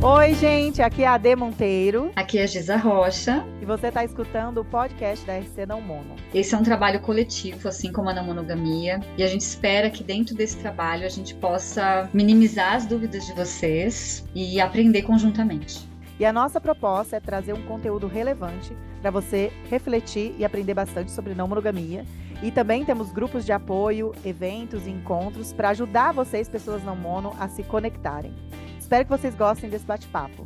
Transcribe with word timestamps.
Oi, 0.00 0.34
gente, 0.34 0.80
aqui 0.80 1.02
é 1.02 1.06
a 1.06 1.14
Ade 1.14 1.34
Monteiro. 1.34 2.12
Aqui 2.14 2.38
é 2.38 2.44
a 2.44 2.46
Giza 2.46 2.76
Rocha. 2.76 3.44
E 3.60 3.64
você 3.64 3.88
está 3.88 4.04
escutando 4.04 4.58
o 4.58 4.64
podcast 4.64 5.26
da 5.26 5.36
RC 5.36 5.66
Não 5.66 5.80
Mono. 5.80 6.14
Esse 6.32 6.54
é 6.54 6.58
um 6.58 6.62
trabalho 6.62 7.00
coletivo, 7.00 7.66
assim 7.66 7.90
como 7.90 8.08
a 8.08 8.14
não 8.14 8.24
monogamia, 8.24 9.00
e 9.16 9.24
a 9.24 9.26
gente 9.26 9.40
espera 9.40 9.90
que 9.90 10.04
dentro 10.04 10.36
desse 10.36 10.56
trabalho 10.58 11.04
a 11.04 11.08
gente 11.08 11.34
possa 11.34 12.08
minimizar 12.14 12.74
as 12.74 12.86
dúvidas 12.86 13.26
de 13.26 13.32
vocês 13.32 14.24
e 14.34 14.60
aprender 14.60 15.02
conjuntamente. 15.02 15.87
E 16.18 16.24
a 16.24 16.32
nossa 16.32 16.60
proposta 16.60 17.16
é 17.16 17.20
trazer 17.20 17.52
um 17.52 17.62
conteúdo 17.62 18.08
relevante 18.08 18.76
para 19.00 19.10
você 19.10 19.52
refletir 19.70 20.34
e 20.36 20.44
aprender 20.44 20.74
bastante 20.74 21.12
sobre 21.12 21.32
não 21.32 21.46
monogamia. 21.46 22.04
E 22.42 22.50
também 22.50 22.84
temos 22.84 23.12
grupos 23.12 23.44
de 23.44 23.52
apoio, 23.52 24.12
eventos 24.24 24.86
e 24.86 24.90
encontros 24.90 25.52
para 25.52 25.68
ajudar 25.70 26.12
vocês, 26.12 26.48
pessoas 26.48 26.82
não 26.82 26.96
mono, 26.96 27.36
a 27.38 27.48
se 27.48 27.62
conectarem. 27.62 28.34
Espero 28.78 29.04
que 29.04 29.10
vocês 29.10 29.34
gostem 29.34 29.70
desse 29.70 29.86
bate-papo. 29.86 30.44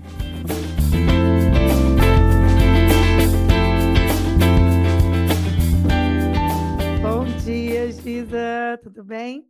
Bom 7.01 7.25
dia, 7.45 7.91
Giza, 7.93 8.79
tudo 8.83 9.03
bem? 9.03 9.47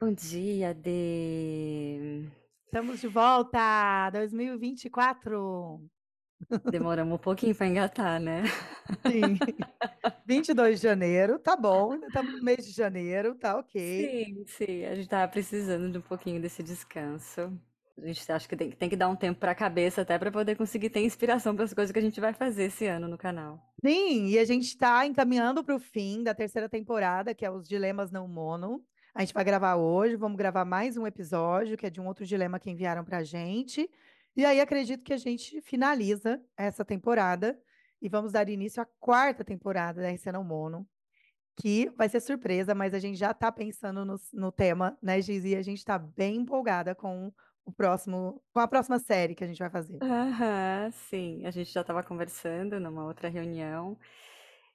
Bom 0.00 0.12
dia, 0.12 0.72
De. 0.72 2.39
Estamos 2.70 3.00
de 3.00 3.08
volta, 3.08 4.10
2024. 4.10 5.84
Demoramos 6.70 7.16
um 7.16 7.18
pouquinho 7.18 7.52
para 7.52 7.66
engatar, 7.66 8.20
né? 8.20 8.44
Sim. 9.04 9.36
22 10.24 10.80
de 10.80 10.86
janeiro, 10.86 11.40
tá 11.40 11.56
bom, 11.56 11.94
ainda 11.94 12.06
estamos 12.06 12.32
no 12.32 12.44
mês 12.44 12.64
de 12.64 12.70
janeiro, 12.70 13.34
tá 13.34 13.58
ok. 13.58 14.24
Sim, 14.24 14.44
sim, 14.46 14.84
a 14.84 14.94
gente 14.94 15.08
tava 15.08 15.26
precisando 15.26 15.90
de 15.90 15.98
um 15.98 16.00
pouquinho 16.00 16.40
desse 16.40 16.62
descanso. 16.62 17.52
A 17.98 18.06
gente 18.06 18.30
acha 18.30 18.48
que 18.48 18.56
tem, 18.56 18.70
tem 18.70 18.88
que 18.88 18.96
dar 18.96 19.08
um 19.08 19.16
tempo 19.16 19.40
para 19.40 19.50
a 19.50 19.54
cabeça 19.54 20.02
até 20.02 20.16
para 20.16 20.30
poder 20.30 20.54
conseguir 20.54 20.90
ter 20.90 21.00
inspiração 21.00 21.56
para 21.56 21.64
as 21.64 21.74
coisas 21.74 21.92
que 21.92 21.98
a 21.98 22.02
gente 22.02 22.20
vai 22.20 22.32
fazer 22.32 22.66
esse 22.66 22.86
ano 22.86 23.08
no 23.08 23.18
canal. 23.18 23.60
Sim, 23.84 24.28
e 24.28 24.38
a 24.38 24.44
gente 24.44 24.66
está 24.66 25.04
encaminhando 25.04 25.64
para 25.64 25.74
o 25.74 25.80
fim 25.80 26.22
da 26.22 26.36
terceira 26.36 26.68
temporada, 26.68 27.34
que 27.34 27.44
é 27.44 27.50
os 27.50 27.66
Dilemas 27.68 28.12
Não 28.12 28.28
Mono. 28.28 28.80
A 29.14 29.20
gente 29.20 29.34
vai 29.34 29.44
gravar 29.44 29.74
hoje, 29.74 30.14
vamos 30.14 30.38
gravar 30.38 30.64
mais 30.64 30.96
um 30.96 31.06
episódio, 31.06 31.76
que 31.76 31.86
é 31.86 31.90
de 31.90 32.00
um 32.00 32.06
outro 32.06 32.24
dilema 32.24 32.60
que 32.60 32.70
enviaram 32.70 33.04
para 33.04 33.18
a 33.18 33.24
gente. 33.24 33.90
E 34.36 34.44
aí 34.44 34.60
acredito 34.60 35.02
que 35.02 35.12
a 35.12 35.16
gente 35.16 35.60
finaliza 35.62 36.40
essa 36.56 36.84
temporada 36.84 37.58
e 38.00 38.08
vamos 38.08 38.32
dar 38.32 38.48
início 38.48 38.80
à 38.80 38.86
quarta 39.00 39.44
temporada 39.44 40.00
da 40.00 40.08
RC 40.10 40.30
Não 40.30 40.44
Mono, 40.44 40.86
que 41.60 41.90
vai 41.96 42.08
ser 42.08 42.20
surpresa, 42.20 42.74
mas 42.74 42.94
a 42.94 43.00
gente 43.00 43.18
já 43.18 43.32
está 43.32 43.50
pensando 43.50 44.04
no, 44.04 44.16
no 44.32 44.52
tema, 44.52 44.96
né, 45.02 45.20
Giz? 45.20 45.44
E 45.44 45.56
a 45.56 45.62
gente 45.62 45.78
está 45.78 45.98
bem 45.98 46.36
empolgada 46.36 46.94
com 46.94 47.32
o 47.64 47.72
próximo, 47.72 48.40
com 48.52 48.60
a 48.60 48.68
próxima 48.68 48.98
série 49.00 49.34
que 49.34 49.42
a 49.42 49.46
gente 49.46 49.58
vai 49.58 49.70
fazer. 49.70 49.98
Aham, 50.02 50.90
sim. 50.92 51.44
A 51.44 51.50
gente 51.50 51.72
já 51.72 51.80
estava 51.80 52.02
conversando 52.02 52.78
numa 52.78 53.04
outra 53.04 53.28
reunião 53.28 53.98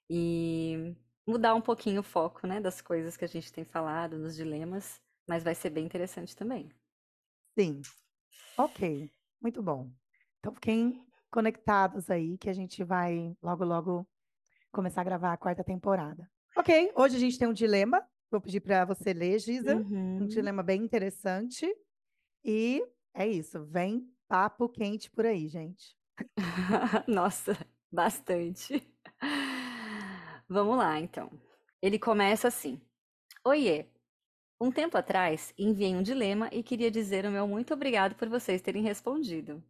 e 0.09 0.93
mudar 1.27 1.55
um 1.55 1.61
pouquinho 1.61 2.01
o 2.01 2.03
foco, 2.03 2.47
né, 2.47 2.59
das 2.61 2.81
coisas 2.81 3.17
que 3.17 3.25
a 3.25 3.27
gente 3.27 3.51
tem 3.53 3.65
falado, 3.65 4.17
nos 4.17 4.35
dilemas, 4.35 5.01
mas 5.27 5.43
vai 5.43 5.55
ser 5.55 5.69
bem 5.71 5.85
interessante 5.85 6.35
também. 6.35 6.69
Sim. 7.57 7.87
Ok, 8.57 9.11
muito 9.41 9.63
bom. 9.63 9.91
Então 10.39 10.53
fiquem 10.53 11.05
conectados 11.31 12.09
aí 12.09 12.37
que 12.37 12.49
a 12.49 12.53
gente 12.53 12.83
vai 12.83 13.35
logo, 13.41 13.65
logo 13.65 14.07
começar 14.71 15.01
a 15.01 15.05
gravar 15.05 15.33
a 15.33 15.37
quarta 15.37 15.63
temporada. 15.63 16.29
Ok, 16.57 16.91
hoje 16.95 17.17
a 17.17 17.19
gente 17.19 17.37
tem 17.39 17.47
um 17.47 17.53
dilema. 17.53 18.07
Vou 18.31 18.41
pedir 18.41 18.61
para 18.61 18.85
você 18.85 19.13
ler, 19.13 19.39
Giza. 19.39 19.83
Um 20.19 20.27
Uhum. 20.27 20.27
dilema 20.27 20.63
bem 20.63 20.83
interessante. 20.83 21.67
E 22.45 22.83
é 23.13 23.27
isso, 23.27 23.65
vem 23.65 24.11
papo 24.27 24.69
quente 24.69 25.11
por 25.11 25.25
aí, 25.25 25.47
gente. 25.47 25.97
Nossa, 27.07 27.57
bastante. 27.91 28.81
Vamos 30.49 30.77
lá, 30.77 30.99
então. 30.99 31.29
Ele 31.81 31.99
começa 31.99 32.47
assim: 32.47 32.81
Oiê, 33.45 33.87
um 34.61 34.71
tempo 34.71 34.97
atrás 34.97 35.53
enviei 35.57 35.95
um 35.95 36.03
dilema 36.03 36.49
e 36.51 36.63
queria 36.63 36.91
dizer 36.91 37.25
o 37.25 37.31
meu 37.31 37.47
muito 37.47 37.73
obrigado 37.73 38.15
por 38.15 38.29
vocês 38.29 38.61
terem 38.61 38.83
respondido. 38.83 39.63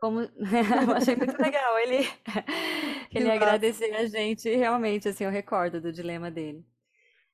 Como... 0.00 0.20
Eu 0.90 0.92
achei 0.96 1.16
muito 1.16 1.36
legal 1.40 1.78
ele, 1.78 1.98
ele 3.14 3.30
agradecer 3.30 3.94
a 3.94 4.06
gente, 4.06 4.48
realmente, 4.54 5.08
assim, 5.08 5.24
eu 5.24 5.30
recordo 5.30 5.80
do 5.80 5.92
dilema 5.92 6.30
dele. 6.30 6.64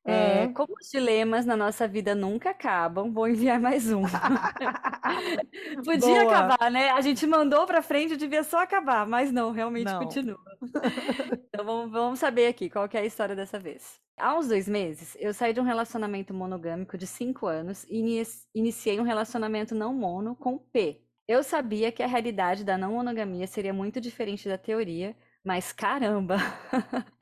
É, 0.07 0.45
Ah. 0.45 0.53
como 0.55 0.75
os 0.81 0.89
dilemas 0.91 1.45
na 1.45 1.57
nossa 1.57 1.87
vida 1.89 2.15
nunca 2.15 2.51
acabam, 2.51 3.13
vou 3.13 3.29
enviar 3.29 3.61
mais 3.61 3.91
um. 3.93 4.03
Podia 5.85 6.25
Boa. 6.25 6.37
acabar, 6.39 6.71
né? 6.71 6.91
A 6.91 7.01
gente 7.01 7.27
mandou 7.27 7.67
pra 7.67 7.83
frente, 7.83 8.17
devia 8.17 8.45
só 8.45 8.63
acabar, 8.63 9.07
mas 9.07 9.33
não, 9.33 9.51
realmente 9.51 9.91
Não. 9.93 9.99
continua. 10.01 10.39
Então 11.57 11.65
vamos, 11.65 11.91
vamos 11.91 12.19
saber 12.19 12.49
aqui 12.49 12.69
qual 12.69 12.87
que 12.87 12.99
é 12.99 13.01
a 13.01 13.05
história 13.07 13.35
dessa 13.35 13.59
vez. 13.59 13.99
Há 14.19 14.37
uns 14.39 14.47
dois 14.49 14.69
meses, 14.69 15.17
eu 15.19 15.33
saí 15.33 15.53
de 15.55 15.61
um 15.61 15.65
relacionamento 15.65 16.35
monogâmico 16.35 16.99
de 16.99 17.07
cinco 17.07 17.47
anos 17.47 17.85
e 17.89 17.99
ini- 17.99 18.23
iniciei 18.55 19.01
um 19.01 19.05
relacionamento 19.05 19.75
não 19.75 19.95
mono 19.95 20.37
com 20.37 20.59
P. 20.59 21.01
Eu 21.27 21.43
sabia 21.43 21.91
que 21.91 22.03
a 22.03 22.07
realidade 22.07 22.63
da 22.63 22.77
não 22.77 22.93
monogamia 22.93 23.47
seria 23.47 23.73
muito 23.73 24.01
diferente 24.03 24.47
da 24.49 24.59
teoria, 24.59 25.17
mas 25.43 25.73
caramba! 25.73 26.37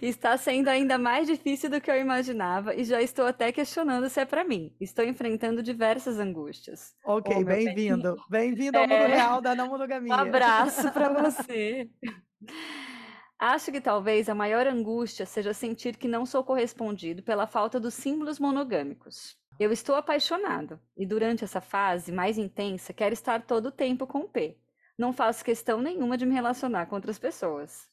Está 0.00 0.36
sendo 0.36 0.68
ainda 0.68 0.96
mais 0.98 1.26
difícil 1.26 1.68
do 1.68 1.80
que 1.80 1.90
eu 1.90 1.96
imaginava 2.00 2.74
e 2.74 2.84
já 2.84 3.02
estou 3.02 3.26
até 3.26 3.50
questionando 3.52 4.08
se 4.08 4.20
é 4.20 4.24
para 4.24 4.44
mim. 4.44 4.74
Estou 4.80 5.04
enfrentando 5.04 5.62
diversas 5.62 6.18
angústias. 6.18 6.94
Ok, 7.04 7.44
bem. 7.44 7.64
bem-vindo. 7.66 8.16
Bem-vindo 8.28 8.78
ao 8.78 8.84
mundo 8.88 8.94
É. 8.94 9.06
real 9.08 9.40
da 9.40 9.54
não 9.54 9.66
Um 9.66 9.70
monogamia. 9.70 10.14
abraço 10.14 10.90
para 10.92 11.08
você. 11.08 11.90
Acho 13.38 13.72
que 13.72 13.80
talvez 13.80 14.28
a 14.28 14.34
maior 14.36 14.66
angústia 14.68 15.26
seja 15.26 15.52
sentir 15.52 15.96
que 15.96 16.06
não 16.06 16.24
sou 16.24 16.44
correspondido 16.44 17.22
pela 17.24 17.46
falta 17.46 17.80
dos 17.80 17.94
símbolos 17.94 18.38
monogâmicos. 18.38 19.36
Eu 19.58 19.72
estou 19.72 19.96
apaixonado 19.96 20.78
e 20.96 21.04
durante 21.04 21.42
essa 21.44 21.60
fase 21.60 22.12
mais 22.12 22.38
intensa 22.38 22.92
quero 22.92 23.12
estar 23.12 23.42
todo 23.42 23.66
o 23.66 23.72
tempo 23.72 24.06
com 24.06 24.28
P. 24.28 24.56
Não 24.96 25.12
faço 25.12 25.44
questão 25.44 25.80
nenhuma 25.82 26.16
de 26.16 26.24
me 26.24 26.34
relacionar 26.34 26.86
com 26.86 26.94
outras 26.94 27.18
pessoas. 27.18 27.88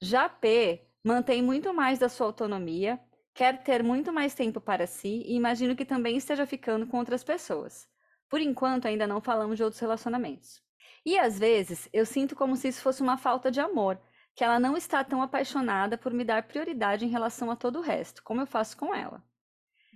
Já 0.00 0.28
P 0.28 0.86
mantém 1.08 1.40
muito 1.40 1.72
mais 1.72 1.98
da 1.98 2.06
sua 2.06 2.26
autonomia, 2.26 3.00
quer 3.32 3.62
ter 3.62 3.82
muito 3.82 4.12
mais 4.12 4.34
tempo 4.34 4.60
para 4.60 4.86
si 4.86 5.22
e 5.24 5.34
imagino 5.34 5.74
que 5.74 5.86
também 5.86 6.18
esteja 6.18 6.44
ficando 6.46 6.86
com 6.86 6.98
outras 6.98 7.24
pessoas. 7.24 7.88
Por 8.28 8.42
enquanto, 8.42 8.86
ainda 8.86 9.06
não 9.06 9.18
falamos 9.18 9.56
de 9.56 9.64
outros 9.64 9.80
relacionamentos. 9.80 10.62
E 11.06 11.18
às 11.18 11.38
vezes 11.38 11.88
eu 11.94 12.04
sinto 12.04 12.36
como 12.36 12.54
se 12.56 12.68
isso 12.68 12.82
fosse 12.82 13.00
uma 13.00 13.16
falta 13.16 13.50
de 13.50 13.58
amor, 13.58 13.98
que 14.34 14.44
ela 14.44 14.60
não 14.60 14.76
está 14.76 15.02
tão 15.02 15.22
apaixonada 15.22 15.96
por 15.96 16.12
me 16.12 16.24
dar 16.24 16.42
prioridade 16.42 17.06
em 17.06 17.08
relação 17.08 17.50
a 17.50 17.56
todo 17.56 17.78
o 17.78 17.82
resto, 17.82 18.22
como 18.22 18.42
eu 18.42 18.46
faço 18.46 18.76
com 18.76 18.94
ela. 18.94 19.24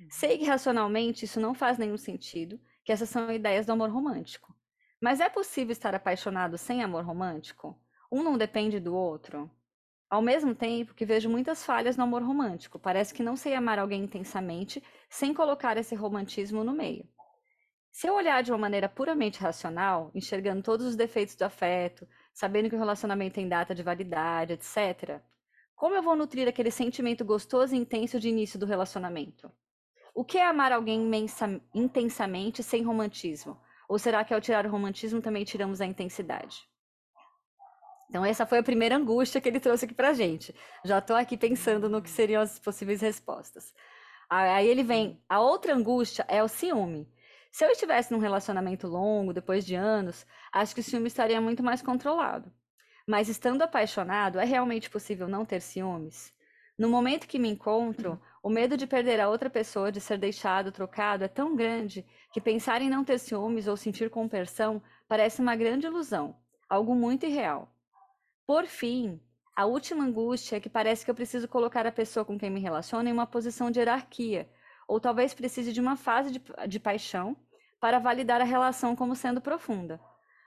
Sei 0.08 0.38
que 0.38 0.46
racionalmente 0.46 1.26
isso 1.26 1.38
não 1.38 1.52
faz 1.52 1.76
nenhum 1.76 1.98
sentido, 1.98 2.58
que 2.82 2.90
essas 2.90 3.10
são 3.10 3.30
ideias 3.30 3.66
do 3.66 3.72
amor 3.72 3.90
romântico. 3.90 4.56
Mas 4.98 5.20
é 5.20 5.28
possível 5.28 5.72
estar 5.72 5.94
apaixonado 5.94 6.56
sem 6.56 6.82
amor 6.82 7.04
romântico? 7.04 7.78
Um 8.10 8.22
não 8.22 8.38
depende 8.38 8.80
do 8.80 8.94
outro? 8.94 9.50
Ao 10.12 10.20
mesmo 10.20 10.54
tempo 10.54 10.92
que 10.92 11.06
vejo 11.06 11.30
muitas 11.30 11.64
falhas 11.64 11.96
no 11.96 12.02
amor 12.04 12.22
romântico, 12.22 12.78
parece 12.78 13.14
que 13.14 13.22
não 13.22 13.34
sei 13.34 13.54
amar 13.54 13.78
alguém 13.78 14.04
intensamente 14.04 14.84
sem 15.08 15.32
colocar 15.32 15.78
esse 15.78 15.94
romantismo 15.94 16.62
no 16.62 16.74
meio. 16.74 17.08
Se 17.90 18.08
eu 18.08 18.14
olhar 18.14 18.42
de 18.42 18.52
uma 18.52 18.58
maneira 18.58 18.90
puramente 18.90 19.40
racional, 19.40 20.10
enxergando 20.14 20.62
todos 20.62 20.84
os 20.84 20.96
defeitos 20.96 21.34
do 21.34 21.44
afeto, 21.44 22.06
sabendo 22.34 22.68
que 22.68 22.76
o 22.76 22.78
relacionamento 22.78 23.36
tem 23.36 23.48
data 23.48 23.74
de 23.74 23.82
validade, 23.82 24.52
etc., 24.52 25.22
como 25.74 25.94
eu 25.94 26.02
vou 26.02 26.14
nutrir 26.14 26.46
aquele 26.46 26.70
sentimento 26.70 27.24
gostoso 27.24 27.74
e 27.74 27.78
intenso 27.78 28.20
de 28.20 28.28
início 28.28 28.58
do 28.58 28.66
relacionamento? 28.66 29.50
O 30.14 30.26
que 30.26 30.36
é 30.36 30.46
amar 30.46 30.72
alguém 30.72 31.02
imensa- 31.02 31.58
intensamente 31.74 32.62
sem 32.62 32.82
romantismo? 32.82 33.58
Ou 33.88 33.98
será 33.98 34.22
que 34.26 34.34
ao 34.34 34.42
tirar 34.42 34.66
o 34.66 34.70
romantismo 34.70 35.22
também 35.22 35.42
tiramos 35.42 35.80
a 35.80 35.86
intensidade? 35.86 36.70
Então, 38.12 38.26
essa 38.26 38.44
foi 38.44 38.58
a 38.58 38.62
primeira 38.62 38.94
angústia 38.94 39.40
que 39.40 39.48
ele 39.48 39.58
trouxe 39.58 39.86
aqui 39.86 39.94
pra 39.94 40.12
gente. 40.12 40.54
Já 40.84 40.98
estou 40.98 41.16
aqui 41.16 41.34
pensando 41.34 41.88
no 41.88 42.02
que 42.02 42.10
seriam 42.10 42.42
as 42.42 42.58
possíveis 42.58 43.00
respostas. 43.00 43.72
Aí 44.28 44.68
ele 44.68 44.82
vem, 44.82 45.18
a 45.26 45.40
outra 45.40 45.74
angústia 45.74 46.22
é 46.28 46.44
o 46.44 46.46
ciúme. 46.46 47.10
Se 47.50 47.64
eu 47.64 47.70
estivesse 47.70 48.12
num 48.12 48.18
relacionamento 48.18 48.86
longo, 48.86 49.32
depois 49.32 49.64
de 49.64 49.74
anos, 49.74 50.26
acho 50.52 50.74
que 50.74 50.82
o 50.82 50.84
ciúme 50.84 51.06
estaria 51.06 51.40
muito 51.40 51.62
mais 51.62 51.80
controlado. 51.80 52.52
Mas 53.06 53.30
estando 53.30 53.62
apaixonado, 53.62 54.38
é 54.38 54.44
realmente 54.44 54.90
possível 54.90 55.26
não 55.26 55.46
ter 55.46 55.62
ciúmes? 55.62 56.34
No 56.76 56.90
momento 56.90 57.26
que 57.26 57.38
me 57.38 57.48
encontro, 57.48 58.20
o 58.42 58.50
medo 58.50 58.76
de 58.76 58.86
perder 58.86 59.20
a 59.20 59.30
outra 59.30 59.48
pessoa, 59.48 59.90
de 59.90 60.02
ser 60.02 60.18
deixado, 60.18 60.70
trocado, 60.70 61.24
é 61.24 61.28
tão 61.28 61.56
grande 61.56 62.04
que 62.30 62.42
pensar 62.42 62.82
em 62.82 62.90
não 62.90 63.04
ter 63.04 63.18
ciúmes 63.18 63.66
ou 63.66 63.74
sentir 63.74 64.10
compaixão 64.10 64.82
parece 65.08 65.40
uma 65.40 65.56
grande 65.56 65.86
ilusão, 65.86 66.36
algo 66.68 66.94
muito 66.94 67.24
irreal. 67.24 67.71
Por 68.52 68.66
fim, 68.66 69.18
a 69.56 69.64
última 69.64 70.04
angústia 70.04 70.56
é 70.56 70.60
que 70.60 70.68
parece 70.68 71.06
que 71.06 71.10
eu 71.10 71.14
preciso 71.14 71.48
colocar 71.48 71.86
a 71.86 71.90
pessoa 71.90 72.22
com 72.22 72.38
quem 72.38 72.50
me 72.50 72.60
relaciono 72.60 73.08
em 73.08 73.12
uma 73.12 73.26
posição 73.26 73.70
de 73.70 73.78
hierarquia, 73.78 74.46
ou 74.86 75.00
talvez 75.00 75.32
precise 75.32 75.72
de 75.72 75.80
uma 75.80 75.96
fase 75.96 76.32
de, 76.32 76.42
de 76.68 76.78
paixão 76.78 77.34
para 77.80 77.98
validar 77.98 78.42
a 78.42 78.44
relação 78.44 78.94
como 78.94 79.16
sendo 79.16 79.40
profunda. 79.40 79.98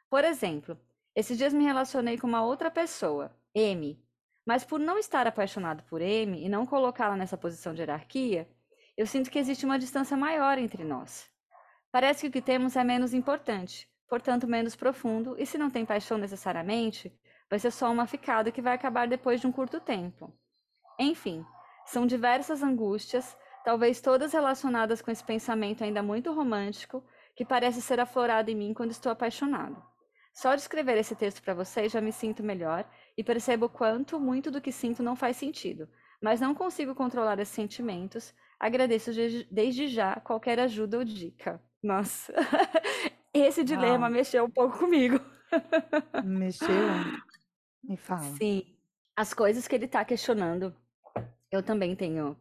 Por 0.07 0.23
exemplo, 0.23 0.79
esses 1.15 1.35
dias 1.35 1.51
me 1.51 1.63
relacionei 1.63 2.15
com 2.15 2.27
uma 2.27 2.43
outra 2.43 2.69
pessoa, 2.69 3.35
M, 3.55 3.99
mas 4.45 4.63
por 4.63 4.79
não 4.79 4.99
estar 4.99 5.25
apaixonado 5.25 5.81
por 5.89 5.99
M 5.99 6.45
e 6.45 6.47
não 6.47 6.63
colocá-la 6.63 7.17
nessa 7.17 7.35
posição 7.35 7.73
de 7.73 7.81
hierarquia, 7.81 8.47
eu 8.95 9.07
sinto 9.07 9.31
que 9.31 9.39
existe 9.39 9.65
uma 9.65 9.79
distância 9.79 10.15
maior 10.15 10.59
entre 10.59 10.83
nós. 10.83 11.27
Parece 11.91 12.21
que 12.21 12.27
o 12.27 12.31
que 12.31 12.41
temos 12.51 12.75
é 12.75 12.83
menos 12.83 13.15
importante, 13.15 13.89
portanto 14.07 14.47
menos 14.47 14.75
profundo, 14.75 15.35
e 15.39 15.45
se 15.47 15.57
não 15.57 15.71
tem 15.71 15.83
paixão 15.83 16.19
necessariamente, 16.19 17.11
vai 17.55 17.59
ser 17.59 17.71
só 17.71 17.89
uma 17.89 18.05
ficada 18.05 18.51
que 18.51 18.61
vai 18.61 18.73
acabar 18.73 19.07
depois 19.07 19.39
de 19.39 19.47
um 19.47 19.51
curto 19.51 19.79
tempo. 19.79 20.33
Enfim, 20.99 21.45
são 21.85 22.05
diversas 22.05 22.61
angústias, 22.61 23.35
talvez 23.63 24.01
todas 24.01 24.33
relacionadas 24.33 25.01
com 25.01 25.09
esse 25.09 25.23
pensamento 25.23 25.81
ainda 25.81 26.03
muito 26.03 26.33
romântico, 26.33 27.01
que 27.33 27.45
parece 27.45 27.81
ser 27.81 27.97
aflorado 27.97 28.51
em 28.51 28.55
mim 28.55 28.73
quando 28.73 28.91
estou 28.91 29.09
apaixonado. 29.09 29.81
Só 30.33 30.53
de 30.53 30.61
escrever 30.61 30.97
esse 30.97 31.15
texto 31.15 31.41
para 31.41 31.53
vocês 31.53 31.93
já 31.93 32.01
me 32.01 32.11
sinto 32.11 32.43
melhor 32.43 32.85
e 33.17 33.23
percebo 33.23 33.69
quanto 33.69 34.19
muito 34.19 34.51
do 34.51 34.59
que 34.59 34.71
sinto 34.71 35.01
não 35.01 35.15
faz 35.15 35.37
sentido, 35.37 35.87
mas 36.21 36.41
não 36.41 36.53
consigo 36.53 36.93
controlar 36.93 37.39
esses 37.39 37.55
sentimentos. 37.55 38.33
Agradeço 38.59 39.11
desde 39.49 39.87
já 39.87 40.19
qualquer 40.19 40.59
ajuda 40.59 40.97
ou 40.97 41.05
dica. 41.05 41.63
Nossa, 41.81 42.33
esse 43.33 43.63
dilema 43.63 44.07
ah. 44.07 44.09
mexeu 44.09 44.43
um 44.43 44.51
pouco 44.51 44.77
comigo. 44.77 45.21
Mexeu? 46.23 46.67
Me 47.87 47.97
fala. 47.97 48.21
Sim, 48.37 48.65
as 49.15 49.33
coisas 49.33 49.67
que 49.67 49.75
ele 49.75 49.85
está 49.85 50.03
questionando 50.03 50.75
eu 51.55 51.63
também 51.63 51.95
tenho 51.95 52.37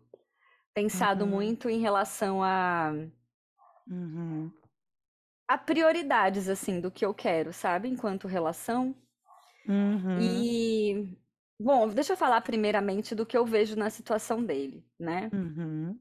pensado 0.75 1.25
uhum. 1.25 1.31
muito 1.31 1.71
em 1.71 1.81
relação 1.81 2.43
a. 2.43 2.93
Uhum. 3.87 4.51
a 5.47 5.59
prioridades, 5.59 6.49
assim, 6.49 6.81
do 6.81 6.91
que 6.91 7.05
eu 7.05 7.13
quero, 7.13 7.53
sabe? 7.53 7.89
Enquanto 7.89 8.29
relação. 8.29 8.95
Uhum. 9.69 10.19
E. 10.21 11.19
Bom, 11.61 11.89
deixa 11.89 12.15
eu 12.15 12.17
falar 12.17 12.41
primeiramente 12.41 13.15
do 13.15 13.25
que 13.25 13.37
eu 13.37 13.47
vejo 13.47 13.77
na 13.77 13.89
situação 13.89 14.43
dele, 14.43 14.85
né? 14.99 15.31
Uhum. 15.33 15.99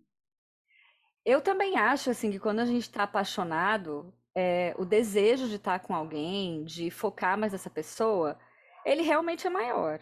Eu 1.24 1.40
também 1.40 1.78
acho, 1.78 2.10
assim, 2.10 2.32
que 2.32 2.40
quando 2.40 2.60
a 2.60 2.66
gente 2.66 2.82
está 2.82 3.04
apaixonado, 3.04 4.14
é, 4.36 4.74
o 4.78 4.84
desejo 4.84 5.48
de 5.48 5.56
estar 5.56 5.80
tá 5.80 5.86
com 5.86 5.94
alguém, 5.94 6.64
de 6.64 6.90
focar 6.90 7.38
mais 7.38 7.54
nessa 7.54 7.70
pessoa, 7.70 8.38
ele 8.86 9.02
realmente 9.02 9.48
é 9.48 9.50
maior. 9.50 10.00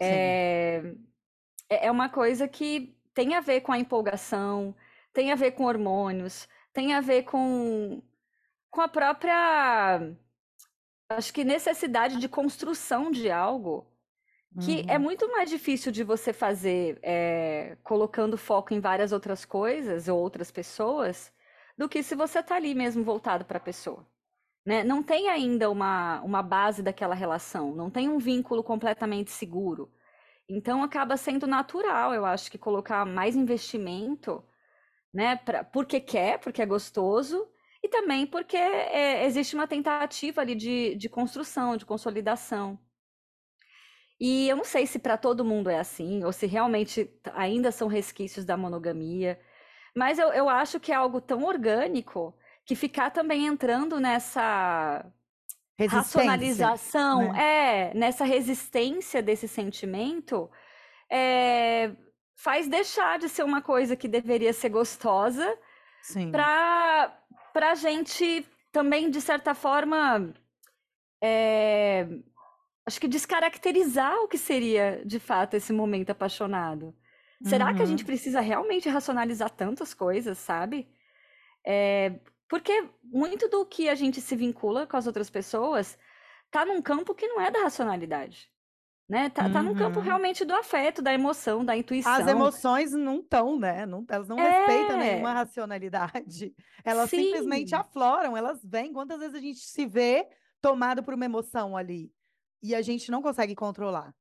É, 0.00 0.82
é, 1.68 1.86
é 1.86 1.90
uma 1.90 2.08
coisa 2.08 2.48
que 2.48 2.96
tem 3.14 3.34
a 3.34 3.40
ver 3.40 3.60
com 3.60 3.72
a 3.72 3.78
empolgação, 3.78 4.74
tem 5.12 5.30
a 5.30 5.36
ver 5.36 5.52
com 5.52 5.64
hormônios, 5.64 6.48
tem 6.72 6.94
a 6.94 7.00
ver 7.00 7.24
com, 7.24 8.02
com 8.70 8.80
a 8.80 8.88
própria, 8.88 10.00
acho 11.10 11.32
que 11.32 11.44
necessidade 11.44 12.18
de 12.18 12.28
construção 12.28 13.10
de 13.10 13.30
algo 13.30 13.86
que 14.60 14.80
é 14.80 14.82
uhum. 14.82 14.90
é 14.90 14.98
muito 14.98 15.30
mais 15.30 15.48
difícil 15.48 15.90
de 15.90 16.04
você 16.04 16.32
fazer 16.32 16.98
é, 17.02 17.76
colocando 17.82 18.36
foco 18.36 18.74
em 18.74 18.80
várias 18.80 19.10
outras 19.12 19.44
coisas 19.44 20.08
ou 20.08 20.18
outras 20.18 20.50
pessoas 20.50 21.32
do 21.76 21.88
que 21.88 22.02
se 22.02 22.14
você 22.14 22.40
está 22.40 22.56
ali 22.56 22.74
mesmo 22.74 23.02
voltado 23.02 23.44
para 23.46 23.56
a 23.56 23.60
pessoa. 23.60 24.06
Né? 24.64 24.84
Não 24.84 25.02
tem 25.02 25.28
ainda 25.28 25.70
uma, 25.70 26.20
uma 26.22 26.42
base 26.42 26.82
daquela 26.82 27.14
relação, 27.14 27.74
não 27.74 27.90
tem 27.90 28.08
um 28.08 28.18
vínculo 28.18 28.62
completamente 28.62 29.30
seguro. 29.30 29.92
Então 30.48 30.82
acaba 30.82 31.16
sendo 31.16 31.46
natural, 31.46 32.14
eu 32.14 32.24
acho 32.24 32.50
que 32.50 32.58
colocar 32.58 33.04
mais 33.06 33.36
investimento, 33.36 34.44
né? 35.14 35.36
Pra, 35.36 35.64
porque 35.64 36.00
quer, 36.00 36.38
porque 36.40 36.62
é 36.62 36.66
gostoso, 36.66 37.48
e 37.82 37.88
também 37.88 38.26
porque 38.26 38.56
é, 38.56 39.24
existe 39.26 39.54
uma 39.54 39.66
tentativa 39.66 40.40
ali 40.40 40.54
de, 40.54 40.94
de 40.96 41.08
construção, 41.08 41.76
de 41.76 41.86
consolidação. 41.86 42.78
E 44.20 44.48
eu 44.48 44.56
não 44.56 44.64
sei 44.64 44.86
se 44.86 44.98
para 44.98 45.18
todo 45.18 45.44
mundo 45.44 45.68
é 45.68 45.78
assim, 45.78 46.24
ou 46.24 46.32
se 46.32 46.46
realmente 46.46 47.10
ainda 47.34 47.72
são 47.72 47.88
resquícios 47.88 48.44
da 48.44 48.56
monogamia, 48.56 49.40
mas 49.96 50.18
eu, 50.18 50.28
eu 50.32 50.48
acho 50.48 50.78
que 50.78 50.92
é 50.92 50.94
algo 50.94 51.20
tão 51.20 51.44
orgânico 51.44 52.34
que 52.64 52.74
ficar 52.74 53.10
também 53.10 53.46
entrando 53.46 53.98
nessa 53.98 55.04
racionalização, 55.88 57.32
né? 57.32 57.90
é, 57.90 57.94
nessa 57.94 58.24
resistência 58.24 59.22
desse 59.22 59.48
sentimento, 59.48 60.50
é, 61.10 61.90
faz 62.36 62.68
deixar 62.68 63.18
de 63.18 63.28
ser 63.28 63.44
uma 63.44 63.60
coisa 63.60 63.96
que 63.96 64.08
deveria 64.08 64.52
ser 64.52 64.68
gostosa 64.68 65.58
para 66.32 67.12
a 67.54 67.74
gente 67.74 68.46
também, 68.72 69.10
de 69.10 69.20
certa 69.20 69.54
forma, 69.54 70.32
é, 71.22 72.08
acho 72.86 73.00
que 73.00 73.06
descaracterizar 73.06 74.16
o 74.18 74.28
que 74.28 74.38
seria 74.38 75.02
de 75.04 75.20
fato 75.20 75.54
esse 75.54 75.72
momento 75.72 76.10
apaixonado. 76.10 76.94
Será 77.44 77.68
uhum. 77.68 77.76
que 77.76 77.82
a 77.82 77.86
gente 77.86 78.00
uhum. 78.00 78.06
precisa 78.06 78.40
realmente 78.40 78.88
racionalizar 78.88 79.50
tantas 79.50 79.92
coisas, 79.92 80.38
sabe? 80.38 80.88
É, 81.66 82.20
porque 82.52 82.86
muito 83.02 83.48
do 83.48 83.64
que 83.64 83.88
a 83.88 83.94
gente 83.94 84.20
se 84.20 84.36
vincula 84.36 84.86
com 84.86 84.94
as 84.94 85.06
outras 85.06 85.30
pessoas 85.30 85.96
tá 86.50 86.66
num 86.66 86.82
campo 86.82 87.14
que 87.14 87.26
não 87.26 87.40
é 87.40 87.50
da 87.50 87.60
racionalidade. 87.60 88.46
Né? 89.08 89.30
Tá, 89.30 89.46
uhum. 89.46 89.52
tá 89.54 89.62
num 89.62 89.74
campo 89.74 90.00
uhum. 90.00 90.04
realmente 90.04 90.44
do 90.44 90.54
afeto, 90.54 91.00
da 91.00 91.14
emoção, 91.14 91.64
da 91.64 91.74
intuição. 91.74 92.12
As 92.12 92.26
emoções 92.26 92.92
não 92.92 93.20
estão, 93.20 93.58
né? 93.58 93.86
Não, 93.86 94.04
elas 94.06 94.28
não 94.28 94.38
é... 94.38 94.66
respeitam 94.66 94.98
nenhuma 94.98 95.32
racionalidade. 95.32 96.54
Elas 96.84 97.08
Sim. 97.08 97.22
simplesmente 97.24 97.74
afloram, 97.74 98.36
elas 98.36 98.62
vêm. 98.62 98.92
Quantas 98.92 99.18
vezes 99.18 99.34
a 99.34 99.40
gente 99.40 99.60
se 99.60 99.86
vê 99.86 100.28
tomado 100.60 101.02
por 101.02 101.14
uma 101.14 101.24
emoção 101.24 101.74
ali 101.74 102.12
e 102.62 102.74
a 102.74 102.82
gente 102.82 103.10
não 103.10 103.22
consegue 103.22 103.54
controlar? 103.54 104.14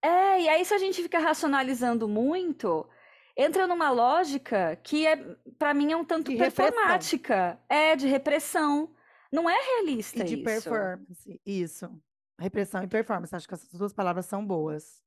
É, 0.00 0.40
e 0.40 0.48
aí 0.48 0.64
se 0.64 0.74
a 0.74 0.78
gente 0.78 1.02
fica 1.02 1.18
racionalizando 1.18 2.06
muito, 2.06 2.88
entra 3.36 3.66
numa 3.66 3.90
lógica 3.90 4.76
que 4.82 5.06
é 5.06 5.16
para 5.58 5.74
mim 5.74 5.92
é 5.92 5.96
um 5.96 6.04
tanto 6.04 6.30
de 6.30 6.38
performática, 6.38 7.34
repressão. 7.34 7.66
é 7.68 7.96
de 7.96 8.06
repressão. 8.06 8.94
Não 9.32 9.48
é 9.48 9.56
realista 9.56 10.20
e 10.20 10.24
de 10.24 10.34
isso. 10.34 10.44
performance, 10.44 11.40
isso. 11.46 12.02
Repressão 12.38 12.82
e 12.82 12.86
performance, 12.86 13.34
acho 13.34 13.48
que 13.48 13.54
essas 13.54 13.72
duas 13.72 13.92
palavras 13.92 14.26
são 14.26 14.44
boas. 14.44 15.02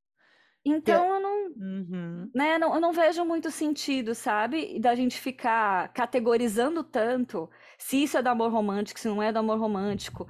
Então 0.65 1.13
eu 1.13 1.21
não, 1.21 1.45
uhum. 1.57 2.31
né, 2.33 2.57
não, 2.57 2.73
eu 2.73 2.81
não 2.81 2.91
vejo 2.91 3.23
muito 3.23 3.51
sentido, 3.51 4.15
sabe, 4.15 4.79
da 4.79 4.95
gente 4.95 5.19
ficar 5.19 5.93
categorizando 5.93 6.83
tanto 6.83 7.47
se 7.77 8.01
isso 8.01 8.17
é 8.17 8.23
do 8.23 8.29
amor 8.29 8.51
romântico, 8.51 8.99
se 8.99 9.07
não 9.07 9.21
é 9.21 9.31
do 9.31 9.37
amor 9.37 9.59
romântico 9.59 10.27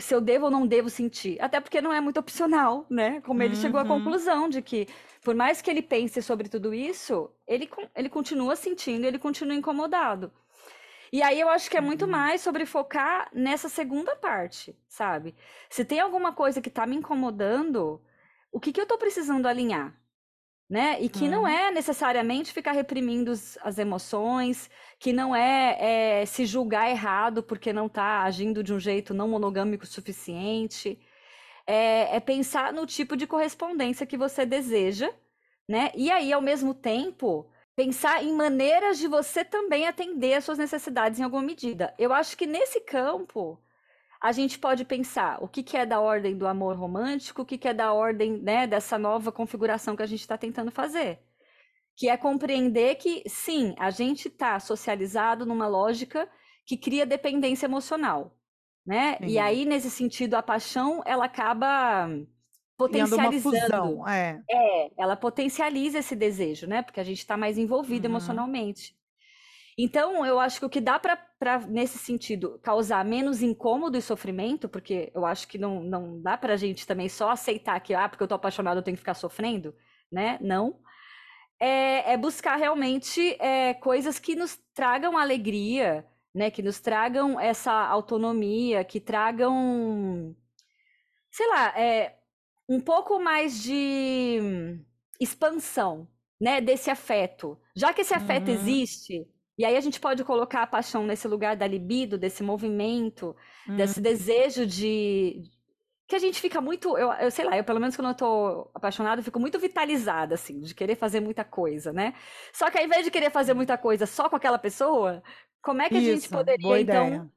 se 0.00 0.14
eu 0.14 0.20
devo 0.20 0.46
ou 0.46 0.50
não 0.50 0.66
devo 0.66 0.88
sentir. 0.88 1.40
Até 1.40 1.60
porque 1.60 1.80
não 1.80 1.92
é 1.92 2.00
muito 2.00 2.18
opcional, 2.18 2.86
né? 2.88 3.20
Como 3.22 3.42
ele 3.42 3.54
uhum. 3.54 3.60
chegou 3.60 3.80
à 3.80 3.82
uhum. 3.82 3.88
conclusão 3.88 4.48
de 4.48 4.62
que, 4.62 4.88
por 5.22 5.34
mais 5.34 5.60
que 5.60 5.70
ele 5.70 5.82
pense 5.82 6.22
sobre 6.22 6.48
tudo 6.48 6.72
isso, 6.72 7.30
ele, 7.46 7.70
ele 7.94 8.08
continua 8.08 8.56
sentindo, 8.56 9.04
ele 9.04 9.18
continua 9.18 9.54
incomodado. 9.54 10.32
E 11.12 11.22
aí 11.22 11.40
eu 11.40 11.48
acho 11.48 11.68
que 11.68 11.76
é 11.76 11.80
muito 11.80 12.04
uhum. 12.04 12.10
mais 12.10 12.40
sobre 12.40 12.64
focar 12.64 13.28
nessa 13.32 13.68
segunda 13.68 14.14
parte, 14.14 14.76
sabe? 14.88 15.34
Se 15.68 15.84
tem 15.84 15.98
alguma 15.98 16.32
coisa 16.32 16.60
que 16.60 16.68
está 16.68 16.86
me 16.86 16.96
incomodando, 16.96 18.00
o 18.52 18.60
que, 18.60 18.72
que 18.72 18.80
eu 18.80 18.84
estou 18.84 18.98
precisando 18.98 19.46
alinhar? 19.46 19.94
Né? 20.70 20.98
E 21.00 21.08
que 21.08 21.26
não 21.28 21.48
é 21.48 21.72
necessariamente 21.72 22.52
ficar 22.52 22.70
reprimindo 22.70 23.32
as 23.32 23.76
emoções, 23.76 24.70
que 25.00 25.12
não 25.12 25.34
é, 25.34 26.20
é, 26.20 26.26
se 26.26 26.46
julgar 26.46 26.88
errado 26.88 27.42
porque 27.42 27.72
não 27.72 27.86
está 27.86 28.22
agindo 28.22 28.62
de 28.62 28.72
um 28.72 28.78
jeito 28.78 29.12
não 29.12 29.28
monogâmico 29.28 29.84
suficiente. 29.84 30.96
É, 31.66 32.16
é, 32.16 32.20
pensar 32.20 32.72
no 32.72 32.86
tipo 32.86 33.16
de 33.16 33.26
correspondência 33.26 34.06
que 34.06 34.16
você 34.16 34.46
deseja, 34.46 35.12
né? 35.68 35.90
E 35.94 36.10
aí, 36.10 36.32
ao 36.32 36.40
mesmo 36.40 36.72
tempo, 36.72 37.50
pensar 37.74 38.22
em 38.22 38.32
maneiras 38.32 38.98
de 38.98 39.08
você 39.08 39.44
também 39.44 39.86
atender 39.88 40.34
às 40.34 40.44
suas 40.44 40.58
necessidades 40.58 41.18
em 41.18 41.24
alguma 41.24 41.42
medida. 41.42 41.94
Eu 41.98 42.12
acho 42.12 42.36
que 42.36 42.46
nesse 42.46 42.80
campo 42.80 43.60
a 44.20 44.32
gente 44.32 44.58
pode 44.58 44.84
pensar 44.84 45.42
o 45.42 45.48
que, 45.48 45.62
que 45.62 45.76
é 45.76 45.86
da 45.86 45.98
ordem 45.98 46.36
do 46.36 46.46
amor 46.46 46.76
romântico, 46.76 47.42
o 47.42 47.44
que, 47.44 47.56
que 47.56 47.68
é 47.68 47.72
da 47.72 47.92
ordem 47.92 48.36
né, 48.38 48.66
dessa 48.66 48.98
nova 48.98 49.32
configuração 49.32 49.96
que 49.96 50.02
a 50.02 50.06
gente 50.06 50.20
está 50.20 50.36
tentando 50.36 50.70
fazer. 50.70 51.20
Que 51.96 52.08
é 52.08 52.16
compreender 52.16 52.96
que, 52.96 53.22
sim, 53.26 53.74
a 53.78 53.90
gente 53.90 54.28
está 54.28 54.60
socializado 54.60 55.46
numa 55.46 55.66
lógica 55.66 56.28
que 56.66 56.76
cria 56.76 57.06
dependência 57.06 57.66
emocional. 57.66 58.36
Né? 58.86 59.18
E 59.22 59.38
aí, 59.38 59.64
nesse 59.64 59.90
sentido, 59.90 60.34
a 60.34 60.42
paixão 60.42 61.02
ela 61.06 61.26
acaba 61.26 62.08
potencializando. 62.76 63.40
Fusão, 63.40 64.08
é. 64.08 64.42
é, 64.50 64.90
ela 64.96 65.16
potencializa 65.16 65.98
esse 65.98 66.16
desejo, 66.16 66.66
né? 66.66 66.82
Porque 66.82 66.98
a 66.98 67.04
gente 67.04 67.18
está 67.18 67.36
mais 67.36 67.58
envolvido 67.58 68.06
uhum. 68.06 68.12
emocionalmente. 68.12 68.96
Então, 69.78 70.24
eu 70.26 70.38
acho 70.38 70.58
que 70.58 70.66
o 70.66 70.70
que 70.70 70.80
dá 70.80 70.98
para, 70.98 71.58
nesse 71.68 71.98
sentido, 71.98 72.58
causar 72.62 73.04
menos 73.04 73.42
incômodo 73.42 73.96
e 73.96 74.02
sofrimento, 74.02 74.68
porque 74.68 75.10
eu 75.14 75.24
acho 75.24 75.46
que 75.48 75.58
não, 75.58 75.82
não 75.82 76.20
dá 76.20 76.36
para 76.36 76.54
a 76.54 76.56
gente 76.56 76.86
também 76.86 77.08
só 77.08 77.30
aceitar 77.30 77.78
que, 77.80 77.94
ah, 77.94 78.08
porque 78.08 78.22
eu 78.22 78.28
tô 78.28 78.34
apaixonado, 78.34 78.78
eu 78.78 78.82
tenho 78.82 78.96
que 78.96 79.00
ficar 79.00 79.14
sofrendo, 79.14 79.74
né? 80.10 80.38
Não. 80.40 80.80
É, 81.58 82.12
é 82.12 82.16
buscar 82.16 82.56
realmente 82.56 83.36
é, 83.38 83.74
coisas 83.74 84.18
que 84.18 84.34
nos 84.34 84.58
tragam 84.74 85.16
alegria, 85.16 86.06
né? 86.34 86.50
Que 86.50 86.62
nos 86.62 86.80
tragam 86.80 87.38
essa 87.38 87.72
autonomia, 87.72 88.84
que 88.84 89.00
tragam, 89.00 90.34
sei 91.30 91.46
lá, 91.48 91.78
é, 91.78 92.16
um 92.68 92.80
pouco 92.80 93.20
mais 93.20 93.62
de 93.62 94.78
expansão, 95.20 96.08
né? 96.40 96.60
Desse 96.60 96.90
afeto. 96.90 97.58
Já 97.74 97.92
que 97.92 98.00
esse 98.00 98.14
afeto 98.14 98.48
uhum. 98.48 98.54
existe, 98.54 99.26
e 99.60 99.64
aí 99.66 99.76
a 99.76 99.80
gente 99.80 100.00
pode 100.00 100.24
colocar 100.24 100.62
a 100.62 100.66
paixão 100.66 101.04
nesse 101.04 101.28
lugar 101.28 101.54
da 101.54 101.66
libido, 101.66 102.16
desse 102.16 102.42
movimento, 102.42 103.36
uhum. 103.68 103.76
desse 103.76 104.00
desejo 104.00 104.64
de, 104.64 105.42
que 106.08 106.16
a 106.16 106.18
gente 106.18 106.40
fica 106.40 106.62
muito, 106.62 106.96
eu, 106.96 107.12
eu, 107.12 107.30
sei 107.30 107.44
lá, 107.44 107.58
eu 107.58 107.62
pelo 107.62 107.78
menos 107.78 107.94
quando 107.94 108.08
eu 108.08 108.14
tô 108.14 108.70
apaixonada, 108.72 109.20
eu 109.20 109.24
fico 109.24 109.38
muito 109.38 109.58
vitalizada, 109.58 110.34
assim, 110.34 110.62
de 110.62 110.74
querer 110.74 110.96
fazer 110.96 111.20
muita 111.20 111.44
coisa, 111.44 111.92
né? 111.92 112.14
Só 112.54 112.70
que 112.70 112.78
ao 112.78 112.84
invés 112.86 113.04
de 113.04 113.10
querer 113.10 113.30
fazer 113.30 113.52
muita 113.52 113.76
coisa 113.76 114.06
só 114.06 114.30
com 114.30 114.34
aquela 114.34 114.58
pessoa, 114.58 115.22
como 115.60 115.82
é 115.82 115.90
que 115.90 115.98
Isso, 115.98 116.08
a 116.08 116.14
gente 116.14 116.28
poderia, 116.30 116.80
então, 116.80 117.30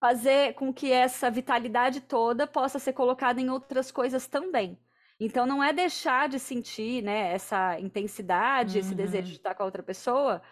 fazer 0.00 0.54
com 0.54 0.74
que 0.74 0.90
essa 0.90 1.30
vitalidade 1.30 2.00
toda 2.00 2.44
possa 2.44 2.80
ser 2.80 2.92
colocada 2.92 3.40
em 3.40 3.50
outras 3.50 3.92
coisas 3.92 4.26
também? 4.26 4.76
Então, 5.20 5.46
não 5.46 5.62
é 5.62 5.72
deixar 5.72 6.28
de 6.28 6.40
sentir, 6.40 7.04
né, 7.04 7.32
essa 7.32 7.78
intensidade, 7.78 8.78
uhum. 8.78 8.80
esse 8.80 8.94
desejo 8.96 9.28
de 9.28 9.36
estar 9.36 9.54
com 9.54 9.62
a 9.62 9.66
outra 9.66 9.82
pessoa, 9.84 10.42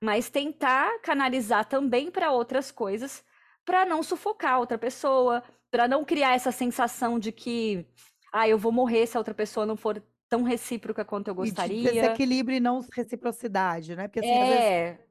mas 0.00 0.30
tentar 0.30 1.00
canalizar 1.00 1.64
também 1.64 2.10
para 2.10 2.30
outras 2.30 2.70
coisas, 2.70 3.24
para 3.64 3.84
não 3.84 4.02
sufocar 4.02 4.60
outra 4.60 4.78
pessoa, 4.78 5.42
para 5.70 5.88
não 5.88 6.04
criar 6.04 6.34
essa 6.34 6.52
sensação 6.52 7.18
de 7.18 7.32
que, 7.32 7.86
ah, 8.32 8.48
eu 8.48 8.58
vou 8.58 8.72
morrer 8.72 9.06
se 9.06 9.16
a 9.16 9.20
outra 9.20 9.34
pessoa 9.34 9.66
não 9.66 9.76
for 9.76 10.02
tão 10.28 10.42
recíproca 10.42 11.04
quanto 11.04 11.28
eu 11.28 11.34
gostaria. 11.34 11.78
E 11.78 11.82
de 11.82 11.92
desequilíbrio 11.92 12.56
e 12.56 12.60
não 12.60 12.84
reciprocidade, 12.94 13.96
né? 13.96 14.08
Porque 14.08 14.20
assim, 14.20 14.28
é... 14.28 14.92
vezes, 14.92 15.08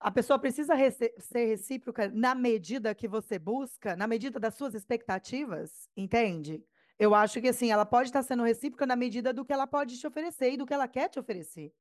a 0.00 0.10
pessoa 0.10 0.38
precisa 0.38 0.74
ser 1.18 1.46
recíproca 1.46 2.10
na 2.12 2.34
medida 2.34 2.94
que 2.94 3.08
você 3.08 3.38
busca, 3.38 3.96
na 3.96 4.06
medida 4.06 4.38
das 4.38 4.54
suas 4.54 4.74
expectativas, 4.74 5.88
entende? 5.96 6.62
Eu 6.98 7.14
acho 7.14 7.40
que 7.40 7.48
assim, 7.48 7.70
ela 7.70 7.84
pode 7.84 8.08
estar 8.08 8.22
sendo 8.22 8.42
recíproca 8.42 8.86
na 8.86 8.96
medida 8.96 9.32
do 9.32 9.44
que 9.44 9.52
ela 9.52 9.66
pode 9.66 9.98
te 9.98 10.06
oferecer 10.06 10.52
e 10.52 10.56
do 10.56 10.66
que 10.66 10.74
ela 10.74 10.86
quer 10.86 11.08
te 11.08 11.18
oferecer. 11.18 11.72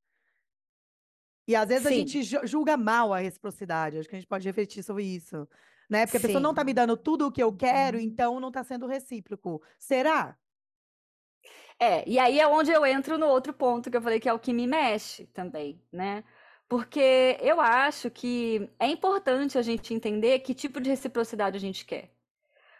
E 1.48 1.56
às 1.56 1.68
vezes 1.68 1.88
Sim. 1.88 1.94
a 1.94 1.98
gente 1.98 2.24
julga 2.48 2.78
mal 2.78 3.14
a 3.14 3.20
reciprocidade, 3.20 3.98
acho 3.98 4.08
que 4.08 4.16
a 4.16 4.20
gente 4.20 4.28
pode 4.28 4.48
refletir 4.48 4.84
sobre 4.84 5.04
isso 5.04 5.48
né? 5.90 6.06
Porque 6.06 6.18
Sim. 6.18 6.26
a 6.26 6.28
pessoa 6.28 6.42
não 6.42 6.52
está 6.52 6.64
me 6.64 6.74
dando 6.74 6.98
tudo 6.98 7.28
o 7.28 7.32
que 7.32 7.42
eu 7.42 7.54
quero, 7.54 7.98
uhum. 7.98 8.04
então 8.04 8.40
não 8.40 8.48
está 8.48 8.64
sendo 8.64 8.88
recíproco. 8.88 9.62
Será? 9.78 10.36
É, 11.80 12.08
e 12.08 12.18
aí 12.18 12.40
é 12.40 12.48
onde 12.48 12.72
eu 12.72 12.86
entro 12.86 13.18
no 13.18 13.28
outro 13.28 13.54
ponto 13.54 13.90
que 13.92 13.98
eu 13.98 14.02
falei 14.02 14.20
que 14.20 14.30
é 14.30 14.34
o 14.34 14.40
que 14.40 14.54
me 14.54 14.66
mexe 14.66 15.26
também, 15.28 15.82
né? 15.92 16.24
Porque 16.68 17.38
eu 17.42 17.60
acho 17.60 18.10
que 18.10 18.70
é 18.80 18.88
importante 18.88 19.58
a 19.58 19.62
gente 19.62 19.94
entender 19.94 20.40
que 20.40 20.54
tipo 20.54 20.80
de 20.80 20.90
reciprocidade 20.90 21.58
a 21.58 21.60
gente 21.60 21.86
quer. 21.86 22.12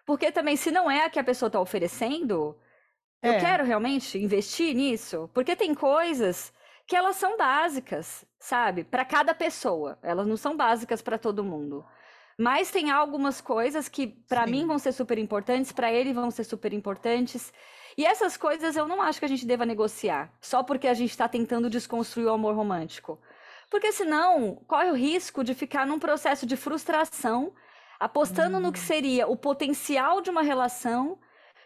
Porque 0.06 0.32
também, 0.32 0.56
se 0.56 0.72
não 0.72 0.90
é 0.90 1.06
a 1.06 1.10
que 1.10 1.20
a 1.20 1.24
pessoa 1.24 1.48
está 1.48 1.60
oferecendo, 1.60 2.58
é. 3.22 3.30
eu 3.30 3.40
quero 3.40 3.64
realmente 3.64 4.18
investir 4.18 4.74
nisso? 4.76 5.30
Porque 5.34 5.56
tem 5.56 5.76
coisas 5.76 6.52
que 6.86 6.96
elas 6.96 7.16
são 7.16 7.38
básicas, 7.38 8.26
sabe? 8.40 8.84
Para 8.84 9.06
cada 9.06 9.34
pessoa. 9.34 9.98
Elas 10.02 10.28
não 10.28 10.38
são 10.38 10.56
básicas 10.56 11.02
para 11.02 11.18
todo 11.18 11.44
mundo. 11.44 11.86
Mas 12.38 12.72
tem 12.72 12.92
algumas 12.92 13.40
coisas 13.40 13.88
que 13.88 14.08
para 14.08 14.48
mim 14.48 14.66
vão 14.66 14.80
ser 14.80 14.92
super 14.92 15.18
importantes, 15.18 15.72
para 15.72 15.92
ele 15.92 16.14
vão 16.14 16.32
ser 16.32 16.44
super 16.44 16.74
importantes. 16.74 17.54
E 17.98 18.06
essas 18.06 18.36
coisas 18.36 18.76
eu 18.76 18.88
não 18.88 19.02
acho 19.02 19.20
que 19.20 19.26
a 19.26 19.30
gente 19.30 19.46
deva 19.46 19.66
negociar, 19.66 20.34
só 20.42 20.64
porque 20.64 20.88
a 20.88 20.94
gente 20.94 21.12
está 21.12 21.28
tentando 21.28 21.70
desconstruir 21.70 22.26
o 22.26 22.34
amor 22.34 22.56
romântico. 22.56 23.20
Porque 23.70 23.92
senão 23.92 24.56
corre 24.68 24.90
o 24.90 24.96
risco 24.96 25.44
de 25.44 25.54
ficar 25.54 25.86
num 25.86 26.00
processo 26.00 26.46
de 26.46 26.58
frustração, 26.58 27.54
apostando 28.00 28.58
hum. 28.58 28.62
no 28.62 28.72
que 28.74 28.80
hum. 28.80 28.84
seria 28.84 29.28
o 29.28 29.38
potencial 29.38 30.20
de 30.20 30.30
uma 30.30 30.42
relação 30.42 31.20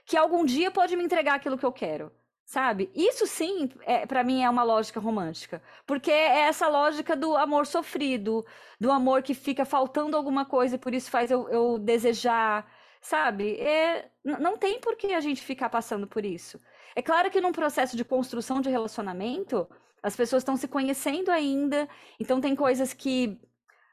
que 0.05 0.17
algum 0.17 0.45
dia 0.45 0.69
pode 0.69 0.95
me 0.95 1.03
entregar 1.03 1.35
aquilo 1.35 1.57
que 1.57 1.65
eu 1.65 1.71
quero 1.71 2.11
sabe? 2.47 2.89
Isso 2.95 3.27
sim, 3.27 3.69
é, 3.81 4.05
para 4.05 4.23
mim, 4.23 4.41
é 4.41 4.49
uma 4.49 4.63
lógica 4.63 5.01
romântica, 5.01 5.61
porque 5.85 6.09
é 6.09 6.39
essa 6.47 6.69
lógica 6.69 7.13
do 7.13 7.35
amor 7.35 7.67
sofrido, 7.67 8.45
do 8.79 8.89
amor 8.89 9.21
que 9.21 9.33
fica 9.33 9.65
faltando 9.65 10.15
alguma 10.15 10.45
coisa 10.45 10.75
e 10.75 10.79
por 10.79 10.93
isso 10.93 11.11
faz 11.11 11.29
eu, 11.29 11.49
eu 11.49 11.77
desejar, 11.77 12.65
sabe? 13.01 13.57
É, 13.59 14.09
não 14.23 14.57
tem 14.57 14.79
por 14.79 14.95
que 14.95 15.13
a 15.13 15.19
gente 15.19 15.41
ficar 15.41 15.69
passando 15.69 16.07
por 16.07 16.23
isso. 16.23 16.57
É 16.95 17.01
claro 17.01 17.29
que 17.29 17.41
num 17.41 17.51
processo 17.51 17.97
de 17.97 18.05
construção 18.05 18.61
de 18.61 18.69
relacionamento, 18.69 19.67
as 20.01 20.15
pessoas 20.15 20.39
estão 20.41 20.55
se 20.55 20.69
conhecendo 20.69 21.29
ainda, 21.29 21.87
então 22.17 22.39
tem 22.39 22.55
coisas 22.55 22.93
que 22.93 23.41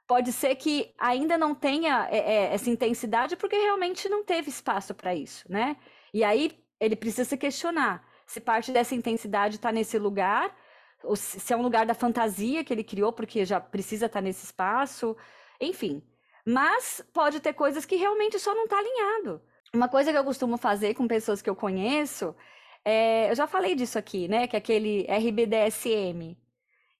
pode 0.06 0.32
ser 0.32 0.54
que 0.54 0.94
ainda 0.96 1.36
não 1.36 1.56
tenha 1.56 2.06
é, 2.08 2.18
é, 2.18 2.54
essa 2.54 2.70
intensidade 2.70 3.34
porque 3.36 3.56
realmente 3.56 4.08
não 4.08 4.22
teve 4.24 4.48
espaço 4.48 4.94
para 4.94 5.12
isso, 5.12 5.44
né? 5.50 5.76
E 6.12 6.22
aí 6.22 6.56
ele 6.78 6.94
precisa 6.94 7.24
se 7.24 7.36
questionar 7.36 8.13
se 8.26 8.40
parte 8.40 8.72
dessa 8.72 8.94
intensidade 8.94 9.56
está 9.56 9.70
nesse 9.70 9.98
lugar, 9.98 10.54
ou 11.02 11.16
se 11.16 11.52
é 11.52 11.56
um 11.56 11.62
lugar 11.62 11.86
da 11.86 11.94
fantasia 11.94 12.64
que 12.64 12.72
ele 12.72 12.84
criou, 12.84 13.12
porque 13.12 13.44
já 13.44 13.60
precisa 13.60 14.06
estar 14.06 14.20
tá 14.20 14.22
nesse 14.22 14.44
espaço, 14.44 15.16
enfim. 15.60 16.02
Mas 16.46 17.04
pode 17.12 17.40
ter 17.40 17.52
coisas 17.52 17.84
que 17.84 17.96
realmente 17.96 18.38
só 18.38 18.54
não 18.54 18.64
está 18.64 18.78
alinhado. 18.78 19.40
Uma 19.72 19.88
coisa 19.88 20.12
que 20.12 20.18
eu 20.18 20.24
costumo 20.24 20.56
fazer 20.56 20.94
com 20.94 21.08
pessoas 21.08 21.42
que 21.42 21.50
eu 21.50 21.56
conheço, 21.56 22.34
é, 22.84 23.30
eu 23.30 23.34
já 23.34 23.46
falei 23.46 23.74
disso 23.74 23.98
aqui, 23.98 24.28
né? 24.28 24.46
Que 24.46 24.56
é 24.56 24.58
aquele 24.58 25.06
RBDSM. 25.08 26.36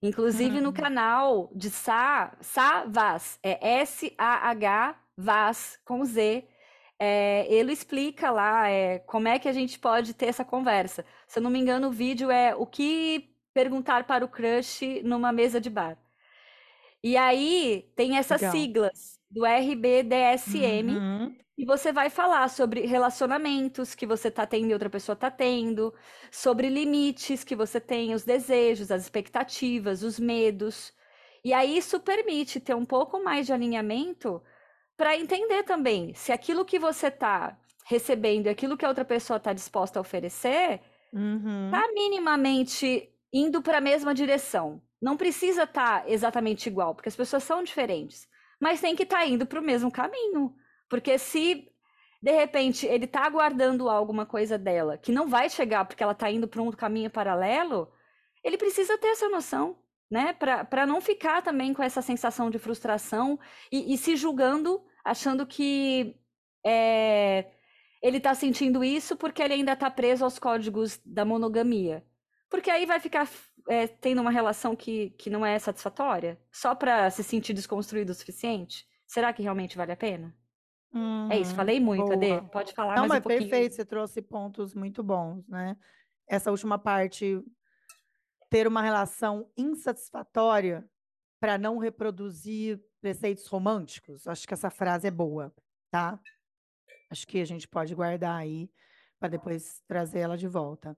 Inclusive 0.03 0.57
uhum. 0.57 0.65
no 0.65 0.73
canal 0.73 1.51
de 1.55 1.71
Sa, 1.71 2.37
Sa 2.41 2.85
Vaz, 2.85 3.39
é 3.43 3.81
S-A-H 3.81 4.97
Vaz 5.17 5.79
com 5.85 6.05
Z 6.05 6.47
é, 6.99 7.47
ele 7.53 7.73
explica 7.73 8.31
lá 8.31 8.69
é, 8.69 8.99
como 9.01 9.29
é 9.29 9.39
que 9.39 9.49
a 9.49 9.53
gente 9.53 9.79
pode 9.79 10.15
ter 10.15 10.27
essa 10.27 10.45
conversa. 10.45 11.05
Se 11.27 11.39
eu 11.39 11.43
não 11.43 11.51
me 11.51 11.59
engano, 11.59 11.89
o 11.89 11.93
vídeo 11.93 12.31
é 12.31 12.55
o 12.55 12.67
que 12.67 13.31
perguntar 13.53 14.05
para 14.05 14.25
o 14.25 14.29
crush 14.29 15.03
numa 15.05 15.33
mesa 15.33 15.61
de 15.61 15.71
bar. 15.71 15.99
E 17.03 17.17
aí 17.17 17.91
tem 17.95 18.17
essas 18.17 18.41
Legal. 18.41 18.57
siglas 18.57 19.21
do 19.31 19.45
RBDSM, 19.45 20.97
uhum. 20.97 21.37
e 21.59 21.65
você 21.67 21.93
vai 21.93 22.09
falar 22.09 22.49
sobre 22.49 22.87
relacionamentos 22.87 23.95
que 23.95 24.07
você 24.07 24.29
está 24.29 24.47
tendo 24.47 24.71
e 24.71 24.73
outra 24.73 24.89
pessoa 24.89 25.15
está 25.15 25.31
tendo, 25.31 25.93
sobre 26.31 26.69
limites 26.69 27.45
que 27.45 27.57
você 27.57 27.81
tem, 27.81 28.15
os 28.15 28.25
desejos, 28.25 28.91
as 28.91 29.03
expectativas, 29.03 30.03
os 30.03 30.19
medos. 30.19 30.93
E 31.45 31.53
aí 31.53 31.77
isso 31.77 32.01
permite 32.01 32.59
ter 32.61 32.75
um 32.75 32.87
pouco 32.87 33.23
mais 33.23 33.47
de 33.47 33.53
alinhamento 33.53 34.41
para 34.97 35.17
entender 35.17 35.63
também 35.65 36.15
se 36.15 36.33
aquilo 36.33 36.65
que 36.65 36.79
você 36.79 37.09
está 37.09 37.57
recebendo 37.87 38.47
e 38.47 38.49
aquilo 38.49 38.77
que 38.77 38.85
a 38.85 38.89
outra 38.89 39.05
pessoa 39.05 39.37
está 39.37 39.53
disposta 39.53 39.99
a 39.99 40.03
oferecer 40.03 40.81
está 41.15 41.19
uhum. 41.21 41.71
Tá 41.71 41.89
minimamente 41.93 43.09
indo 43.33 43.63
para 43.63 43.79
a 43.79 43.81
mesma 43.81 44.15
direção. 44.15 44.83
Não 45.01 45.17
precisa 45.17 45.65
estar 45.65 46.03
tá 46.03 46.09
exatamente 46.09 46.67
igual, 46.67 46.95
porque 46.95 47.09
as 47.09 47.17
pessoas 47.17 47.45
são 47.45 47.63
diferentes, 47.63 48.27
mas 48.61 48.81
tem 48.81 48.97
que 48.97 49.03
estar 49.05 49.19
tá 49.19 49.27
indo 49.27 49.47
para 49.47 49.61
o 49.61 49.63
mesmo 49.63 49.91
caminho. 49.91 50.55
Porque 50.89 51.19
se 51.19 51.69
de 52.23 52.33
repente 52.33 52.87
ele 52.87 53.05
está 53.05 53.25
aguardando 53.27 53.89
alguma 53.89 54.25
coisa 54.25 54.57
dela 54.57 54.97
que 54.97 55.13
não 55.13 55.29
vai 55.29 55.51
chegar 55.51 55.85
porque 55.85 56.03
ela 56.03 56.13
está 56.13 56.31
indo 56.31 56.49
para 56.49 56.63
um 56.63 56.71
caminho 56.71 57.11
paralelo, 57.11 57.93
ele 58.43 58.57
precisa 58.57 58.97
ter 58.97 59.09
essa 59.09 59.29
noção 59.29 59.77
né? 60.11 60.33
Para 60.33 60.87
não 60.87 61.01
ficar 61.01 61.43
também 61.43 61.73
com 61.73 61.83
essa 61.83 62.03
sensação 62.03 62.51
de 62.51 62.59
frustração 62.59 63.39
e, 63.71 63.95
e 63.95 63.99
se 63.99 64.17
julgando, 64.17 64.85
achando 65.05 65.47
que 65.47 66.17
é, 66.65 67.51
ele 68.03 68.19
está 68.19 68.35
sentindo 68.35 68.85
isso 68.85 69.17
porque 69.17 69.43
ele 69.43 69.55
ainda 69.55 69.73
está 69.73 69.91
preso 69.91 70.25
aos 70.25 70.39
códigos 70.39 71.01
da 71.05 71.25
monogamia. 71.25 72.05
Porque 72.51 72.71
aí 72.71 72.87
vai 72.87 73.01
ficar 73.01 73.29
é, 73.69 73.87
tendo 73.87 74.21
uma 74.21 74.31
relação 74.31 74.77
que, 74.77 75.11
que 75.19 75.31
não 75.31 75.45
é 75.45 75.59
satisfatória, 75.59 76.39
só 76.53 76.75
para 76.75 77.11
se 77.11 77.25
sentir 77.25 77.53
desconstruído 77.53 78.13
o 78.13 78.15
suficiente. 78.15 78.87
Será 79.07 79.33
que 79.33 79.43
realmente 79.43 79.77
vale 79.77 79.93
a 79.93 79.97
pena? 79.97 80.35
Uhum, 80.93 81.31
é 81.31 81.39
isso, 81.39 81.51
uhum, 81.51 81.57
falei 81.57 81.81
muito, 81.81 82.05
boa. 82.05 82.39
Ade. 82.39 82.51
Pode 82.51 82.73
falar 82.73 82.95
Não, 82.95 83.09
mais 83.09 83.25
um 83.25 83.29
mas 83.29 83.39
perfeito, 83.39 83.75
você 83.75 83.85
trouxe 83.85 84.23
pontos 84.23 84.75
muito 84.75 85.03
bons, 85.03 85.47
né? 85.49 85.77
Essa 86.29 86.51
última 86.51 86.79
parte 86.79 87.43
ter 88.55 88.69
uma 88.69 88.83
relação 88.83 89.51
insatisfatória 89.57 90.89
para 91.41 91.59
não 91.59 91.77
reproduzir 91.77 92.81
preceitos 93.01 93.49
românticos. 93.49 94.29
Acho 94.29 94.47
que 94.47 94.55
essa 94.55 94.71
frase 94.71 95.09
é 95.09 95.11
boa, 95.11 95.53
tá? 95.91 96.21
Acho 97.11 97.27
que 97.27 97.41
a 97.41 97.45
gente 97.45 97.67
pode 97.67 97.93
guardar 97.97 98.37
aí 98.37 98.71
para 99.19 99.31
depois 99.31 99.83
trazer 99.89 100.21
ela 100.21 100.37
de 100.37 100.47
volta. 100.47 100.97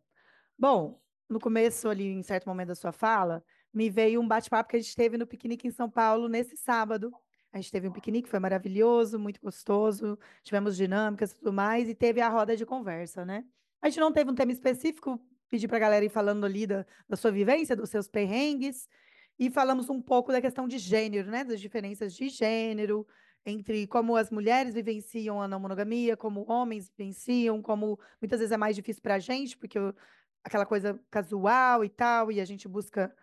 Bom, 0.58 1.00
no 1.30 1.40
começo 1.40 1.88
ali, 1.88 2.04
em 2.04 2.22
certo 2.22 2.46
momento 2.46 2.68
da 2.68 2.74
sua 2.74 2.92
fala, 2.92 3.42
me 3.72 3.88
veio 3.88 4.20
um 4.20 4.28
bate-papo 4.28 4.68
que 4.68 4.76
a 4.76 4.78
gente 4.78 4.94
teve 4.94 5.16
no 5.16 5.26
piquenique 5.26 5.66
em 5.66 5.70
São 5.70 5.88
Paulo 5.88 6.28
nesse 6.28 6.58
sábado. 6.58 7.10
A 7.54 7.56
gente 7.56 7.72
teve 7.72 7.88
um 7.88 7.92
piquenique, 7.92 8.28
foi 8.28 8.38
maravilhoso, 8.38 9.18
muito 9.18 9.40
gostoso, 9.40 10.18
tivemos 10.42 10.76
dinâmicas 10.76 11.32
e 11.32 11.36
tudo 11.36 11.54
mais, 11.54 11.88
e 11.88 11.94
teve 11.94 12.20
a 12.20 12.28
roda 12.28 12.54
de 12.54 12.66
conversa, 12.66 13.24
né? 13.24 13.46
A 13.80 13.88
gente 13.88 13.98
não 13.98 14.12
teve 14.12 14.30
um 14.30 14.34
tema 14.34 14.52
específico, 14.52 15.18
pedir 15.48 15.68
para 15.68 15.76
a 15.76 15.80
galera 15.80 16.04
ir 16.04 16.08
falando 16.08 16.44
ali 16.44 16.66
da, 16.66 16.84
da 17.08 17.16
sua 17.16 17.30
vivência, 17.30 17.76
dos 17.76 17.90
seus 17.90 18.08
perrengues, 18.08 18.88
e 19.38 19.50
falamos 19.50 19.90
um 19.90 20.00
pouco 20.00 20.32
da 20.32 20.40
questão 20.40 20.66
de 20.66 20.78
gênero, 20.78 21.30
né? 21.30 21.44
Das 21.44 21.60
diferenças 21.60 22.14
de 22.14 22.28
gênero, 22.28 23.06
entre 23.44 23.86
como 23.86 24.16
as 24.16 24.30
mulheres 24.30 24.74
vivenciam 24.74 25.40
a 25.40 25.46
não 25.46 25.60
monogamia, 25.60 26.16
como 26.16 26.50
homens 26.50 26.88
vivenciam, 26.88 27.62
como 27.62 27.98
muitas 28.20 28.40
vezes 28.40 28.52
é 28.52 28.56
mais 28.56 28.74
difícil 28.74 29.02
para 29.02 29.14
a 29.14 29.18
gente, 29.18 29.56
porque 29.56 29.78
aquela 30.42 30.66
coisa 30.66 30.98
casual 31.10 31.84
e 31.84 31.88
tal, 31.88 32.32
e 32.32 32.40
a 32.40 32.44
gente 32.44 32.66
busca 32.66 33.14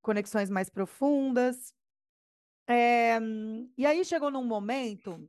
conexões 0.00 0.50
mais 0.50 0.68
profundas. 0.68 1.74
É, 2.68 3.18
e 3.76 3.86
aí 3.86 4.04
chegou 4.04 4.30
num 4.30 4.44
momento 4.44 5.28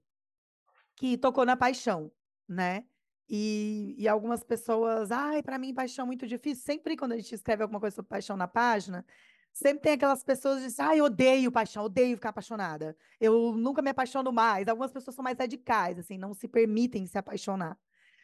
que 0.96 1.18
tocou 1.18 1.46
na 1.46 1.56
paixão, 1.56 2.12
né? 2.48 2.86
E, 3.30 3.96
e 3.98 4.08
algumas 4.08 4.44
pessoas, 4.44 5.12
ai, 5.12 5.44
para 5.44 5.58
mim, 5.58 5.74
paixão 5.74 6.04
é 6.04 6.08
muito 6.08 6.26
difícil. 6.26 6.64
Sempre 6.64 6.96
quando 6.96 7.12
a 7.12 7.18
gente 7.18 7.34
escreve 7.36 7.64
alguma 7.64 7.80
coisa 7.80 7.96
sobre 7.96 8.10
paixão 8.10 8.38
na 8.38 8.48
página, 8.48 9.06
sempre 9.52 9.84
tem 9.84 9.94
aquelas 9.94 10.24
pessoas 10.24 10.60
que 10.60 10.68
dizem, 10.68 10.86
ai, 10.86 11.02
odeio 11.02 11.52
paixão, 11.52 11.84
odeio 11.84 12.16
ficar 12.16 12.30
apaixonada. 12.30 12.96
Eu 13.20 13.54
nunca 13.54 13.82
me 13.82 13.90
apaixono 13.90 14.32
mais. 14.32 14.68
Algumas 14.68 14.92
pessoas 14.92 15.16
são 15.16 15.24
mais 15.24 15.38
radicais, 15.38 16.00
assim, 16.00 16.18
não 16.18 16.34
se 16.34 16.48
permitem 16.48 17.06
se 17.06 17.18
apaixonar. 17.18 17.78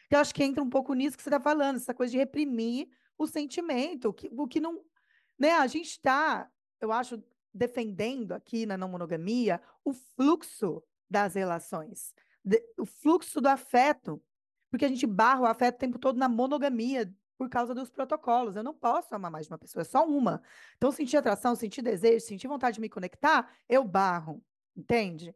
Eu 0.10 0.19
acho 0.19 0.33
que 0.33 0.43
entra 0.43 0.63
um 0.63 0.69
pouco 0.69 0.93
nisso 0.93 1.17
que 1.17 1.24
você 1.24 1.29
está 1.29 1.39
falando, 1.39 1.77
essa 1.77 1.93
coisa 1.93 2.12
de 2.12 2.17
reprimir 2.17 2.88
o 3.17 3.27
sentimento, 3.27 4.10
o 4.10 4.13
que, 4.13 4.29
o 4.31 4.48
que 4.48 4.60
não. 4.60 4.79
Né? 5.38 5.51
A 5.51 5.67
gente 5.67 5.89
está, 5.89 6.50
eu 6.79 6.91
acho, 6.91 7.22
defendendo 7.53 8.33
aqui 8.33 8.65
na 8.65 8.77
não 8.77 8.89
monogamia 8.89 9.62
o 9.83 9.91
fluxo 9.91 10.83
das 11.10 11.36
relações, 11.36 12.13
de, 12.43 12.63
o 12.77 12.86
fluxo 12.86 13.41
do 13.41 13.48
afeto 13.48 14.22
porque 14.74 14.86
a 14.86 14.89
gente 14.89 15.06
barra 15.06 15.42
o 15.42 15.46
afeto 15.46 15.75
o 15.75 15.77
tempo 15.77 16.00
todo 16.00 16.18
na 16.18 16.27
monogamia 16.27 17.08
por 17.38 17.48
causa 17.48 17.75
dos 17.75 17.92
protocolos. 17.92 18.56
Eu 18.56 18.63
não 18.63 18.74
posso 18.74 19.13
amar 19.13 19.30
mais 19.30 19.46
de 19.46 19.53
uma 19.53 19.58
pessoa, 19.60 19.84
é 19.84 19.86
só 19.86 20.03
uma. 20.03 20.42
Então, 20.77 20.92
sentir 20.92 21.15
atração, 21.15 21.56
sentir 21.56 21.84
desejo, 21.84 22.25
sentir 22.25 22.48
vontade 22.48 22.74
de 22.74 22.82
me 22.82 22.89
conectar, 22.89 23.56
eu 23.70 23.84
barro, 23.84 24.44
entende? 24.75 25.36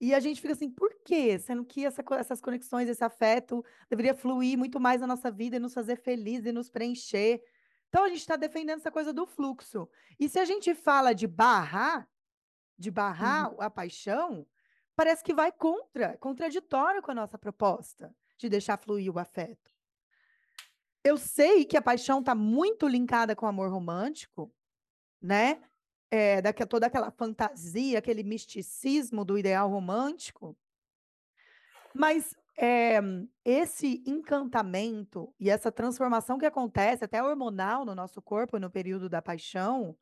E 0.00 0.14
a 0.14 0.20
gente 0.20 0.40
fica 0.40 0.52
assim, 0.52 0.70
por 0.70 0.94
quê? 1.04 1.40
Sendo 1.40 1.64
que 1.64 1.84
essa, 1.84 2.04
essas 2.16 2.40
conexões, 2.40 2.88
esse 2.88 3.02
afeto 3.02 3.64
deveria 3.90 4.14
fluir 4.14 4.56
muito 4.56 4.78
mais 4.78 5.00
na 5.00 5.08
nossa 5.08 5.28
vida 5.28 5.56
e 5.56 5.58
nos 5.58 5.74
fazer 5.74 5.96
felizes 5.96 6.46
e 6.46 6.52
nos 6.52 6.70
preencher. 6.70 7.42
Então 7.88 8.04
a 8.04 8.08
gente 8.08 8.20
está 8.20 8.36
defendendo 8.36 8.78
essa 8.78 8.92
coisa 8.92 9.12
do 9.12 9.26
fluxo. 9.26 9.88
E 10.20 10.28
se 10.28 10.38
a 10.38 10.44
gente 10.44 10.72
fala 10.72 11.12
de 11.12 11.26
barrar, 11.26 12.08
de 12.78 12.92
barrar 12.92 13.52
uhum. 13.52 13.60
a 13.60 13.68
paixão, 13.68 14.46
parece 14.94 15.24
que 15.24 15.34
vai 15.34 15.50
contra, 15.50 16.16
contraditório 16.18 17.02
com 17.02 17.10
a 17.10 17.14
nossa 17.16 17.36
proposta 17.36 18.14
de 18.42 18.48
deixar 18.48 18.76
fluir 18.76 19.14
o 19.14 19.18
afeto. 19.18 19.70
Eu 21.04 21.16
sei 21.16 21.64
que 21.64 21.76
a 21.76 21.82
paixão 21.82 22.20
está 22.20 22.34
muito 22.34 22.86
linkada 22.86 23.34
com 23.34 23.46
o 23.46 23.48
amor 23.48 23.70
romântico, 23.70 24.52
né? 25.20 25.60
É, 26.10 26.42
daqui, 26.42 26.66
toda 26.66 26.86
aquela 26.86 27.10
fantasia, 27.10 27.98
aquele 27.98 28.22
misticismo 28.22 29.24
do 29.24 29.38
ideal 29.38 29.70
romântico. 29.70 30.56
Mas 31.94 32.36
é, 32.58 33.00
esse 33.44 34.02
encantamento 34.06 35.34
e 35.40 35.48
essa 35.48 35.72
transformação 35.72 36.38
que 36.38 36.46
acontece, 36.46 37.04
até 37.04 37.22
hormonal 37.22 37.84
no 37.84 37.94
nosso 37.94 38.20
corpo 38.20 38.58
no 38.58 38.70
período 38.70 39.08
da 39.08 39.22
paixão, 39.22 39.96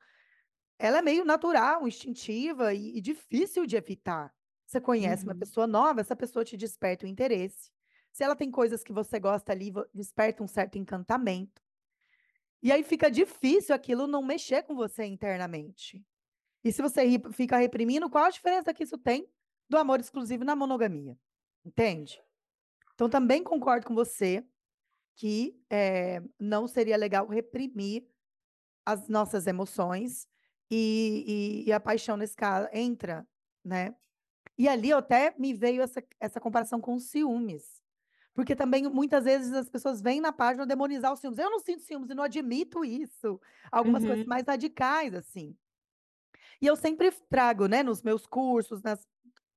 ela 0.78 0.98
é 0.98 1.02
meio 1.02 1.24
natural, 1.24 1.86
instintiva 1.86 2.74
e, 2.74 2.96
e 2.96 3.00
difícil 3.00 3.66
de 3.66 3.76
evitar. 3.76 4.34
Você 4.66 4.80
conhece 4.80 5.24
uhum. 5.24 5.32
uma 5.32 5.38
pessoa 5.38 5.66
nova, 5.66 6.00
essa 6.00 6.16
pessoa 6.16 6.44
te 6.44 6.56
desperta 6.56 7.04
o 7.04 7.08
interesse. 7.08 7.70
Se 8.12 8.24
ela 8.24 8.36
tem 8.36 8.50
coisas 8.50 8.82
que 8.82 8.92
você 8.92 9.18
gosta 9.18 9.52
ali, 9.52 9.72
desperta 9.94 10.42
um 10.42 10.48
certo 10.48 10.78
encantamento. 10.78 11.62
E 12.62 12.70
aí 12.70 12.82
fica 12.82 13.10
difícil 13.10 13.74
aquilo 13.74 14.06
não 14.06 14.22
mexer 14.22 14.62
com 14.64 14.74
você 14.74 15.04
internamente. 15.04 16.04
E 16.62 16.70
se 16.70 16.82
você 16.82 17.02
fica 17.32 17.56
reprimindo, 17.56 18.10
qual 18.10 18.24
a 18.24 18.30
diferença 18.30 18.74
que 18.74 18.82
isso 18.82 18.98
tem 18.98 19.26
do 19.68 19.78
amor 19.78 20.00
exclusivo 20.00 20.44
na 20.44 20.54
monogamia? 20.54 21.16
Entende? 21.64 22.20
Então 22.94 23.08
também 23.08 23.42
concordo 23.42 23.86
com 23.86 23.94
você 23.94 24.44
que 25.16 25.58
é, 25.70 26.22
não 26.38 26.66
seria 26.66 26.96
legal 26.96 27.26
reprimir 27.26 28.06
as 28.84 29.08
nossas 29.08 29.46
emoções 29.46 30.26
e, 30.70 31.24
e, 31.64 31.68
e, 31.68 31.72
a 31.72 31.80
paixão 31.80 32.16
nesse 32.16 32.36
caso 32.36 32.68
entra, 32.72 33.26
né? 33.64 33.94
E 34.56 34.68
ali 34.68 34.92
até 34.92 35.34
me 35.38 35.52
veio 35.52 35.82
essa, 35.82 36.02
essa 36.18 36.40
comparação 36.40 36.80
com 36.80 36.98
ciúmes. 36.98 37.79
Porque 38.34 38.54
também 38.54 38.88
muitas 38.88 39.24
vezes 39.24 39.52
as 39.52 39.68
pessoas 39.68 40.00
vêm 40.00 40.20
na 40.20 40.32
página 40.32 40.66
demonizar 40.66 41.12
os 41.12 41.20
ciúmes. 41.20 41.38
Eu 41.38 41.50
não 41.50 41.58
sinto 41.58 41.82
ciúmes 41.82 42.10
e 42.10 42.14
não 42.14 42.22
admito 42.22 42.84
isso. 42.84 43.40
Algumas 43.70 44.02
uhum. 44.02 44.08
coisas 44.08 44.26
mais 44.26 44.46
radicais, 44.46 45.14
assim. 45.14 45.56
E 46.60 46.66
eu 46.66 46.76
sempre 46.76 47.10
trago, 47.28 47.66
né, 47.66 47.82
nos 47.82 48.02
meus 48.02 48.26
cursos, 48.26 48.82
nas, 48.82 49.06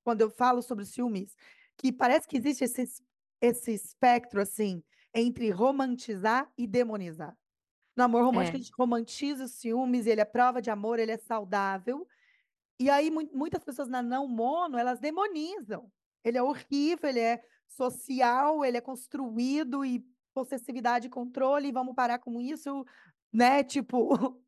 quando 0.03 0.21
eu 0.21 0.29
falo 0.29 0.61
sobre 0.61 0.85
ciúmes, 0.85 1.35
que 1.77 1.91
parece 1.91 2.27
que 2.27 2.37
existe 2.37 2.63
esse, 2.63 3.03
esse 3.41 3.73
espectro, 3.73 4.41
assim, 4.41 4.81
entre 5.13 5.49
romantizar 5.49 6.51
e 6.57 6.65
demonizar. 6.65 7.37
No 7.95 8.05
amor 8.05 8.23
romântico, 8.23 8.57
é. 8.57 8.59
a 8.59 8.63
gente 8.63 8.73
romantiza 8.75 9.45
os 9.45 9.51
ciúmes, 9.51 10.07
ele 10.07 10.21
é 10.21 10.25
prova 10.25 10.61
de 10.61 10.71
amor, 10.71 10.97
ele 10.97 11.11
é 11.11 11.17
saudável. 11.17 12.07
E 12.79 12.89
aí, 12.89 13.11
muitas 13.11 13.63
pessoas 13.63 13.87
na 13.87 14.01
não 14.01 14.27
mono, 14.27 14.77
elas 14.77 14.99
demonizam. 14.99 15.91
Ele 16.23 16.37
é 16.37 16.43
horrível, 16.43 17.09
ele 17.09 17.19
é 17.19 17.43
social, 17.75 18.63
ele 18.63 18.77
é 18.77 18.81
construído 18.81 19.83
e 19.83 20.05
possessividade 20.33 21.07
e 21.07 21.09
controle, 21.09 21.71
vamos 21.71 21.95
parar 21.95 22.19
com 22.19 22.39
isso, 22.41 22.85
né? 23.31 23.63
Tipo. 23.63 24.41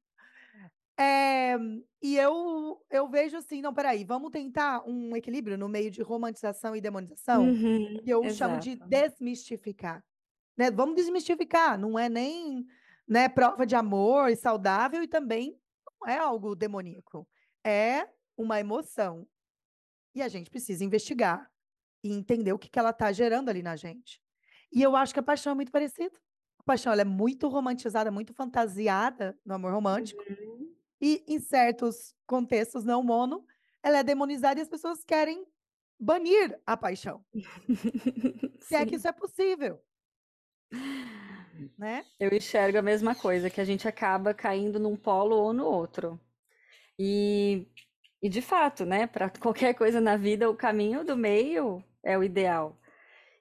É, 0.98 1.56
e 2.02 2.18
eu, 2.18 2.82
eu 2.90 3.08
vejo 3.10 3.38
assim, 3.38 3.62
não, 3.62 3.74
peraí, 3.74 4.04
vamos 4.04 4.32
tentar 4.32 4.84
um 4.88 5.16
equilíbrio 5.16 5.58
no 5.58 5.68
meio 5.68 5.92
de 5.92 6.02
romantização 6.02 6.76
e 6.76 6.82
demonização, 6.82 7.48
uhum, 7.48 8.00
que 8.04 8.10
eu 8.10 8.24
exato. 8.24 8.36
chamo 8.36 8.60
de 8.60 8.76
desmistificar. 8.76 10.04
Né? 10.58 10.72
Vamos 10.72 10.96
desmistificar, 10.96 11.78
não 11.78 12.00
é 12.00 12.08
nem 12.08 12.66
né, 13.08 13.28
prova 13.28 13.66
de 13.66 13.76
amor 13.76 14.30
e 14.30 14.36
saudável 14.36 15.04
e 15.04 15.08
também 15.08 15.60
não 16.00 16.10
é 16.10 16.18
algo 16.18 16.56
demoníaco. 16.56 17.28
É 17.64 18.08
uma 18.38 18.60
emoção. 18.60 19.28
E 20.14 20.22
a 20.22 20.28
gente 20.28 20.50
precisa 20.50 20.84
investigar 20.84 21.50
e 22.06 22.14
entender 22.14 22.54
o 22.54 22.60
que, 22.60 22.70
que 22.70 22.78
ela 22.78 22.92
está 22.92 23.12
gerando 23.12 23.50
ali 23.50 23.64
na 23.64 23.76
gente. 23.76 24.22
E 24.72 24.80
eu 24.84 24.96
acho 24.96 25.12
que 25.12 25.20
a 25.20 25.24
paixão 25.24 25.54
é 25.54 25.56
muito 25.56 25.72
parecida. 25.72 26.16
A 26.60 26.64
paixão 26.64 26.94
ela 26.94 27.02
é 27.02 27.06
muito 27.06 27.48
romantizada, 27.48 28.12
muito 28.12 28.32
fantasiada 28.32 29.36
no 29.44 29.56
amor 29.56 29.74
romântico. 29.74 30.24
Uhum. 30.30 30.72
E 31.02 31.26
em 31.28 31.40
certos 31.40 32.14
contextos 32.28 32.86
não 32.86 33.02
mono, 33.02 33.44
ela 33.82 33.98
é 33.98 34.04
demonizada 34.04 34.60
e 34.60 34.62
as 34.62 34.70
pessoas 34.70 35.04
querem 35.04 35.48
banir 36.00 36.56
a 36.64 36.78
paixão. 36.78 37.26
Se 38.62 38.76
é 38.76 38.86
que 38.86 38.98
isso 38.98 39.08
é 39.08 39.12
possível. 39.12 39.82
Né? 41.76 42.06
Eu 42.20 42.32
enxergo 42.32 42.78
a 42.78 42.84
mesma 42.84 43.16
coisa, 43.16 43.50
que 43.50 43.62
a 43.62 43.66
gente 43.66 43.88
acaba 43.88 44.32
caindo 44.32 44.80
num 44.80 44.96
polo 44.96 45.36
ou 45.36 45.54
no 45.54 45.66
outro. 45.66 46.20
E, 47.00 47.68
e 48.22 48.30
de 48.30 48.44
fato, 48.44 48.86
né, 48.86 49.08
para 49.08 49.32
qualquer 49.32 49.74
coisa 49.74 50.00
na 50.00 50.18
vida, 50.18 50.48
o 50.48 50.56
caminho 50.56 51.04
do 51.04 51.18
meio 51.18 51.84
é 52.06 52.18
o 52.18 52.24
ideal. 52.24 52.78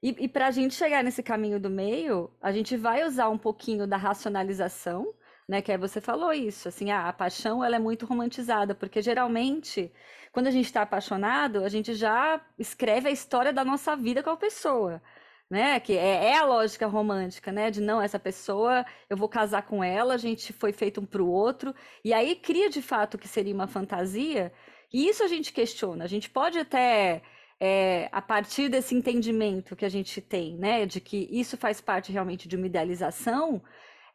E, 0.03 0.24
e 0.24 0.29
para 0.29 0.48
a 0.48 0.50
gente 0.50 0.74
chegar 0.74 1.05
nesse 1.05 1.22
caminho 1.22 1.61
do 1.61 1.70
meio, 1.70 2.31
a 2.42 2.50
gente 2.53 2.77
vai 2.77 3.05
usar 3.05 3.29
um 3.29 3.38
pouquinho 3.38 3.87
da 3.87 3.96
racionalização, 3.96 5.14
né? 5.48 5.62
Que 5.62 5.72
aí 5.72 5.79
você 5.79 6.00
falou 6.00 6.33
isso, 6.33 6.68
assim, 6.68 6.90
ah, 6.90 7.09
a 7.09 7.12
paixão 7.12 7.64
ela 7.64 7.77
é 7.77 7.79
muito 7.79 8.07
romantizada, 8.07 8.74
porque 8.74 9.00
geralmente, 9.00 9.92
quando 10.33 10.46
a 10.46 10.50
gente 10.50 10.66
está 10.66 10.83
apaixonado, 10.83 11.64
a 11.64 11.68
gente 11.68 11.94
já 11.94 12.40
escreve 12.59 13.09
a 13.09 13.12
história 13.12 13.53
da 13.53 13.64
nossa 13.64 13.94
vida 13.96 14.22
com 14.22 14.31
a 14.31 14.37
pessoa. 14.37 15.03
Né? 15.50 15.79
Que 15.79 15.96
é, 15.96 16.33
é, 16.33 16.38
a 16.38 16.44
lógica 16.44 16.87
romântica, 16.87 17.53
né? 17.53 17.70
De 17.70 17.81
não, 17.81 18.00
essa 18.00 18.18
pessoa, 18.18 18.85
eu 19.09 19.16
vou 19.16 19.29
casar 19.29 19.62
com 19.62 19.85
ela, 19.85 20.14
a 20.14 20.18
gente 20.18 20.53
foi 20.53 20.72
feito 20.72 21.00
um 21.00 21.07
para 21.07 21.22
o 21.22 21.31
outro, 21.31 21.74
e 22.05 22.12
aí 22.12 22.35
cria 22.37 22.68
de 22.70 22.83
fato 22.83 23.18
que 23.18 23.29
seria 23.29 23.55
uma 23.55 23.66
fantasia, 23.66 24.53
e 24.92 25.09
isso 25.09 25.22
a 25.22 25.29
gente 25.29 25.53
questiona. 25.53 26.05
A 26.05 26.07
gente 26.09 26.31
pode 26.31 26.59
até 26.59 27.22
é, 27.61 28.09
a 28.12 28.21
partir 28.21 28.69
desse 28.69 28.95
entendimento 28.95 29.77
que 29.77 29.85
a 29.85 29.88
gente 29.88 30.21
tem, 30.21 30.57
né, 30.57 30.87
de 30.87 31.01
que 31.01 31.29
isso 31.31 31.57
faz 31.57 31.81
parte 31.81 32.12
realmente 32.12 32.49
de 32.49 32.57
uma 32.57 32.67
idealização, 32.67 33.62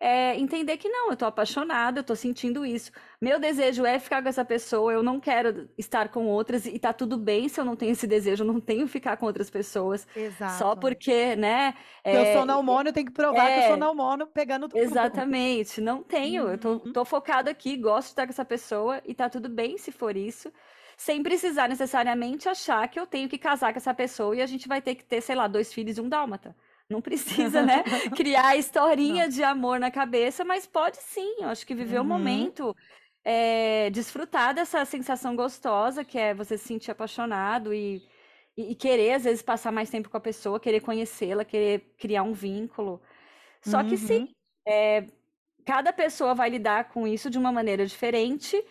é, 0.02 0.38
entender 0.40 0.78
que 0.78 0.88
não, 0.88 1.08
eu 1.08 1.14
estou 1.14 1.28
apaixonada, 1.28 2.00
eu 2.00 2.02
estou 2.02 2.16
sentindo 2.16 2.66
isso. 2.66 2.90
Meu 3.20 3.38
desejo 3.38 3.86
é 3.86 4.00
ficar 4.00 4.24
com 4.24 4.30
essa 4.30 4.46
pessoa, 4.46 4.94
eu 4.94 5.04
não 5.04 5.20
quero 5.20 5.70
estar 5.78 6.08
com 6.08 6.26
outras, 6.26 6.66
e 6.66 6.80
tá 6.80 6.94
tudo 6.94 7.18
bem 7.18 7.50
se 7.50 7.60
eu 7.60 7.66
não 7.66 7.76
tenho 7.76 7.92
esse 7.92 8.08
desejo, 8.08 8.44
eu 8.44 8.48
não 8.48 8.62
tenho 8.62 8.86
que 8.86 8.92
ficar 8.94 9.18
com 9.18 9.26
outras 9.26 9.50
pessoas. 9.50 10.08
Exato. 10.16 10.54
Só 10.54 10.74
porque, 10.74 11.36
né? 11.36 11.74
É, 12.02 12.16
eu 12.16 12.34
sou 12.34 12.46
não 12.46 12.64
mono, 12.64 12.90
eu 12.90 12.94
tenho 12.94 13.08
que 13.08 13.12
provar 13.12 13.50
é, 13.50 13.54
que 13.54 13.64
eu 13.66 13.68
sou 13.68 13.78
não 13.78 13.94
mono 13.94 14.26
pegando 14.26 14.70
tudo. 14.70 14.80
Exatamente, 14.80 15.82
não 15.82 16.02
tenho. 16.02 16.46
Uhum. 16.46 16.52
Eu 16.52 16.58
tô, 16.58 16.72
uhum. 16.72 16.94
tô 16.94 17.04
focado 17.04 17.50
aqui, 17.50 17.76
gosto 17.76 18.08
de 18.08 18.12
estar 18.12 18.26
com 18.26 18.32
essa 18.32 18.46
pessoa, 18.46 19.02
e 19.06 19.14
tá 19.14 19.28
tudo 19.28 19.50
bem 19.50 19.78
se 19.78 19.92
for 19.92 20.16
isso 20.16 20.50
sem 21.00 21.24
precisar 21.24 21.70
necessariamente 21.70 22.50
achar 22.50 22.86
que 22.90 23.00
eu 23.00 23.08
tenho 23.08 23.30
que 23.30 23.38
casar 23.38 23.72
com 23.72 23.78
essa 23.78 23.94
pessoa 23.94 24.36
e 24.36 24.42
a 24.42 24.46
gente 24.46 24.68
vai 24.68 24.82
ter 24.82 24.96
que 24.96 25.06
ter, 25.06 25.22
sei 25.22 25.34
lá, 25.34 25.48
dois 25.48 25.74
filhos 25.74 25.98
e 25.98 26.02
um 26.02 26.10
dálmata. 26.10 26.54
Não 26.90 27.02
precisa, 27.02 27.62
né, 27.62 27.84
criar 28.18 28.58
historinha 28.58 29.24
Não. 29.24 29.30
de 29.30 29.42
amor 29.42 29.80
na 29.80 29.90
cabeça, 29.90 30.44
mas 30.44 30.68
pode 30.68 30.98
sim. 30.98 31.38
Eu 31.40 31.48
acho 31.48 31.66
que 31.66 31.74
viver 31.74 32.00
o 32.00 32.02
uhum. 32.02 32.06
um 32.06 32.10
momento, 32.10 32.76
é, 33.24 33.90
desfrutar 33.92 34.54
dessa 34.54 34.84
sensação 34.84 35.38
gostosa 35.38 36.04
que 36.04 36.18
é 36.18 36.34
você 36.34 36.58
se 36.58 36.66
sentir 36.68 36.92
apaixonado 36.92 37.74
e, 37.74 38.04
e, 38.58 38.72
e 38.72 38.76
querer, 38.76 39.14
às 39.14 39.24
vezes, 39.24 39.42
passar 39.42 39.72
mais 39.72 39.90
tempo 39.90 40.10
com 40.10 40.18
a 40.18 40.22
pessoa, 40.22 40.60
querer 40.60 40.82
conhecê-la, 40.82 41.46
querer 41.46 41.96
criar 41.98 42.24
um 42.24 42.34
vínculo. 42.34 43.02
Só 43.62 43.84
que 43.86 43.98
sim, 43.98 44.24
Uhum. 44.24 44.34
é, 44.68 45.08
cada 45.66 45.94
pessoa 45.94 46.36
vai 46.36 46.50
lidar 46.50 46.90
com 46.90 47.08
isso 47.08 47.30
de 47.30 47.38
uma 47.38 47.52
maneira 47.54 47.86
diferente. 47.86 48.62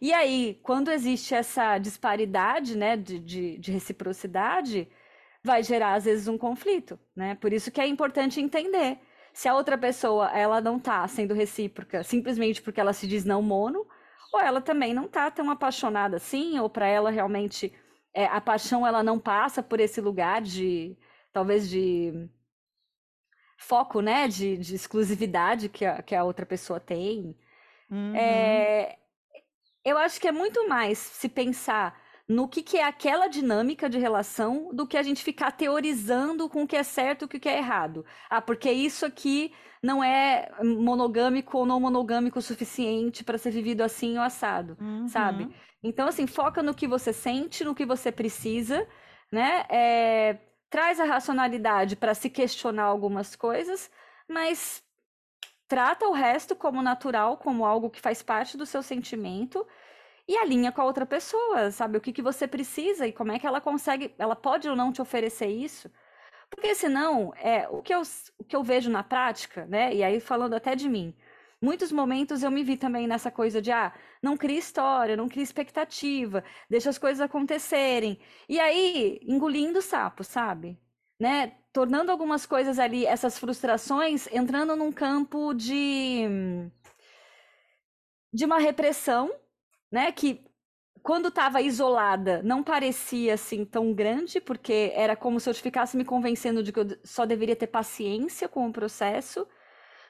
E 0.00 0.12
aí, 0.12 0.60
quando 0.62 0.90
existe 0.90 1.34
essa 1.34 1.78
disparidade, 1.78 2.76
né, 2.76 2.96
de, 2.96 3.18
de, 3.18 3.58
de 3.58 3.72
reciprocidade, 3.72 4.88
vai 5.42 5.62
gerar, 5.62 5.94
às 5.94 6.04
vezes, 6.04 6.28
um 6.28 6.38
conflito, 6.38 6.98
né? 7.16 7.34
Por 7.36 7.52
isso 7.52 7.70
que 7.70 7.80
é 7.80 7.86
importante 7.86 8.40
entender 8.40 8.98
se 9.32 9.48
a 9.48 9.54
outra 9.54 9.78
pessoa, 9.78 10.30
ela 10.36 10.60
não 10.60 10.78
tá 10.80 11.06
sendo 11.06 11.32
recíproca 11.32 12.02
simplesmente 12.02 12.60
porque 12.60 12.80
ela 12.80 12.92
se 12.92 13.06
diz 13.06 13.24
não 13.24 13.40
mono, 13.40 13.86
ou 14.32 14.40
ela 14.40 14.60
também 14.60 14.92
não 14.92 15.06
tá 15.06 15.30
tão 15.30 15.50
apaixonada 15.50 16.16
assim, 16.16 16.58
ou 16.58 16.68
para 16.68 16.86
ela 16.88 17.10
realmente 17.10 17.72
é, 18.12 18.26
a 18.26 18.40
paixão 18.40 18.86
ela 18.86 19.02
não 19.02 19.18
passa 19.18 19.62
por 19.62 19.78
esse 19.78 20.00
lugar 20.00 20.42
de 20.42 20.96
talvez 21.32 21.70
de 21.70 22.28
foco, 23.56 24.00
né, 24.00 24.26
de, 24.28 24.56
de 24.56 24.74
exclusividade 24.74 25.68
que 25.68 25.84
a, 25.84 26.02
que 26.02 26.14
a 26.14 26.24
outra 26.24 26.44
pessoa 26.44 26.80
tem. 26.80 27.36
Uhum. 27.90 28.14
É, 28.16 28.98
eu 29.84 29.96
acho 29.98 30.20
que 30.20 30.28
é 30.28 30.32
muito 30.32 30.68
mais 30.68 30.98
se 30.98 31.28
pensar 31.28 32.00
no 32.28 32.46
que, 32.46 32.62
que 32.62 32.76
é 32.76 32.84
aquela 32.84 33.26
dinâmica 33.26 33.88
de 33.88 33.98
relação 33.98 34.68
do 34.74 34.86
que 34.86 34.98
a 34.98 35.02
gente 35.02 35.24
ficar 35.24 35.50
teorizando 35.52 36.48
com 36.48 36.62
o 36.62 36.66
que 36.66 36.76
é 36.76 36.82
certo 36.82 37.22
e 37.22 37.24
o 37.24 37.28
que 37.28 37.48
é 37.48 37.56
errado. 37.56 38.04
Ah, 38.28 38.42
porque 38.42 38.70
isso 38.70 39.06
aqui 39.06 39.52
não 39.82 40.04
é 40.04 40.50
monogâmico 40.62 41.56
ou 41.56 41.64
não 41.64 41.80
monogâmico 41.80 42.38
o 42.38 42.42
suficiente 42.42 43.24
para 43.24 43.38
ser 43.38 43.50
vivido 43.50 43.80
assim 43.80 44.18
ou 44.18 44.22
assado, 44.22 44.76
sabe? 45.08 45.44
Uhum. 45.44 45.52
Então, 45.82 46.08
assim, 46.08 46.26
foca 46.26 46.62
no 46.62 46.74
que 46.74 46.86
você 46.86 47.12
sente, 47.12 47.64
no 47.64 47.74
que 47.74 47.86
você 47.86 48.12
precisa, 48.12 48.86
né? 49.32 49.64
É, 49.70 50.38
traz 50.68 51.00
a 51.00 51.04
racionalidade 51.04 51.96
para 51.96 52.14
se 52.14 52.28
questionar 52.28 52.84
algumas 52.84 53.34
coisas, 53.36 53.90
mas 54.28 54.82
trata 55.68 56.08
o 56.08 56.12
resto 56.12 56.56
como 56.56 56.82
natural, 56.82 57.36
como 57.36 57.64
algo 57.64 57.90
que 57.90 58.00
faz 58.00 58.22
parte 58.22 58.56
do 58.56 58.66
seu 58.66 58.82
sentimento 58.82 59.66
e 60.26 60.36
alinha 60.36 60.72
com 60.72 60.80
a 60.82 60.84
outra 60.84 61.06
pessoa, 61.06 61.70
sabe? 61.70 61.98
O 61.98 62.00
que, 62.00 62.12
que 62.12 62.22
você 62.22 62.48
precisa 62.48 63.06
e 63.06 63.12
como 63.12 63.32
é 63.32 63.38
que 63.38 63.46
ela 63.46 63.60
consegue, 63.60 64.14
ela 64.18 64.34
pode 64.34 64.68
ou 64.68 64.76
não 64.76 64.92
te 64.92 65.02
oferecer 65.02 65.48
isso. 65.48 65.90
Porque 66.50 66.74
senão, 66.74 67.32
é, 67.36 67.68
o, 67.68 67.82
que 67.82 67.94
eu, 67.94 68.02
o 68.38 68.44
que 68.44 68.56
eu 68.56 68.62
vejo 68.62 68.90
na 68.90 69.02
prática, 69.02 69.66
né? 69.66 69.94
E 69.94 70.02
aí 70.02 70.20
falando 70.20 70.54
até 70.54 70.74
de 70.74 70.88
mim, 70.88 71.14
muitos 71.60 71.92
momentos 71.92 72.42
eu 72.42 72.50
me 72.50 72.64
vi 72.64 72.76
também 72.76 73.06
nessa 73.06 73.30
coisa 73.30 73.60
de, 73.60 73.70
ah, 73.70 73.92
não 74.22 74.36
cria 74.36 74.58
história, 74.58 75.16
não 75.16 75.28
cria 75.28 75.42
expectativa, 75.42 76.42
deixa 76.68 76.90
as 76.90 76.98
coisas 76.98 77.20
acontecerem. 77.20 78.18
E 78.48 78.58
aí, 78.60 79.20
engolindo 79.22 79.78
o 79.80 79.82
sapo, 79.82 80.24
sabe? 80.24 80.78
Né? 81.18 81.52
Tornando 81.72 82.10
algumas 82.10 82.46
coisas 82.46 82.78
ali, 82.78 83.04
essas 83.04 83.38
frustrações, 83.38 84.26
entrando 84.32 84.76
num 84.76 84.92
campo 84.92 85.52
de, 85.52 86.24
de 88.32 88.44
uma 88.44 88.58
repressão, 88.58 89.30
né? 89.90 90.12
Que 90.12 90.44
quando 91.02 91.28
estava 91.28 91.62
isolada 91.62 92.42
não 92.42 92.62
parecia 92.62 93.34
assim 93.34 93.64
tão 93.64 93.92
grande, 93.92 94.40
porque 94.40 94.92
era 94.94 95.16
como 95.16 95.40
se 95.40 95.48
eu 95.48 95.54
ficasse 95.54 95.96
me 95.96 96.04
convencendo 96.04 96.62
de 96.62 96.72
que 96.72 96.80
eu 96.80 96.86
só 97.04 97.24
deveria 97.24 97.56
ter 97.56 97.66
paciência 97.66 98.48
com 98.48 98.66
o 98.68 98.72
processo. 98.72 99.46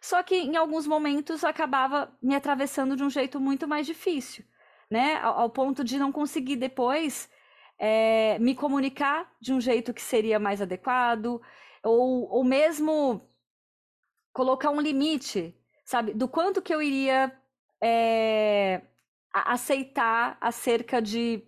Só 0.01 0.23
que 0.23 0.35
em 0.37 0.57
alguns 0.57 0.87
momentos 0.87 1.45
acabava 1.45 2.13
me 2.23 2.35
atravessando 2.35 2.97
de 2.97 3.03
um 3.03 3.11
jeito 3.11 3.41
muito 3.41 3.67
mais 3.67 3.87
difícil, 3.87 4.45
né? 4.91 5.17
Ao, 5.23 5.41
ao 5.41 5.51
ponto 5.51 5.85
de 5.85 5.99
não 5.99 6.13
conseguir 6.13 6.57
depois 6.57 7.29
é, 7.79 8.39
me 8.39 8.55
comunicar 8.55 9.31
de 9.41 9.53
um 9.53 9.61
jeito 9.61 9.95
que 9.95 10.03
seria 10.03 10.39
mais 10.39 10.61
adequado, 10.61 11.41
ou, 11.83 12.29
ou 12.31 12.45
mesmo 12.45 13.23
colocar 14.33 14.71
um 14.71 14.81
limite, 14.81 15.55
sabe? 15.85 16.13
Do 16.13 16.29
quanto 16.29 16.63
que 16.63 16.75
eu 16.75 16.83
iria 16.83 17.33
é, 17.83 18.83
aceitar 19.33 20.37
acerca 20.41 21.01
de 21.01 21.43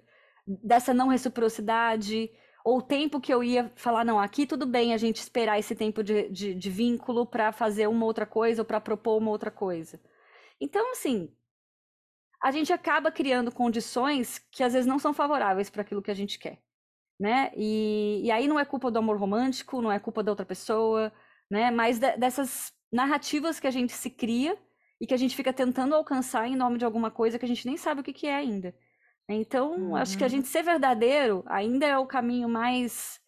dessa 0.46 0.92
não 0.92 1.08
reciprocidade, 1.08 2.30
ou 2.64 2.78
o 2.78 2.82
tempo 2.82 3.20
que 3.20 3.32
eu 3.32 3.42
ia 3.42 3.72
falar, 3.76 4.04
não, 4.04 4.18
aqui 4.18 4.46
tudo 4.46 4.66
bem 4.66 4.92
a 4.92 4.96
gente 4.96 5.16
esperar 5.16 5.58
esse 5.58 5.74
tempo 5.74 6.02
de, 6.02 6.28
de, 6.28 6.54
de 6.54 6.70
vínculo 6.70 7.24
para 7.24 7.52
fazer 7.52 7.86
uma 7.88 8.04
outra 8.04 8.26
coisa 8.26 8.62
ou 8.62 8.66
para 8.66 8.80
propor 8.80 9.18
uma 9.18 9.30
outra 9.30 9.50
coisa. 9.50 10.00
Então, 10.60 10.92
assim, 10.92 11.32
a 12.42 12.50
gente 12.50 12.72
acaba 12.72 13.12
criando 13.12 13.52
condições 13.52 14.38
que 14.50 14.62
às 14.62 14.72
vezes 14.72 14.86
não 14.86 14.98
são 14.98 15.12
favoráveis 15.12 15.68
para 15.68 15.82
aquilo 15.82 16.02
que 16.02 16.10
a 16.10 16.14
gente 16.14 16.38
quer, 16.38 16.58
né? 17.18 17.52
E, 17.54 18.22
e 18.24 18.30
aí 18.30 18.48
não 18.48 18.58
é 18.58 18.64
culpa 18.64 18.90
do 18.90 18.98
amor 18.98 19.18
romântico, 19.18 19.82
não 19.82 19.92
é 19.92 19.98
culpa 19.98 20.22
da 20.22 20.32
outra 20.32 20.46
pessoa, 20.46 21.12
né? 21.50 21.70
Mas 21.70 21.98
de, 21.98 22.16
dessas 22.16 22.72
narrativas 22.90 23.60
que 23.60 23.66
a 23.66 23.70
gente 23.70 23.92
se 23.92 24.08
cria 24.08 24.56
e 25.00 25.06
que 25.06 25.14
a 25.14 25.16
gente 25.16 25.36
fica 25.36 25.52
tentando 25.52 25.94
alcançar 25.94 26.48
em 26.48 26.56
nome 26.56 26.78
de 26.78 26.84
alguma 26.84 27.10
coisa 27.10 27.38
que 27.38 27.44
a 27.44 27.48
gente 27.48 27.66
nem 27.66 27.76
sabe 27.76 28.00
o 28.00 28.04
que, 28.04 28.12
que 28.12 28.26
é 28.26 28.34
ainda. 28.34 28.74
Então, 29.28 29.72
uhum. 29.76 29.96
acho 29.96 30.18
que 30.18 30.24
a 30.24 30.28
gente 30.28 30.48
ser 30.48 30.62
verdadeiro 30.62 31.44
ainda 31.46 31.86
é 31.86 31.96
o 31.96 32.06
caminho 32.06 32.48
mais 32.48 33.20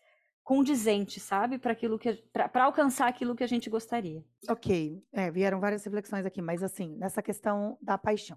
condizente, 0.42 1.20
sabe? 1.20 1.59
Para 1.59 1.72
aquilo 1.72 1.98
que 1.98 2.14
para 2.33 2.64
alcançar 2.64 3.09
aquilo 3.09 3.37
que 3.37 3.44
a 3.44 3.46
gente 3.46 3.70
gostaria. 3.70 4.25
Ok, 4.48 5.01
é, 5.12 5.31
vieram 5.31 5.61
várias 5.61 5.85
reflexões 5.85 6.27
aqui, 6.27 6.42
mas 6.42 6.62
assim, 6.62 6.96
nessa 6.96 7.22
questão 7.22 7.79
da 7.81 7.96
paixão. 7.96 8.37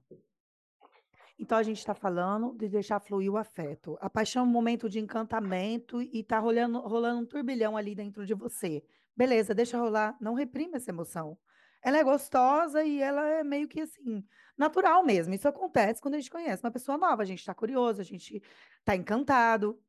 Então 1.37 1.57
a 1.57 1.63
gente 1.63 1.79
está 1.79 1.93
falando 1.93 2.55
de 2.57 2.69
deixar 2.69 2.99
fluir 2.99 3.31
o 3.31 3.37
afeto. 3.37 3.97
A 3.99 4.09
paixão 4.09 4.43
é 4.43 4.47
um 4.47 4.51
momento 4.51 4.89
de 4.89 4.99
encantamento 4.99 6.01
e 6.01 6.23
tá 6.23 6.39
rolando, 6.39 6.79
rolando 6.79 7.21
um 7.21 7.25
turbilhão 7.25 7.75
ali 7.75 7.93
dentro 7.93 8.25
de 8.25 8.33
você. 8.33 8.83
Beleza, 9.15 9.53
deixa 9.53 9.77
rolar, 9.77 10.17
não 10.19 10.33
reprima 10.33 10.77
essa 10.77 10.91
emoção. 10.91 11.37
Ela 11.81 11.97
é 11.97 12.03
gostosa 12.03 12.83
e 12.83 13.01
ela 13.01 13.27
é 13.27 13.43
meio 13.43 13.67
que 13.67 13.81
assim, 13.81 14.25
natural 14.57 15.03
mesmo. 15.03 15.33
Isso 15.33 15.47
acontece 15.47 16.01
quando 16.01 16.15
a 16.15 16.19
gente 16.19 16.31
conhece 16.31 16.63
uma 16.63 16.71
pessoa 16.71 16.97
nova, 16.97 17.21
a 17.21 17.25
gente 17.25 17.39
está 17.39 17.53
curioso, 17.53 18.01
a 18.01 18.03
gente 18.03 18.41
está 18.79 18.95
encantado. 18.95 19.79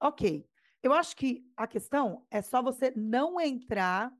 Ok. 0.00 0.46
Eu 0.82 0.92
acho 0.92 1.16
que 1.16 1.44
a 1.56 1.66
questão 1.66 2.24
é 2.30 2.40
só 2.40 2.62
você 2.62 2.92
não 2.96 3.40
entrar 3.40 4.12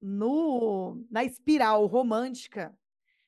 no, 0.00 1.02
na 1.10 1.24
espiral 1.24 1.86
romântica 1.86 2.76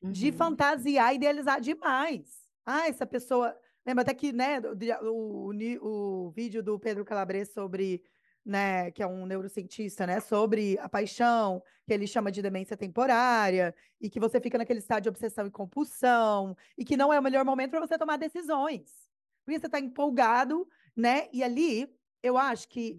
uhum. 0.03 0.11
de 0.11 0.33
fantasiar 0.33 1.13
e 1.13 1.17
idealizar 1.17 1.61
demais. 1.61 2.42
Ah, 2.65 2.89
essa 2.89 3.07
pessoa. 3.07 3.57
Lembra 3.85 4.03
até 4.03 4.15
que, 4.15 4.33
né, 4.33 4.61
o, 4.61 5.51
o, 5.51 6.27
o 6.27 6.31
vídeo 6.31 6.63
do 6.63 6.79
Pedro 6.79 7.05
Calabres 7.05 7.53
sobre 7.53 8.03
né, 8.45 8.91
que 8.91 9.03
é 9.03 9.07
um 9.07 9.25
neurocientista, 9.25 10.07
né, 10.07 10.21
sobre 10.21 10.79
a 10.79 10.89
paixão, 10.89 11.63
que 11.87 11.93
ele 11.93 12.07
chama 12.07 12.31
de 12.33 12.43
demência 12.43 12.77
temporária, 12.77 13.75
e 14.01 14.11
que 14.11 14.19
você 14.19 14.41
fica 14.41 14.59
naquele 14.59 14.81
estado 14.81 15.05
de 15.05 15.09
obsessão 15.09 15.47
e 15.47 15.51
compulsão, 15.51 16.57
e 16.77 16.85
que 16.85 16.97
não 16.97 17.13
é 17.13 17.19
o 17.19 17.23
melhor 17.23 17.45
momento 17.45 17.71
para 17.71 17.81
você 17.81 17.97
tomar 17.97 18.17
decisões. 18.17 19.09
Porque 19.45 19.59
você 19.59 19.67
está 19.67 19.79
empolgado, 19.79 20.69
né? 20.97 21.29
E 21.33 21.43
ali, 21.43 21.89
eu 22.23 22.37
acho 22.37 22.69
que 22.69 22.97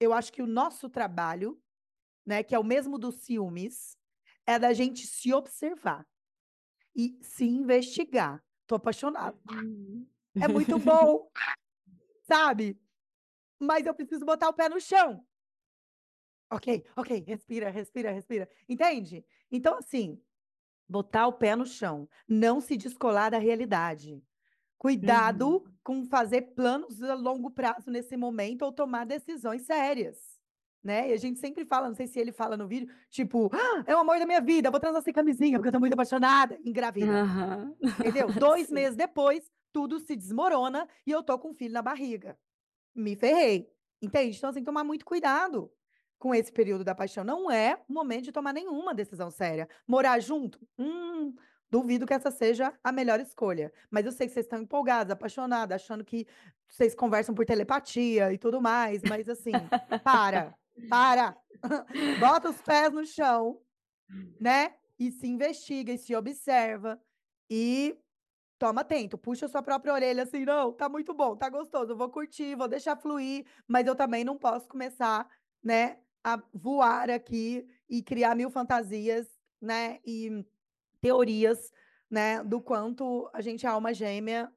eu 0.00 0.12
acho 0.12 0.32
que 0.32 0.42
o 0.42 0.46
nosso 0.46 0.88
trabalho, 0.90 1.58
né, 2.26 2.42
que 2.42 2.54
é 2.54 2.58
o 2.58 2.64
mesmo 2.64 2.98
dos 2.98 3.16
ciúmes, 3.16 3.96
é 4.46 4.58
da 4.58 4.72
gente 4.72 5.06
se 5.06 5.32
observar 5.32 6.06
e 6.94 7.18
se 7.22 7.44
investigar. 7.44 8.42
Tô 8.66 8.76
apaixonado. 8.76 9.38
É 10.40 10.48
muito 10.48 10.78
bom. 10.78 11.30
Sabe? 12.22 12.78
mas 13.64 13.86
eu 13.86 13.94
preciso 13.94 14.24
botar 14.24 14.48
o 14.48 14.52
pé 14.52 14.68
no 14.68 14.80
chão. 14.80 15.24
Ok, 16.50 16.84
ok, 16.96 17.24
respira, 17.26 17.70
respira, 17.70 18.12
respira. 18.12 18.48
Entende? 18.68 19.24
Então, 19.50 19.78
assim, 19.78 20.20
botar 20.88 21.26
o 21.26 21.32
pé 21.32 21.56
no 21.56 21.66
chão, 21.66 22.08
não 22.28 22.60
se 22.60 22.76
descolar 22.76 23.30
da 23.30 23.38
realidade. 23.38 24.22
Cuidado 24.78 25.48
uhum. 25.48 25.64
com 25.82 26.04
fazer 26.04 26.42
planos 26.54 27.02
a 27.02 27.14
longo 27.14 27.50
prazo 27.50 27.90
nesse 27.90 28.16
momento 28.16 28.62
ou 28.62 28.72
tomar 28.72 29.06
decisões 29.06 29.62
sérias. 29.62 30.33
Né? 30.84 31.08
E 31.08 31.12
a 31.14 31.16
gente 31.16 31.40
sempre 31.40 31.64
fala, 31.64 31.88
não 31.88 31.94
sei 31.94 32.06
se 32.06 32.20
ele 32.20 32.30
fala 32.30 32.58
no 32.58 32.68
vídeo, 32.68 32.92
tipo, 33.08 33.50
ah, 33.54 33.82
é 33.86 33.96
o 33.96 34.00
amor 34.00 34.18
da 34.18 34.26
minha 34.26 34.40
vida, 34.40 34.70
vou 34.70 34.78
transar 34.78 35.00
sem 35.00 35.14
camisinha, 35.14 35.58
porque 35.58 35.68
eu 35.68 35.72
tô 35.72 35.80
muito 35.80 35.94
apaixonada, 35.94 36.58
engravida. 36.62 37.24
Uhum. 37.24 37.74
Entendeu? 37.82 38.26
Dois 38.38 38.70
meses 38.70 38.94
depois, 38.94 39.50
tudo 39.72 39.98
se 39.98 40.14
desmorona 40.14 40.86
e 41.06 41.10
eu 41.10 41.22
tô 41.22 41.38
com 41.38 41.52
um 41.52 41.54
filho 41.54 41.72
na 41.72 41.80
barriga 41.80 42.36
me 42.94 43.16
ferrei. 43.16 43.68
Entende? 44.00 44.36
Então, 44.36 44.50
assim, 44.50 44.62
tomar 44.62 44.84
muito 44.84 45.04
cuidado 45.04 45.70
com 46.18 46.34
esse 46.34 46.52
período 46.52 46.84
da 46.84 46.94
paixão. 46.94 47.24
Não 47.24 47.50
é 47.50 47.78
o 47.88 47.92
momento 47.92 48.24
de 48.24 48.32
tomar 48.32 48.52
nenhuma 48.52 48.94
decisão 48.94 49.30
séria. 49.30 49.68
Morar 49.86 50.20
junto? 50.20 50.60
Hum, 50.78 51.34
duvido 51.70 52.06
que 52.06 52.14
essa 52.14 52.30
seja 52.30 52.72
a 52.82 52.92
melhor 52.92 53.18
escolha. 53.20 53.72
Mas 53.90 54.06
eu 54.06 54.12
sei 54.12 54.26
que 54.26 54.32
vocês 54.32 54.46
estão 54.46 54.60
empolgados, 54.60 55.10
apaixonados, 55.10 55.74
achando 55.74 56.04
que 56.04 56.26
vocês 56.68 56.94
conversam 56.94 57.34
por 57.34 57.44
telepatia 57.44 58.32
e 58.32 58.38
tudo 58.38 58.60
mais. 58.60 59.02
Mas, 59.02 59.28
assim, 59.28 59.52
para, 60.02 60.54
para. 60.88 61.36
Bota 62.20 62.50
os 62.50 62.60
pés 62.62 62.92
no 62.92 63.04
chão, 63.06 63.60
né? 64.40 64.74
E 64.98 65.10
se 65.10 65.26
investiga 65.26 65.92
e 65.92 65.98
se 65.98 66.14
observa. 66.14 67.00
E 67.50 67.98
toma 68.58 68.80
atento, 68.80 69.18
puxa 69.18 69.48
sua 69.48 69.62
própria 69.62 69.92
orelha 69.92 70.22
assim, 70.22 70.44
não, 70.44 70.72
tá 70.72 70.88
muito 70.88 71.12
bom, 71.12 71.36
tá 71.36 71.48
gostoso, 71.50 71.96
vou 71.96 72.08
curtir, 72.08 72.54
vou 72.54 72.68
deixar 72.68 72.96
fluir, 72.96 73.44
mas 73.68 73.86
eu 73.86 73.94
também 73.94 74.24
não 74.24 74.38
posso 74.38 74.66
começar, 74.68 75.28
né, 75.62 75.98
a 76.22 76.42
voar 76.52 77.10
aqui 77.10 77.66
e 77.88 78.02
criar 78.02 78.34
mil 78.34 78.50
fantasias, 78.50 79.28
né, 79.60 80.00
e 80.06 80.44
teorias, 81.00 81.70
né, 82.10 82.42
do 82.42 82.60
quanto 82.60 83.28
a 83.34 83.40
gente 83.42 83.66
é 83.66 83.68
alma 83.68 83.92
gêmea. 83.92 84.50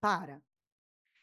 Para. 0.00 0.40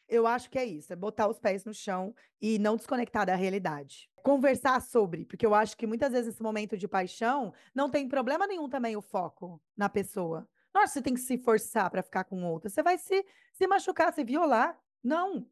Eu 0.08 0.26
acho 0.26 0.48
que 0.48 0.58
é 0.58 0.64
isso, 0.64 0.90
é 0.90 0.96
botar 0.96 1.28
os 1.28 1.38
pés 1.38 1.66
no 1.66 1.74
chão 1.74 2.14
e 2.40 2.58
não 2.58 2.76
desconectar 2.76 3.26
da 3.26 3.34
realidade. 3.34 4.08
Conversar 4.22 4.80
sobre, 4.80 5.26
porque 5.26 5.44
eu 5.44 5.54
acho 5.54 5.76
que 5.76 5.86
muitas 5.86 6.12
vezes 6.12 6.32
esse 6.32 6.42
momento 6.42 6.78
de 6.78 6.88
paixão 6.88 7.52
não 7.74 7.90
tem 7.90 8.08
problema 8.08 8.46
nenhum 8.46 8.70
também 8.70 8.96
o 8.96 9.02
foco 9.02 9.60
na 9.76 9.86
pessoa. 9.86 10.48
Nossa, 10.74 10.94
você 10.94 11.02
tem 11.02 11.12
que 11.12 11.20
se 11.20 11.36
forçar 11.36 11.90
para 11.90 12.02
ficar 12.02 12.24
com 12.24 12.42
outra. 12.44 12.70
Você 12.70 12.82
vai 12.82 12.96
se, 12.96 13.24
se 13.52 13.66
machucar, 13.66 14.12
se 14.14 14.24
violar. 14.24 14.78
Não. 15.04 15.46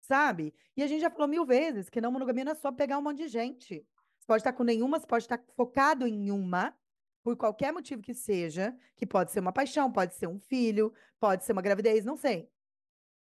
Sabe? 0.00 0.54
E 0.74 0.82
a 0.82 0.86
gente 0.86 1.02
já 1.02 1.10
falou 1.10 1.28
mil 1.28 1.44
vezes 1.44 1.90
que 1.90 2.00
não 2.00 2.10
monogamia 2.10 2.44
não 2.44 2.52
é 2.52 2.54
só 2.54 2.72
pegar 2.72 2.98
um 2.98 3.02
monte 3.02 3.18
de 3.18 3.28
gente. 3.28 3.86
Você 4.18 4.26
pode 4.26 4.40
estar 4.40 4.52
com 4.54 4.64
nenhuma, 4.64 4.98
você 4.98 5.06
pode 5.06 5.24
estar 5.24 5.42
focado 5.54 6.06
em 6.06 6.30
uma, 6.30 6.74
por 7.22 7.36
qualquer 7.36 7.70
motivo 7.70 8.00
que 8.00 8.14
seja, 8.14 8.74
que 8.96 9.06
pode 9.06 9.30
ser 9.30 9.40
uma 9.40 9.52
paixão, 9.52 9.92
pode 9.92 10.14
ser 10.14 10.26
um 10.26 10.38
filho, 10.38 10.92
pode 11.18 11.44
ser 11.44 11.52
uma 11.52 11.62
gravidez, 11.62 12.04
não 12.04 12.16
sei 12.16 12.50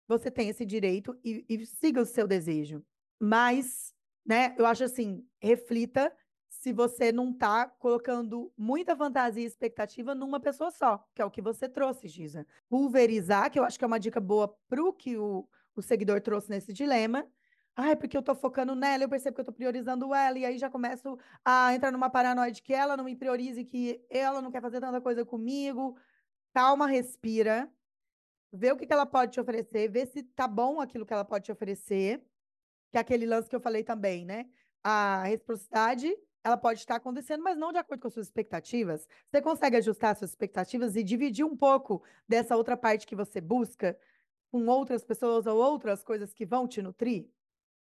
você 0.08 0.30
tem 0.30 0.50
esse 0.50 0.66
direito 0.66 1.18
e, 1.24 1.46
e 1.48 1.66
siga 1.66 2.02
o 2.02 2.06
seu 2.06 2.28
desejo. 2.28 2.84
Mas, 3.20 3.94
né, 4.26 4.56
eu 4.58 4.66
acho 4.66 4.84
assim, 4.84 5.26
reflita 5.40 6.12
se 6.50 6.74
você 6.74 7.12
não 7.12 7.32
está 7.32 7.68
colocando 7.68 8.52
muita 8.58 8.96
fantasia 8.96 9.44
e 9.44 9.46
expectativa 9.46 10.16
numa 10.16 10.40
pessoa 10.40 10.72
só, 10.72 11.06
que 11.14 11.22
é 11.22 11.26
o 11.26 11.30
que 11.30 11.42
você 11.42 11.70
trouxe, 11.70 12.08
Giza. 12.08 12.46
Pulverizar, 12.70 13.52
que 13.52 13.60
eu 13.60 13.64
acho 13.64 13.78
que 13.78 13.84
é 13.84 13.88
uma 13.88 14.00
dica 14.00 14.20
boa 14.20 14.48
pro 14.68 14.94
que 14.94 15.18
o, 15.18 15.48
o 15.76 15.82
seguidor 15.82 16.22
trouxe 16.22 16.50
nesse 16.50 16.74
dilema. 16.74 17.28
Ai, 17.76 17.96
porque 17.96 18.16
eu 18.18 18.22
tô 18.24 18.34
focando 18.34 18.74
nela, 18.74 19.04
eu 19.04 19.10
percebo 19.10 19.36
que 19.36 19.42
eu 19.42 19.46
tô 19.46 19.52
priorizando 19.52 20.14
ela, 20.14 20.40
e 20.40 20.46
aí 20.46 20.58
já 20.58 20.70
começo 20.70 21.18
a 21.44 21.76
entrar 21.76 21.92
numa 21.92 22.10
paranoia 22.10 22.52
de 22.52 22.62
que 22.62 22.74
ela 22.74 22.96
não 22.96 23.04
me 23.04 23.16
priorize, 23.16 23.66
que 23.66 24.02
ela 24.10 24.42
não 24.42 24.50
quer 24.50 24.62
fazer 24.62 24.80
tanta 24.80 25.02
coisa 25.02 25.26
comigo. 25.26 25.98
Calma, 26.54 26.88
respira 26.88 27.70
ver 28.56 28.74
o 28.74 28.78
que, 28.78 28.86
que 28.86 28.94
ela 28.94 29.06
pode 29.06 29.34
te 29.34 29.40
oferecer, 29.40 29.90
ver 29.90 30.08
se 30.08 30.24
tá 30.24 30.48
bom 30.48 30.80
aquilo 30.82 31.06
que 31.06 31.14
ela 31.14 31.26
pode 31.26 31.46
te 31.46 31.52
oferecer, 31.52 32.24
que 32.92 32.98
é 32.98 33.02
aquele 33.02 33.26
lance 33.26 33.50
que 33.50 33.56
eu 33.56 33.60
falei 33.60 33.84
também, 33.84 34.26
né? 34.26 34.46
A 34.84 35.24
reciprocidade, 35.24 36.16
ela 36.44 36.58
pode 36.58 36.80
estar 36.80 36.96
acontecendo, 36.96 37.44
mas 37.44 37.58
não 37.58 37.72
de 37.72 37.80
acordo 37.80 38.02
com 38.02 38.08
as 38.08 38.14
suas 38.14 38.28
expectativas. 38.28 39.08
Você 39.30 39.42
consegue 39.42 39.78
ajustar 39.78 40.12
as 40.12 40.20
suas 40.20 40.32
expectativas 40.32 40.96
e 40.96 41.04
dividir 41.04 41.44
um 41.44 41.58
pouco 41.58 42.04
dessa 42.28 42.56
outra 42.56 42.78
parte 42.78 43.08
que 43.08 43.16
você 43.16 43.42
busca 43.42 43.98
com 44.52 44.66
outras 44.68 45.04
pessoas 45.04 45.48
ou 45.48 45.58
outras 45.58 46.04
coisas 46.04 46.34
que 46.34 46.46
vão 46.46 46.68
te 46.68 46.82
nutrir? 46.82 47.28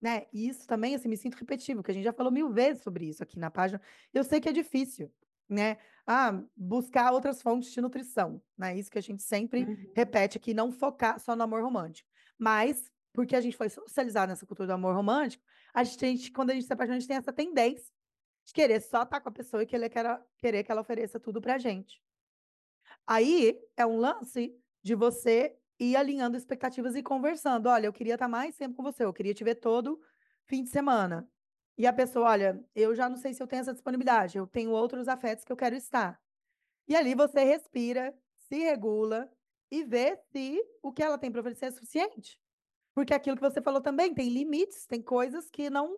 Né? 0.01 0.27
E 0.33 0.49
isso 0.49 0.67
também, 0.67 0.95
assim, 0.95 1.09
me 1.09 1.17
sinto 1.17 1.37
repetitivo, 1.37 1.83
que 1.83 1.91
a 1.91 1.95
gente 1.95 2.05
já 2.05 2.13
falou 2.13 2.33
mil 2.33 2.51
vezes 2.51 2.83
sobre 2.83 3.09
isso 3.09 3.23
aqui 3.23 3.39
na 3.39 3.51
página. 3.51 3.81
Eu 4.13 4.25
sei 4.25 4.41
que 4.41 4.49
é 4.49 4.53
difícil, 4.53 5.11
né? 5.49 5.79
Ah, 6.07 6.43
buscar 6.57 7.13
outras 7.13 7.43
fontes 7.43 7.71
de 7.71 7.81
nutrição, 7.81 8.43
né? 8.57 8.77
Isso 8.77 8.91
que 8.91 8.99
a 8.99 9.03
gente 9.03 9.23
sempre 9.23 9.65
uhum. 9.65 9.93
repete 9.95 10.39
aqui, 10.39 10.55
não 10.55 10.73
focar 10.73 11.19
só 11.21 11.37
no 11.37 11.43
amor 11.43 11.63
romântico. 11.63 12.09
Mas, 12.39 12.91
porque 13.13 13.37
a 13.37 13.41
gente 13.41 13.57
foi 13.57 13.69
socializado 13.69 14.31
nessa 14.31 14.47
cultura 14.47 14.67
do 14.67 14.73
amor 14.73 14.95
romântico, 14.95 15.45
a 15.75 15.85
gente, 15.85 16.31
quando 16.33 16.51
a 16.51 16.55
gente 16.55 16.67
se 16.67 16.73
apaixona, 16.73 16.97
a 16.97 17.01
gente 17.01 17.09
tem 17.09 17.17
essa 17.17 17.33
tendência 17.33 17.93
de 18.45 18.53
querer 18.53 18.81
só 18.81 19.03
estar 19.03 19.21
com 19.21 19.29
a 19.29 19.33
pessoa 19.33 19.63
e 19.63 19.67
querer, 19.67 19.91
querer 20.39 20.65
que 20.65 20.73
ela 20.73 20.81
ofereça 20.81 21.21
tudo 21.21 21.41
pra 21.41 21.59
gente. 21.59 22.03
Aí 23.07 23.59
é 23.77 23.85
um 23.85 23.99
lance 23.99 24.55
de 24.83 24.95
você 24.95 25.57
ir 25.79 25.97
alinhando 25.97 26.37
expectativas 26.37 26.95
e 26.97 27.03
conversando. 27.03 27.69
Olha, 27.69 27.87
eu 27.87 27.93
queria 27.93 28.15
estar 28.15 28.29
mais 28.29 28.57
tempo 28.57 28.75
com 28.75 28.83
você, 28.83 29.05
eu 29.05 29.13
queria 29.13 29.35
te 29.35 29.45
ver 29.45 29.57
todo 29.57 30.01
fim 30.47 30.63
de 30.63 30.71
semana. 30.71 31.29
E 31.79 31.87
a 31.87 31.93
pessoa, 31.93 32.31
olha, 32.31 32.61
eu 32.75 32.93
já 32.93 33.09
não 33.09 33.17
sei 33.17 33.33
se 33.33 33.41
eu 33.41 33.47
tenho 33.47 33.61
essa 33.61 33.73
disponibilidade, 33.73 34.37
eu 34.37 34.49
tenho 34.49 34.73
outros 34.73 35.07
afetos 35.07 35.45
que 35.45 35.53
eu 35.53 35.57
quero 35.57 35.77
estar. 35.77 36.21
E 36.89 36.97
ali 36.97 37.15
você 37.15 37.45
respira, 37.45 38.13
se 38.49 38.57
regula 38.59 39.31
e 39.71 39.85
vê 39.85 40.17
se 40.33 40.61
o 40.83 40.93
que 40.93 41.03
ela 41.03 41.17
tem 41.17 41.31
para 41.31 41.41
oferecer 41.41 41.67
é 41.67 41.71
suficiente. 41.71 42.41
Porque 42.95 43.15
aquilo 43.15 43.37
que 43.37 43.43
você 43.43 43.63
falou 43.63 43.81
também 43.81 44.13
tem 44.13 44.29
limites, 44.29 44.87
tem 44.87 45.01
coisas 45.01 45.49
que 45.51 45.71
não 45.71 45.97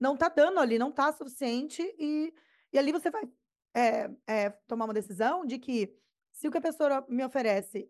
não 0.00 0.16
tá 0.16 0.30
dando 0.30 0.58
ali, 0.58 0.78
não 0.78 0.90
tá 0.90 1.12
suficiente 1.12 1.82
e, 1.98 2.32
e 2.72 2.78
ali 2.78 2.90
você 2.90 3.10
vai 3.10 3.28
é, 3.74 4.10
é, 4.26 4.50
tomar 4.66 4.86
uma 4.86 4.94
decisão 4.94 5.44
de 5.44 5.58
que 5.58 5.94
se 6.32 6.48
o 6.48 6.50
que 6.50 6.56
a 6.56 6.62
pessoa 6.62 7.04
me 7.06 7.22
oferece 7.22 7.86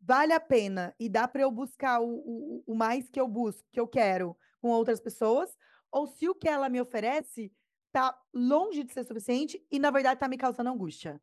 vale 0.00 0.32
a 0.32 0.38
pena 0.38 0.94
e 1.00 1.08
dá 1.08 1.26
para 1.26 1.42
eu 1.42 1.50
buscar 1.50 2.00
o, 2.00 2.14
o, 2.14 2.64
o 2.64 2.74
mais 2.76 3.10
que 3.10 3.20
eu 3.20 3.26
busco, 3.26 3.68
que 3.72 3.80
eu 3.80 3.88
quero 3.88 4.36
com 4.60 4.68
outras 4.68 5.00
pessoas, 5.00 5.50
ou 5.90 6.06
se 6.06 6.28
o 6.28 6.34
que 6.34 6.48
ela 6.48 6.68
me 6.68 6.80
oferece 6.80 7.52
tá 7.92 8.16
longe 8.32 8.84
de 8.84 8.92
ser 8.92 9.04
suficiente 9.04 9.64
e, 9.70 9.78
na 9.78 9.90
verdade, 9.90 10.20
tá 10.20 10.28
me 10.28 10.38
causando 10.38 10.70
angústia. 10.70 11.20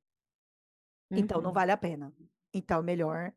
Uhum. 1.09 1.19
Então, 1.19 1.41
não 1.41 1.49
uhum. 1.49 1.53
vale 1.53 1.71
a 1.71 1.77
pena. 1.77 2.13
Então, 2.53 2.83
melhor, 2.83 3.33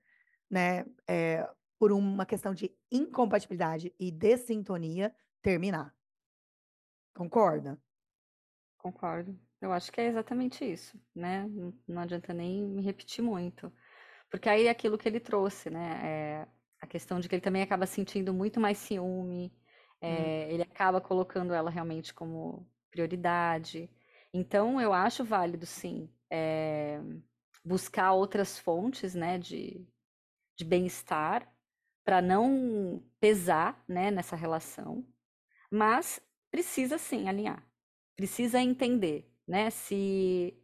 né, 0.51 0.85
é, 1.09 1.49
por 1.79 1.93
uma 1.93 2.27
questão 2.27 2.53
de 2.53 2.77
incompatibilidade 2.90 3.95
e 3.99 4.11
dessintonia, 4.11 5.14
terminar. 5.40 5.95
Concorda? 7.14 7.81
Concordo. 8.79 9.38
Eu 9.61 9.73
acho 9.73 9.93
que 9.93 10.01
é 10.01 10.07
exatamente 10.07 10.64
isso, 10.64 10.99
né? 11.14 11.47
Não 11.87 12.03
adianta 12.03 12.33
nem 12.33 12.66
me 12.66 12.83
repetir 12.83 13.23
muito. 13.23 13.73
Porque 14.31 14.49
aí 14.49 14.66
é 14.66 14.71
aquilo 14.71 14.97
que 14.97 15.09
ele 15.09 15.21
trouxe, 15.21 15.69
né? 15.69 16.01
É 16.03 16.49
a 16.81 16.87
questão 16.87 17.21
de 17.21 17.29
que 17.29 17.35
ele 17.35 17.43
também 17.43 17.62
acaba 17.62 17.85
sentindo 17.87 18.33
muito 18.33 18.59
mais 18.59 18.79
ciúme, 18.79 19.53
é, 20.01 20.47
hum. 20.49 20.53
Ele 20.53 20.63
acaba 20.63 21.01
colocando 21.01 21.53
ela 21.55 21.71
realmente 21.71 22.13
como 22.15 22.67
prioridade. 22.91 23.91
Então, 24.33 24.81
eu 24.81 24.93
acho 24.93 25.25
válido, 25.25 25.67
sim, 25.67 26.09
é, 26.31 27.01
buscar 27.65 28.13
outras 28.13 28.59
fontes 28.59 29.15
né, 29.15 29.39
de, 29.39 29.87
de 30.57 30.65
bem-estar 30.65 31.53
para 32.05 32.23
não 32.23 33.03
pesar 33.21 33.83
né, 33.87 34.11
nessa 34.11 34.37
relação, 34.37 35.07
mas 35.71 36.21
precisa 36.51 36.99
sim 36.99 37.29
alinhar, 37.29 37.65
precisa 38.17 38.61
entender 38.61 39.31
né, 39.47 39.71
se 39.71 40.57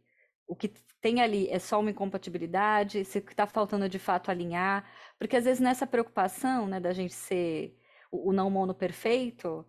o 0.47 0.55
que 0.55 0.69
tem 1.01 1.21
ali 1.21 1.47
é 1.49 1.59
só 1.59 1.79
uma 1.79 1.91
incompatibilidade, 1.91 3.05
se 3.05 3.19
o 3.19 3.21
que 3.21 3.31
está 3.31 3.45
faltando 3.45 3.87
de 3.87 3.99
fato 3.99 4.31
alinhar, 4.31 4.89
porque 5.19 5.35
às 5.37 5.45
vezes 5.45 5.59
nessa 5.59 5.85
preocupação 5.85 6.67
né, 6.67 6.79
da 6.79 6.93
gente 6.93 7.13
ser 7.13 7.77
o, 8.11 8.31
não 8.31 8.49
mono 8.49 8.73
perfeito, 8.73 9.65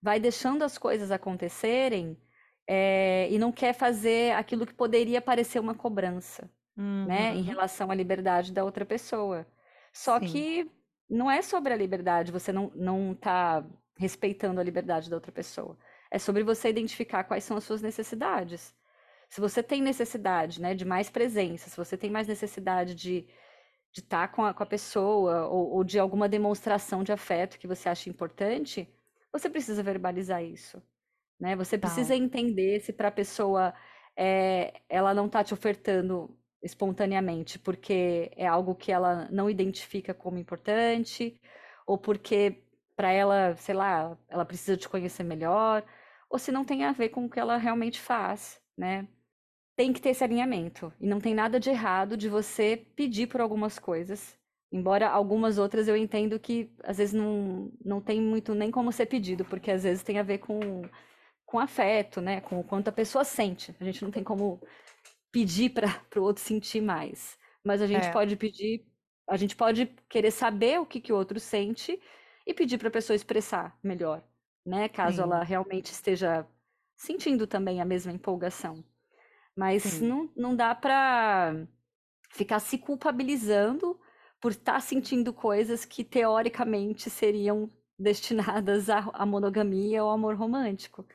vai 0.00 0.18
deixando 0.18 0.62
as 0.62 0.78
coisas 0.78 1.10
acontecerem 1.10 2.16
é, 2.66 3.28
e 3.30 3.38
não 3.38 3.52
quer 3.52 3.72
fazer 3.72 4.34
aquilo 4.34 4.66
que 4.66 4.74
poderia 4.74 5.20
parecer 5.20 5.58
uma 5.58 5.74
cobrança, 5.74 6.50
uhum. 6.76 7.06
né, 7.06 7.34
em 7.34 7.38
uhum. 7.38 7.44
relação 7.44 7.90
à 7.90 7.94
liberdade 7.94 8.52
da 8.52 8.64
outra 8.64 8.84
pessoa. 8.84 9.46
Só 9.92 10.18
Sim. 10.18 10.26
que 10.26 10.70
não 11.08 11.30
é 11.30 11.42
sobre 11.42 11.72
a 11.72 11.76
liberdade, 11.76 12.32
você 12.32 12.52
não, 12.52 12.72
não 12.74 13.14
tá 13.14 13.64
respeitando 13.96 14.60
a 14.60 14.64
liberdade 14.64 15.10
da 15.10 15.16
outra 15.16 15.30
pessoa. 15.30 15.76
É 16.10 16.18
sobre 16.18 16.42
você 16.42 16.68
identificar 16.68 17.24
quais 17.24 17.44
são 17.44 17.56
as 17.56 17.64
suas 17.64 17.82
necessidades. 17.82 18.74
Se 19.28 19.40
você 19.40 19.62
tem 19.62 19.80
necessidade 19.80 20.60
né, 20.60 20.74
de 20.74 20.84
mais 20.84 21.08
presença, 21.08 21.70
se 21.70 21.76
você 21.76 21.96
tem 21.96 22.10
mais 22.10 22.28
necessidade 22.28 22.94
de 22.94 23.26
de 23.92 24.00
estar 24.00 24.28
tá 24.28 24.34
com 24.34 24.44
a, 24.44 24.54
com 24.54 24.62
a 24.62 24.66
pessoa 24.66 25.46
ou, 25.48 25.70
ou, 25.74 25.84
de 25.84 25.98
alguma 25.98 26.28
demonstração 26.28 27.04
de 27.04 27.12
afeto 27.12 27.58
que 27.58 27.66
você 27.66 27.88
acha 27.88 28.08
importante, 28.08 28.88
você 29.30 29.50
precisa 29.50 29.82
verbalizar 29.82 30.42
isso, 30.42 30.82
né? 31.38 31.54
Você 31.56 31.78
tá. 31.78 31.86
precisa 31.86 32.16
entender 32.16 32.80
se 32.80 32.92
para 32.92 33.08
a 33.08 33.12
pessoa 33.12 33.74
é, 34.16 34.80
ela 34.88 35.14
não 35.14 35.26
está 35.26 35.44
te 35.44 35.54
ofertando 35.54 36.36
espontaneamente 36.62 37.58
porque 37.58 38.30
é 38.36 38.46
algo 38.46 38.74
que 38.74 38.92
ela 38.92 39.28
não 39.30 39.50
identifica 39.50 40.14
como 40.14 40.38
importante 40.38 41.38
ou 41.86 41.98
porque 41.98 42.64
para 42.96 43.10
ela, 43.10 43.56
sei 43.56 43.74
lá, 43.74 44.16
ela 44.28 44.44
precisa 44.44 44.76
te 44.76 44.88
conhecer 44.88 45.24
melhor 45.24 45.84
ou 46.30 46.38
se 46.38 46.52
não 46.52 46.64
tem 46.64 46.84
a 46.84 46.92
ver 46.92 47.10
com 47.10 47.26
o 47.26 47.30
que 47.30 47.40
ela 47.40 47.56
realmente 47.56 48.00
faz, 48.00 48.60
né? 48.76 49.06
Tem 49.82 49.92
que 49.92 50.00
ter 50.00 50.10
esse 50.10 50.22
alinhamento. 50.22 50.92
E 51.00 51.08
não 51.08 51.20
tem 51.20 51.34
nada 51.34 51.58
de 51.58 51.68
errado 51.68 52.16
de 52.16 52.28
você 52.28 52.86
pedir 52.94 53.26
por 53.26 53.40
algumas 53.40 53.80
coisas. 53.80 54.38
Embora 54.70 55.08
algumas 55.08 55.58
outras 55.58 55.88
eu 55.88 55.96
entendo 55.96 56.38
que 56.38 56.70
às 56.84 56.98
vezes 56.98 57.12
não, 57.12 57.72
não 57.84 58.00
tem 58.00 58.20
muito 58.20 58.54
nem 58.54 58.70
como 58.70 58.92
ser 58.92 59.06
pedido, 59.06 59.44
porque 59.44 59.72
às 59.72 59.82
vezes 59.82 60.04
tem 60.04 60.20
a 60.20 60.22
ver 60.22 60.38
com, 60.38 60.60
com 61.44 61.58
afeto, 61.58 62.20
né? 62.20 62.40
Com 62.42 62.60
o 62.60 62.64
quanto 62.64 62.86
a 62.86 62.92
pessoa 62.92 63.24
sente. 63.24 63.74
A 63.80 63.84
gente 63.84 64.04
não 64.04 64.12
tem 64.12 64.22
como 64.22 64.62
pedir 65.32 65.70
para 65.70 66.00
o 66.14 66.22
outro 66.22 66.44
sentir 66.44 66.80
mais. 66.80 67.36
Mas 67.64 67.82
a 67.82 67.86
gente 67.88 68.06
é. 68.06 68.12
pode 68.12 68.36
pedir, 68.36 68.86
a 69.28 69.36
gente 69.36 69.56
pode 69.56 69.86
querer 70.08 70.30
saber 70.30 70.78
o 70.78 70.86
que, 70.86 71.00
que 71.00 71.12
o 71.12 71.16
outro 71.16 71.40
sente 71.40 72.00
e 72.46 72.54
pedir 72.54 72.78
para 72.78 72.86
a 72.86 72.92
pessoa 72.92 73.16
expressar 73.16 73.76
melhor, 73.82 74.22
né? 74.64 74.88
Caso 74.88 75.16
Sim. 75.16 75.22
ela 75.22 75.42
realmente 75.42 75.86
esteja 75.90 76.46
sentindo 76.96 77.48
também 77.48 77.80
a 77.80 77.84
mesma 77.84 78.12
empolgação. 78.12 78.84
Mas 79.56 80.00
não, 80.00 80.30
não 80.36 80.56
dá 80.56 80.74
para 80.74 81.66
ficar 82.30 82.58
se 82.60 82.78
culpabilizando 82.78 83.98
por 84.40 84.52
estar 84.52 84.74
tá 84.74 84.80
sentindo 84.80 85.32
coisas 85.32 85.84
que 85.84 86.02
teoricamente 86.02 87.08
seriam 87.10 87.70
destinadas 87.98 88.90
à, 88.90 88.98
à 89.12 89.24
monogamia 89.24 90.02
ou 90.02 90.10
ao 90.10 90.16
amor 90.16 90.34
romântico. 90.34 91.06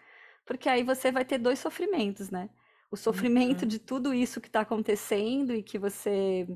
Porque 0.45 0.69
aí 0.69 0.84
você 0.84 1.12
vai 1.12 1.26
ter 1.26 1.38
dois 1.38 1.60
sofrimentos, 1.60 2.30
né? 2.30 2.50
O 2.89 2.95
sofrimento 2.95 3.63
uhum. 3.63 3.67
de 3.67 3.80
tudo 3.80 4.13
isso 4.13 4.39
que 4.39 4.47
está 4.47 4.62
acontecendo 4.62 5.54
e 5.54 5.62
que 5.62 5.78
você 5.78 6.47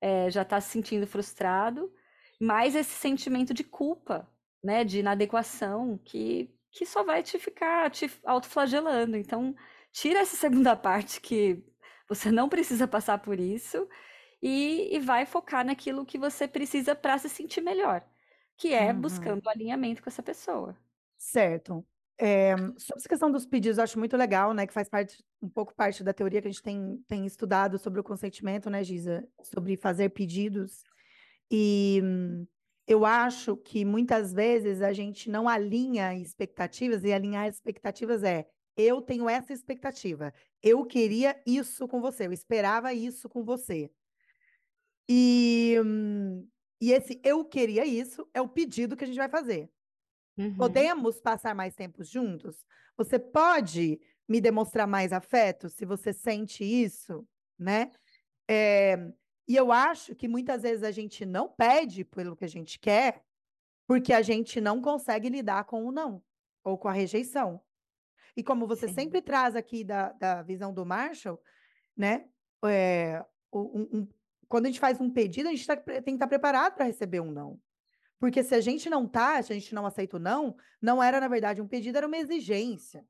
é, 0.00 0.30
já 0.30 0.40
está 0.40 0.58
se 0.58 0.70
sentindo 0.70 1.06
frustrado, 1.06 1.92
mais 2.40 2.74
esse 2.74 2.92
sentimento 2.92 3.52
de 3.52 3.62
culpa, 3.62 4.26
né? 4.64 4.84
De 4.84 5.00
inadequação, 5.00 6.00
que, 6.02 6.50
que 6.72 6.86
só 6.86 7.04
vai 7.04 7.22
te 7.22 7.38
ficar 7.38 7.90
te 7.90 8.10
autoflagelando. 8.24 9.18
Então, 9.18 9.54
tira 9.92 10.20
essa 10.20 10.36
segunda 10.36 10.76
parte 10.76 11.20
que 11.20 11.64
você 12.08 12.30
não 12.30 12.48
precisa 12.48 12.88
passar 12.88 13.18
por 13.18 13.38
isso 13.38 13.88
e, 14.42 14.94
e 14.94 14.98
vai 14.98 15.26
focar 15.26 15.64
naquilo 15.64 16.04
que 16.06 16.18
você 16.18 16.48
precisa 16.48 16.94
para 16.94 17.18
se 17.18 17.28
sentir 17.28 17.60
melhor, 17.60 18.04
que 18.56 18.72
é 18.72 18.92
uhum. 18.92 19.00
buscando 19.00 19.48
alinhamento 19.48 20.02
com 20.02 20.10
essa 20.10 20.22
pessoa. 20.22 20.76
Certo. 21.16 21.84
É, 22.22 22.54
sobre 22.56 22.98
essa 22.98 23.08
questão 23.08 23.30
dos 23.30 23.46
pedidos, 23.46 23.78
eu 23.78 23.84
acho 23.84 23.98
muito 23.98 24.14
legal, 24.14 24.52
né? 24.52 24.66
Que 24.66 24.74
faz 24.74 24.90
parte, 24.90 25.24
um 25.40 25.48
pouco 25.48 25.74
parte 25.74 26.04
da 26.04 26.12
teoria 26.12 26.42
que 26.42 26.48
a 26.48 26.50
gente 26.50 26.62
tem, 26.62 27.02
tem 27.08 27.24
estudado 27.24 27.78
sobre 27.78 27.98
o 27.98 28.04
consentimento, 28.04 28.68
né, 28.68 28.84
Giza? 28.84 29.26
Sobre 29.42 29.76
fazer 29.78 30.10
pedidos. 30.10 30.82
E 31.50 32.02
eu 32.86 33.06
acho 33.06 33.56
que 33.56 33.84
muitas 33.84 34.32
vezes 34.32 34.82
a 34.82 34.92
gente 34.92 35.30
não 35.30 35.48
alinha 35.48 36.14
expectativas, 36.14 37.04
e 37.04 37.12
alinhar 37.12 37.48
expectativas 37.48 38.22
é 38.22 38.46
eu 38.76 39.00
tenho 39.00 39.28
essa 39.28 39.52
expectativa. 39.52 40.32
Eu 40.62 40.84
queria 40.84 41.40
isso 41.46 41.86
com 41.88 42.00
você, 42.00 42.26
eu 42.26 42.32
esperava 42.32 42.92
isso 42.92 43.28
com 43.28 43.44
você. 43.44 43.90
E, 45.08 45.76
e 46.80 46.92
esse 46.92 47.20
eu 47.24 47.44
queria 47.44 47.84
isso 47.84 48.28
é 48.32 48.40
o 48.40 48.48
pedido 48.48 48.96
que 48.96 49.04
a 49.04 49.06
gente 49.06 49.16
vai 49.16 49.28
fazer. 49.28 49.70
Uhum. 50.38 50.56
Podemos 50.56 51.20
passar 51.20 51.54
mais 51.54 51.74
tempo 51.74 52.02
juntos? 52.04 52.64
Você 52.96 53.18
pode 53.18 54.00
me 54.28 54.40
demonstrar 54.40 54.86
mais 54.86 55.12
afeto 55.12 55.68
se 55.68 55.84
você 55.84 56.12
sente 56.12 56.64
isso, 56.64 57.26
né? 57.58 57.90
É, 58.48 58.96
e 59.48 59.56
eu 59.56 59.72
acho 59.72 60.14
que 60.14 60.28
muitas 60.28 60.62
vezes 60.62 60.84
a 60.84 60.92
gente 60.92 61.26
não 61.26 61.48
pede 61.48 62.04
pelo 62.04 62.36
que 62.36 62.44
a 62.44 62.48
gente 62.48 62.78
quer, 62.78 63.24
porque 63.86 64.12
a 64.12 64.22
gente 64.22 64.60
não 64.60 64.80
consegue 64.80 65.28
lidar 65.28 65.64
com 65.64 65.84
o 65.84 65.90
não, 65.90 66.22
ou 66.62 66.78
com 66.78 66.86
a 66.86 66.92
rejeição. 66.92 67.60
E 68.36 68.42
como 68.42 68.66
você 68.66 68.88
Sim. 68.88 68.94
sempre 68.94 69.22
traz 69.22 69.56
aqui 69.56 69.84
da, 69.84 70.12
da 70.12 70.42
visão 70.42 70.72
do 70.72 70.84
Marshall, 70.84 71.40
né? 71.96 72.26
É, 72.64 73.24
um, 73.52 73.88
um, 73.92 74.08
quando 74.48 74.66
a 74.66 74.68
gente 74.68 74.80
faz 74.80 75.00
um 75.00 75.10
pedido, 75.10 75.48
a 75.48 75.52
gente 75.52 75.66
tá, 75.66 75.76
tem 75.76 76.02
que 76.02 76.10
estar 76.12 76.28
preparado 76.28 76.74
para 76.74 76.84
receber 76.84 77.20
um 77.20 77.30
não. 77.30 77.60
Porque 78.18 78.42
se 78.42 78.54
a 78.54 78.60
gente 78.60 78.90
não 78.90 79.08
tá, 79.08 79.42
se 79.42 79.52
a 79.52 79.54
gente 79.54 79.74
não 79.74 79.86
aceita 79.86 80.16
o 80.16 80.20
não, 80.20 80.56
não 80.80 81.02
era, 81.02 81.20
na 81.20 81.28
verdade, 81.28 81.62
um 81.62 81.68
pedido, 81.68 81.96
era 81.96 82.06
uma 82.06 82.18
exigência. 82.18 83.04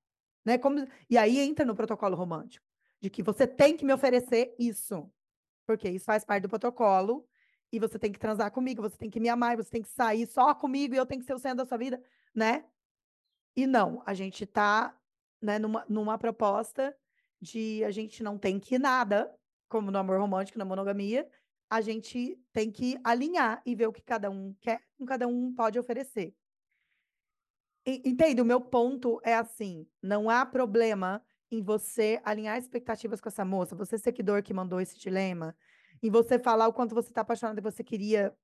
Né? 0.45 0.57
Como, 0.57 0.87
e 1.09 1.19
aí 1.19 1.41
entra 1.41 1.65
no 1.65 1.75
protocolo 1.75 2.17
romântico, 2.17 2.65
de 3.01 3.11
que 3.11 3.23
você 3.23 3.47
tem 3.47 3.77
que 3.77 3.85
me 3.85 3.93
oferecer 3.93 4.55
isso. 4.59 5.11
Porque 5.67 5.89
isso 5.89 6.05
faz 6.05 6.25
parte 6.25 6.43
do 6.43 6.49
protocolo, 6.49 7.29
e 7.73 7.79
você 7.79 7.99
tem 7.99 8.11
que 8.11 8.19
transar 8.19 8.51
comigo, 8.51 8.83
você 8.83 8.97
tem 8.97 9.11
que 9.11 9.21
me 9.21 9.29
amar, 9.29 9.57
você 9.57 9.71
tem 9.71 9.83
que 9.83 9.89
sair 9.89 10.27
só 10.27 10.55
comigo 10.55 10.95
e 10.95 10.97
eu 10.97 11.07
tenho 11.07 11.21
que 11.21 11.27
ser 11.27 11.35
o 11.35 11.39
centro 11.39 11.59
da 11.59 11.67
sua 11.67 11.79
vida, 11.79 12.03
né? 12.35 12.65
E 13.55 13.67
não, 13.67 14.03
a 14.05 14.15
gente 14.15 14.45
tá 14.47 14.97
né, 15.41 15.59
numa, 15.59 15.85
numa 15.89 16.19
proposta 16.19 16.95
de 17.41 17.83
a 17.85 17.91
gente 17.91 18.23
não 18.23 18.39
tem 18.39 18.59
que 18.59 18.79
nada, 18.79 19.35
como 19.69 19.91
no 19.91 19.99
amor 19.99 20.21
romântico, 20.21 20.59
na 20.59 20.65
monogamia, 20.65 21.29
a 21.71 21.81
gente 21.81 22.37
tem 22.53 22.71
que 22.71 22.99
alinhar 23.05 23.63
e 23.65 23.75
ver 23.75 23.87
o 23.87 23.93
que 23.93 24.03
cada 24.03 24.29
um 24.29 24.55
quer, 24.61 24.83
o 24.99 25.05
que 25.05 25.07
cada 25.07 25.27
um 25.29 25.55
pode 25.55 25.79
oferecer. 25.79 26.35
entende? 27.87 28.43
O 28.43 28.45
meu 28.45 28.61
ponto 28.61 29.21
é 29.25 29.35
assim: 29.35 29.87
não 30.03 30.29
há 30.29 30.45
problema 30.45 31.23
em 31.51 31.63
você 31.63 32.21
alinhar 32.25 32.59
expectativas 32.59 33.21
com 33.21 33.29
essa 33.29 33.45
moça, 33.45 33.75
você 33.75 33.97
seguidor 33.97 34.43
que 34.43 34.55
mandou 34.55 34.81
esse 34.81 34.99
dilema, 34.99 35.57
em 36.03 36.11
você 36.11 36.39
falar 36.39 36.69
o 36.69 36.73
quanto 36.73 36.95
você 36.95 37.09
está 37.09 37.23
apaixonado 37.23 37.59
e 37.59 37.63
você 37.63 37.83
queria 37.83 38.35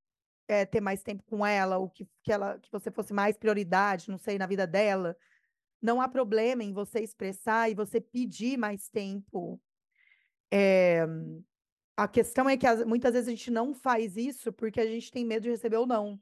é, 0.49 0.65
ter 0.65 0.81
mais 0.81 1.03
tempo 1.03 1.23
com 1.25 1.45
ela, 1.45 1.79
ou 1.79 1.89
que, 1.89 2.09
que, 2.23 2.33
ela, 2.33 2.59
que 2.59 2.71
você 2.71 2.91
fosse 2.91 3.13
mais 3.13 3.37
prioridade, 3.37 4.11
não 4.11 4.19
sei, 4.19 4.39
na 4.39 4.47
vida 4.47 4.67
dela. 4.67 5.17
Não 5.87 6.01
há 6.01 6.09
problema 6.09 6.65
em 6.65 6.73
você 6.73 6.99
expressar 6.99 7.71
e 7.71 7.75
você 7.77 8.01
pedir 8.01 8.59
mais 8.59 8.89
tempo. 8.89 9.61
É, 10.53 11.07
a 11.97 12.09
questão 12.09 12.49
é 12.49 12.57
que 12.57 12.67
muitas 12.85 13.13
vezes 13.13 13.29
a 13.29 13.31
gente 13.31 13.53
não 13.53 13.73
faz 13.73 14.17
isso 14.17 14.53
porque 14.53 14.81
a 14.81 14.87
gente 14.87 15.13
tem 15.13 15.25
medo 15.25 15.45
de 15.45 15.51
receber 15.51 15.77
ou 15.77 15.87
não. 15.87 16.21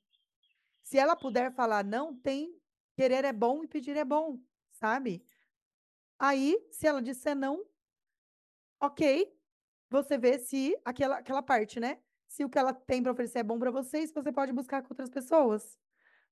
Se 0.83 0.99
ela 0.99 1.17
puder 1.17 1.51
falar 1.55 1.83
não, 1.83 2.15
tem 2.15 2.55
querer 2.95 3.25
é 3.25 3.33
bom 3.33 3.65
e 3.65 3.67
pedir 3.67 3.97
é 3.97 4.05
bom, 4.05 4.39
sabe? 4.73 5.25
Aí, 6.19 6.59
se 6.71 6.87
ela 6.87 7.01
disser 7.01 7.35
não, 7.35 7.65
ok, 8.79 9.35
você 9.89 10.19
vê 10.19 10.39
se 10.39 10.79
aquela, 10.85 11.21
aquela 11.21 11.43
parte, 11.43 11.81
né? 11.81 11.99
Se 12.29 12.45
o 12.45 12.51
que 12.51 12.59
ela 12.59 12.75
tem 12.75 13.03
para 13.03 13.13
oferecer 13.13 13.39
é 13.39 13.43
bom 13.43 13.59
para 13.59 13.71
vocês, 13.71 14.13
você 14.13 14.31
pode 14.31 14.53
buscar 14.53 14.83
com 14.83 14.89
outras 14.91 15.09
pessoas. 15.09 15.79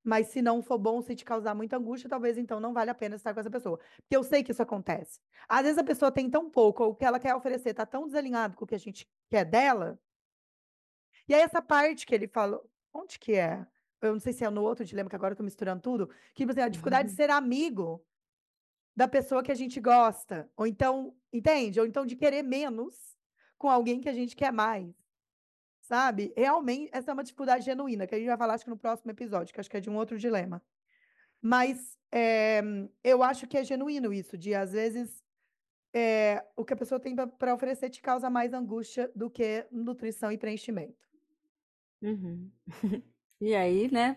Mas 0.05 0.29
se 0.29 0.43
não 0.43 0.63
for 0.63 0.79
bom, 0.79 1.01
se 1.01 1.15
te 1.15 1.25
causar 1.25 1.55
muita 1.55 1.77
angústia, 1.77 2.11
talvez 2.11 2.37
então 2.37 2.59
não 2.59 2.73
vale 2.73 2.91
a 2.91 2.95
pena 2.95 3.15
estar 3.15 3.33
com 3.33 3.41
essa 3.41 3.51
pessoa. 3.51 3.79
Porque 3.79 4.17
eu 4.17 4.25
sei 4.25 4.43
que 4.43 4.51
isso 4.51 4.63
acontece. 4.63 5.21
Às 5.49 5.63
vezes 5.63 5.79
a 5.79 5.85
pessoa 5.85 6.11
tem 6.11 6.29
tão 6.29 6.51
pouco, 6.51 6.83
ou 6.83 6.91
o 6.91 6.95
que 6.95 7.05
ela 7.05 7.21
quer 7.21 7.35
oferecer 7.35 7.71
está 7.71 7.87
tão 7.87 8.07
desalinhado 8.07 8.57
com 8.57 8.65
o 8.65 8.69
que 8.69 8.75
a 8.75 8.79
gente 8.79 9.09
quer 9.31 9.45
dela. 9.45 9.99
E 11.29 11.35
aí 11.35 11.41
essa 11.41 11.63
parte 11.63 12.05
que 12.05 12.15
ele 12.15 12.27
falou, 12.27 12.69
onde 12.93 13.19
que 13.19 13.35
é? 13.35 13.65
Eu 14.01 14.13
não 14.13 14.21
sei 14.21 14.33
se 14.33 14.45
é 14.45 14.51
no 14.51 14.63
outro 14.63 14.85
dilema, 14.85 15.09
que 15.09 15.15
agora 15.15 15.33
eu 15.33 15.37
tô 15.37 15.45
misturando 15.45 15.81
tudo. 15.81 16.09
Que, 16.35 16.43
tipo 16.43 16.51
assim, 16.51 16.61
a 16.61 16.69
dificuldade 16.69 17.09
de 17.09 17.13
uhum. 17.13 17.17
ser 17.17 17.31
amigo 17.31 18.05
da 18.97 19.07
pessoa 19.07 19.43
que 19.43 19.53
a 19.53 19.55
gente 19.55 19.81
gosta. 19.81 20.51
Ou 20.57 20.67
então, 20.67 21.15
entende? 21.33 21.79
Ou 21.79 21.87
então 21.87 22.05
de 22.05 22.17
querer 22.17 22.43
menos 22.43 23.17
com 23.57 23.71
alguém 23.71 24.01
que 24.01 24.09
a 24.09 24.13
gente 24.13 24.35
quer 24.35 24.53
mais. 24.53 24.93
Sabe? 25.93 26.33
Realmente, 26.35 26.89
essa 26.91 27.11
é 27.11 27.13
uma 27.13 27.23
dificuldade 27.23 27.67
genuína, 27.67 28.07
que 28.07 28.15
a 28.15 28.19
gente 28.19 28.27
vai 28.27 28.39
falar, 28.39 28.55
acho 28.55 28.65
que 28.65 28.71
no 28.71 28.79
próximo 28.79 29.11
episódio, 29.11 29.53
que 29.53 29.61
acho 29.61 29.69
que 29.69 29.77
é 29.77 29.81
de 29.81 29.91
um 29.91 29.97
outro 29.97 30.17
dilema. 30.17 30.63
Mas 31.39 31.99
é, 32.11 32.63
eu 33.05 33.23
acho 33.23 33.47
que 33.47 33.59
é 33.59 33.63
genuíno 33.63 34.11
isso, 34.11 34.39
de 34.39 34.55
às 34.55 34.73
vezes 34.73 35.23
é, 35.93 36.43
o 36.57 36.65
que 36.65 36.73
a 36.73 36.77
pessoa 36.77 36.99
tem 36.99 37.15
para 37.15 37.55
oferecer 37.55 37.91
te 37.91 38.01
causa 38.01 38.31
mais 38.31 38.55
angústia 38.55 39.13
do 39.15 39.29
que 39.29 39.67
nutrição 39.71 40.33
e 40.33 40.39
preenchimento. 40.39 40.97
Uhum. 42.01 42.51
e 43.39 43.55
aí, 43.55 43.93
né? 43.93 44.17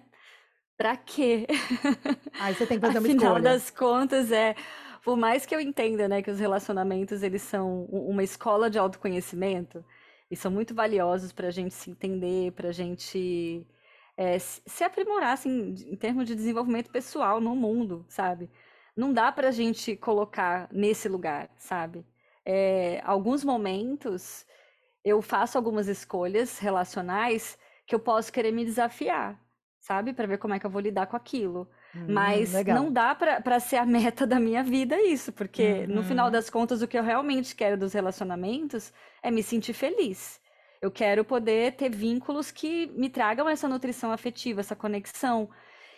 Pra 0.77 0.95
quê? 0.95 1.45
Aí 2.39 2.55
você 2.55 2.65
tem 2.65 2.79
que 2.79 2.85
fazer 2.85 2.99
uma 2.99 3.07
Afinal 3.07 3.35
escolha. 3.35 3.43
das 3.43 3.69
contas, 3.69 4.31
é. 4.31 4.55
Por 5.03 5.17
mais 5.17 5.45
que 5.45 5.53
eu 5.53 5.59
entenda, 5.59 6.07
né, 6.07 6.21
que 6.21 6.31
os 6.31 6.39
relacionamentos 6.39 7.21
eles 7.21 7.41
são 7.41 7.83
uma 7.85 8.23
escola 8.23 8.69
de 8.69 8.79
autoconhecimento, 8.79 9.83
e 10.29 10.35
são 10.35 10.51
muito 10.51 10.73
valiosos 10.73 11.31
para 11.31 11.47
a 11.47 11.51
gente 11.51 11.73
se 11.73 11.89
entender, 11.91 12.51
para 12.53 12.69
a 12.69 12.71
gente 12.71 13.65
é, 14.17 14.39
se 14.39 14.83
aprimorar 14.83 15.33
assim, 15.33 15.75
em 15.87 15.95
termos 15.95 16.25
de 16.27 16.35
desenvolvimento 16.35 16.89
pessoal 16.91 17.41
no 17.41 17.55
mundo, 17.55 18.05
sabe? 18.09 18.49
Não 18.95 19.13
dá 19.13 19.31
para 19.31 19.49
a 19.49 19.51
gente 19.51 19.95
colocar 19.95 20.69
nesse 20.71 21.09
lugar, 21.09 21.49
sabe? 21.57 22.05
É, 22.45 23.01
alguns 23.03 23.43
momentos 23.43 24.45
eu 25.03 25.21
faço 25.21 25.57
algumas 25.57 25.87
escolhas 25.87 26.59
relacionais 26.59 27.57
que 27.85 27.93
eu 27.93 27.99
posso 27.99 28.31
querer 28.33 28.51
me 28.51 28.65
desafiar, 28.65 29.39
sabe? 29.79 30.13
Para 30.13 30.27
ver 30.27 30.37
como 30.39 30.53
é 30.53 30.59
que 30.59 30.65
eu 30.65 30.69
vou 30.69 30.81
lidar 30.81 31.07
com 31.07 31.15
aquilo. 31.15 31.69
Hum, 31.95 32.07
Mas 32.09 32.53
legal. 32.53 32.75
não 32.75 32.91
dá 32.91 33.15
para 33.15 33.59
ser 33.59 33.77
a 33.77 33.85
meta 33.85 34.27
da 34.27 34.39
minha 34.39 34.61
vida 34.61 35.01
isso, 35.01 35.31
porque 35.31 35.85
uhum. 35.87 35.95
no 35.95 36.03
final 36.03 36.29
das 36.29 36.49
contas 36.49 36.81
o 36.81 36.87
que 36.87 36.97
eu 36.97 37.03
realmente 37.03 37.55
quero 37.55 37.77
dos 37.77 37.93
relacionamentos 37.93 38.91
é 39.23 39.31
me 39.31 39.41
sentir 39.41 39.73
feliz. 39.73 40.41
Eu 40.81 40.91
quero 40.91 41.23
poder 41.23 41.75
ter 41.75 41.89
vínculos 41.89 42.51
que 42.51 42.87
me 42.87 43.09
tragam 43.09 43.47
essa 43.47 43.67
nutrição 43.67 44.11
afetiva, 44.11 44.59
essa 44.59 44.75
conexão. 44.75 45.49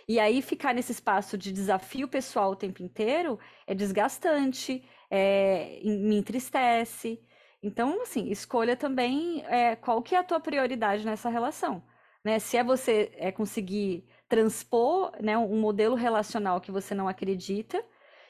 E 0.07 0.19
aí 0.19 0.41
ficar 0.41 0.73
nesse 0.73 0.91
espaço 0.91 1.37
de 1.37 1.51
desafio 1.51 2.07
pessoal 2.07 2.51
o 2.51 2.55
tempo 2.55 2.81
inteiro 2.83 3.39
é 3.65 3.73
desgastante, 3.73 4.83
é, 5.09 5.81
me 5.83 6.15
entristece. 6.17 7.19
Então, 7.61 8.01
assim, 8.03 8.29
escolha 8.29 8.75
também 8.77 9.43
é, 9.47 9.75
qual 9.75 10.01
que 10.01 10.15
é 10.15 10.19
a 10.19 10.23
tua 10.23 10.39
prioridade 10.39 11.03
nessa 11.03 11.27
relação. 11.27 11.83
Né? 12.23 12.39
Se 12.39 12.55
é 12.55 12.63
você 12.63 13.11
é 13.17 13.31
conseguir 13.31 14.05
transpor 14.27 15.11
né, 15.21 15.37
um 15.37 15.59
modelo 15.59 15.95
relacional 15.95 16.59
que 16.59 16.71
você 16.71 16.93
não 16.93 17.07
acredita 17.07 17.83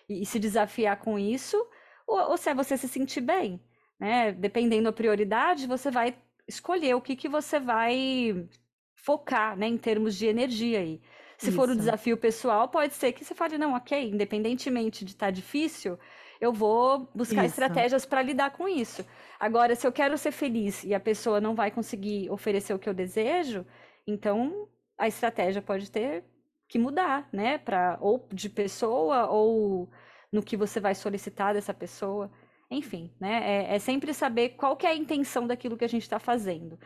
e, 0.07 0.21
e 0.21 0.25
se 0.25 0.39
desafiar 0.39 0.97
com 0.99 1.17
isso, 1.17 1.57
ou, 2.05 2.31
ou, 2.31 2.37
se 2.37 2.49
é 2.49 2.53
você 2.53 2.77
se 2.77 2.87
sentir 2.87 3.21
bem. 3.21 3.59
Né? 3.99 4.31
Dependendo 4.31 4.85
da 4.85 4.93
prioridade, 4.93 5.67
você 5.67 5.89
vai 5.89 6.15
escolher 6.47 6.95
o 6.95 7.01
que, 7.01 7.15
que 7.15 7.27
você 7.27 7.59
vai 7.59 8.47
focar 8.95 9.57
né, 9.57 9.67
em 9.67 9.77
termos 9.77 10.15
de 10.15 10.27
energia 10.27 10.79
aí. 10.79 11.01
Se 11.37 11.49
Isso. 11.49 11.55
for 11.55 11.69
o 11.69 11.75
desafio 11.75 12.17
pessoal, 12.17 12.67
pode 12.67 12.93
ser 12.95 13.11
que 13.11 13.23
você 13.23 13.35
fale, 13.35 13.57
não, 13.57 13.75
ok, 13.75 14.09
independentemente 14.09 15.05
de 15.05 15.11
estar 15.11 15.27
tá 15.27 15.31
difícil, 15.31 15.99
eu 16.41 16.51
vou 16.51 17.09
buscar 17.13 17.45
isso. 17.45 17.53
estratégias 17.53 18.05
para 18.05 18.21
lidar 18.21 18.51
com 18.51 18.67
isso. 18.67 19.05
Agora, 19.39 19.75
se 19.75 19.85
eu 19.85 19.91
quero 19.91 20.17
ser 20.17 20.31
feliz 20.31 20.83
e 20.83 20.95
a 20.95 20.99
pessoa 20.99 21.39
não 21.39 21.53
vai 21.53 21.69
conseguir 21.69 22.29
oferecer 22.31 22.73
o 22.73 22.79
que 22.79 22.89
eu 22.89 22.93
desejo, 22.93 23.65
então 24.05 24.67
a 24.97 25.07
estratégia 25.07 25.61
pode 25.61 25.91
ter 25.91 26.23
que 26.67 26.79
mudar, 26.79 27.29
né? 27.31 27.57
Para 27.57 27.97
ou 28.01 28.27
de 28.33 28.49
pessoa 28.49 29.27
ou 29.27 29.89
no 30.31 30.43
que 30.43 30.57
você 30.57 30.79
vai 30.79 30.95
solicitar 30.95 31.53
dessa 31.53 31.73
pessoa. 31.73 32.31
Enfim, 32.69 33.13
né? 33.19 33.65
É, 33.65 33.75
é 33.75 33.79
sempre 33.79 34.13
saber 34.13 34.49
qual 34.49 34.75
que 34.75 34.85
é 34.85 34.89
a 34.89 34.95
intenção 34.95 35.47
daquilo 35.47 35.77
que 35.77 35.85
a 35.85 35.89
gente 35.89 36.03
está 36.03 36.19
fazendo. 36.19 36.77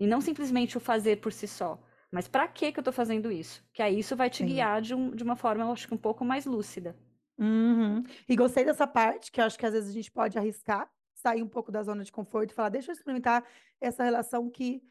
E 0.00 0.06
não 0.06 0.20
simplesmente 0.20 0.76
o 0.76 0.80
fazer 0.80 1.20
por 1.20 1.32
si 1.32 1.46
só. 1.46 1.80
Mas 2.10 2.26
para 2.26 2.48
que 2.48 2.72
que 2.72 2.78
eu 2.78 2.80
estou 2.80 2.92
fazendo 2.92 3.30
isso? 3.30 3.62
Que 3.72 3.82
aí 3.82 3.98
isso 3.98 4.16
vai 4.16 4.30
te 4.30 4.38
Sim. 4.38 4.46
guiar 4.46 4.80
de, 4.80 4.94
um, 4.94 5.10
de 5.10 5.22
uma 5.22 5.36
forma, 5.36 5.64
eu 5.64 5.72
acho 5.72 5.86
que 5.86 5.94
um 5.94 5.98
pouco 5.98 6.24
mais 6.24 6.46
lúcida. 6.46 6.96
Uhum. 7.38 8.02
E 8.28 8.34
gostei 8.34 8.64
dessa 8.64 8.86
parte, 8.86 9.30
que 9.30 9.40
eu 9.40 9.44
acho 9.44 9.58
que 9.58 9.66
às 9.66 9.72
vezes 9.72 9.90
a 9.90 9.92
gente 9.92 10.10
pode 10.10 10.38
arriscar, 10.38 10.90
sair 11.14 11.42
um 11.42 11.48
pouco 11.48 11.70
da 11.70 11.82
zona 11.82 12.02
de 12.02 12.10
conforto 12.10 12.50
e 12.50 12.54
falar, 12.54 12.70
deixa 12.70 12.90
eu 12.90 12.94
experimentar 12.94 13.44
essa 13.80 14.02
relação 14.02 14.50
que 14.50 14.82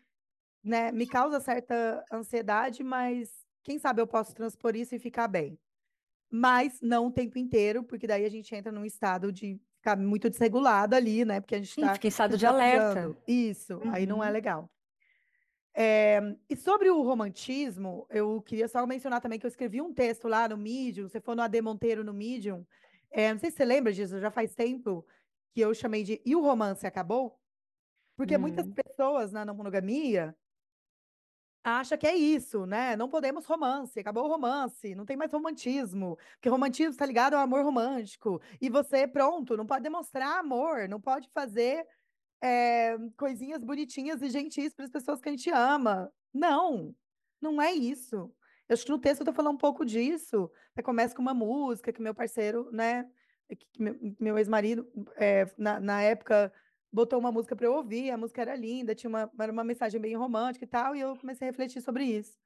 né, 0.67 0.91
me 0.91 1.07
causa 1.07 1.39
certa 1.39 2.03
ansiedade, 2.11 2.83
mas 2.83 3.31
quem 3.63 3.79
sabe 3.79 4.01
eu 4.01 4.07
posso 4.07 4.33
transpor 4.35 4.75
isso 4.75 4.93
e 4.95 4.99
ficar 4.99 5.27
bem. 5.27 5.57
Mas 6.29 6.79
não 6.81 7.07
o 7.07 7.11
tempo 7.11 7.39
inteiro, 7.39 7.83
porque 7.83 8.05
daí 8.05 8.25
a 8.25 8.29
gente 8.29 8.53
entra 8.53 8.71
num 8.71 8.85
estado 8.85 9.31
de 9.31 9.59
ficar 9.77 9.97
muito 9.97 10.29
desregulado 10.29 10.93
ali, 10.93 11.23
né? 11.23 11.39
Porque 11.39 11.55
a 11.55 11.59
gente 11.59 11.69
está. 11.69 11.93
Fica 11.93 12.07
em 12.07 12.09
estado 12.09 12.37
de 12.37 12.45
alerta. 12.45 13.15
Isso, 13.25 13.75
uhum. 13.75 13.91
aí 13.91 14.05
não 14.05 14.23
é 14.23 14.27
uhum. 14.27 14.33
legal. 14.33 14.69
É, 15.73 16.35
e 16.49 16.55
sobre 16.55 16.89
o 16.89 17.01
romantismo, 17.03 18.07
eu 18.09 18.41
queria 18.41 18.67
só 18.67 18.85
mencionar 18.85 19.21
também 19.21 19.39
que 19.39 19.45
eu 19.45 19.49
escrevi 19.49 19.79
um 19.79 19.93
texto 19.93 20.27
lá 20.27 20.49
no 20.49 20.57
Medium, 20.57 21.07
você 21.07 21.21
for 21.21 21.35
no 21.35 21.43
AD 21.43 21.61
Monteiro 21.61 22.03
no 22.03 22.13
Medium, 22.13 22.65
é, 23.11 23.31
não 23.31 23.39
sei 23.39 23.51
se 23.51 23.57
você 23.57 23.65
lembra 23.65 23.93
disso, 23.93 24.19
já 24.19 24.31
faz 24.31 24.55
tempo 24.55 25.05
que 25.53 25.61
eu 25.61 25.73
chamei 25.73 26.03
de 26.03 26.19
E 26.25 26.35
o 26.35 26.41
romance 26.41 26.85
acabou? 26.85 27.39
Porque 28.15 28.35
hum. 28.35 28.39
muitas 28.39 28.67
pessoas 28.67 29.31
na 29.31 29.45
não 29.45 29.55
monogamia 29.55 30.35
acha 31.75 31.97
que 31.97 32.07
é 32.07 32.15
isso, 32.15 32.65
né? 32.65 32.95
Não 32.95 33.09
podemos 33.09 33.45
romance, 33.45 33.99
acabou 33.99 34.25
o 34.25 34.27
romance, 34.27 34.95
não 34.95 35.05
tem 35.05 35.17
mais 35.17 35.31
romantismo, 35.31 36.17
porque 36.33 36.49
romantismo 36.49 36.91
está 36.91 37.05
ligado 37.05 37.33
ao 37.33 37.41
amor 37.41 37.63
romântico. 37.63 38.41
E 38.61 38.69
você, 38.69 39.07
pronto, 39.07 39.57
não 39.57 39.65
pode 39.65 39.83
demonstrar 39.83 40.39
amor, 40.39 40.87
não 40.87 41.01
pode 41.01 41.29
fazer 41.33 41.85
é, 42.41 42.97
coisinhas 43.17 43.63
bonitinhas 43.63 44.21
e 44.21 44.29
gentis 44.29 44.73
para 44.73 44.85
as 44.85 44.91
pessoas 44.91 45.19
que 45.19 45.29
a 45.29 45.31
gente 45.31 45.49
ama. 45.49 46.11
Não, 46.33 46.95
não 47.41 47.61
é 47.61 47.73
isso. 47.73 48.33
Eu 48.69 48.73
acho 48.73 48.85
que 48.85 48.91
no 48.91 48.99
texto 48.99 49.21
eu 49.21 49.25
tô 49.25 49.33
falando 49.33 49.55
um 49.55 49.57
pouco 49.57 49.85
disso. 49.85 50.49
Começa 50.83 51.15
com 51.15 51.21
uma 51.21 51.33
música 51.33 51.91
que 51.91 52.01
meu 52.01 52.13
parceiro, 52.13 52.69
né, 52.71 53.09
que 53.49 53.81
meu, 53.81 53.95
meu 54.19 54.37
ex-marido, 54.37 54.87
é, 55.15 55.45
na, 55.57 55.79
na 55.79 56.01
época, 56.01 56.51
botou 56.91 57.19
uma 57.19 57.31
música 57.31 57.55
para 57.55 57.65
eu 57.67 57.73
ouvir, 57.73 58.11
a 58.11 58.17
música 58.17 58.41
era 58.41 58.55
linda, 58.55 58.95
tinha 58.95 59.09
uma, 59.09 59.31
era 59.39 59.51
uma 59.51 59.63
mensagem 59.63 59.99
bem 59.99 60.15
romântica 60.15 60.65
e 60.65 60.67
tal, 60.67 60.95
e 60.95 61.01
eu 61.01 61.15
comecei 61.17 61.47
a 61.47 61.51
refletir 61.51 61.81
sobre 61.81 62.03
isso. 62.03 62.37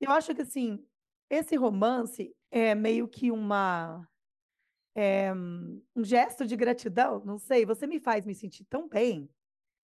Eu 0.00 0.10
acho 0.10 0.34
que, 0.34 0.42
assim, 0.42 0.84
esse 1.28 1.56
romance 1.56 2.34
é 2.50 2.74
meio 2.74 3.06
que 3.08 3.30
uma 3.30 4.06
é, 4.94 5.32
um 5.32 6.04
gesto 6.04 6.46
de 6.46 6.56
gratidão, 6.56 7.22
não 7.24 7.38
sei, 7.38 7.64
você 7.64 7.86
me 7.86 8.00
faz 8.00 8.26
me 8.26 8.34
sentir 8.34 8.64
tão 8.64 8.88
bem. 8.88 9.28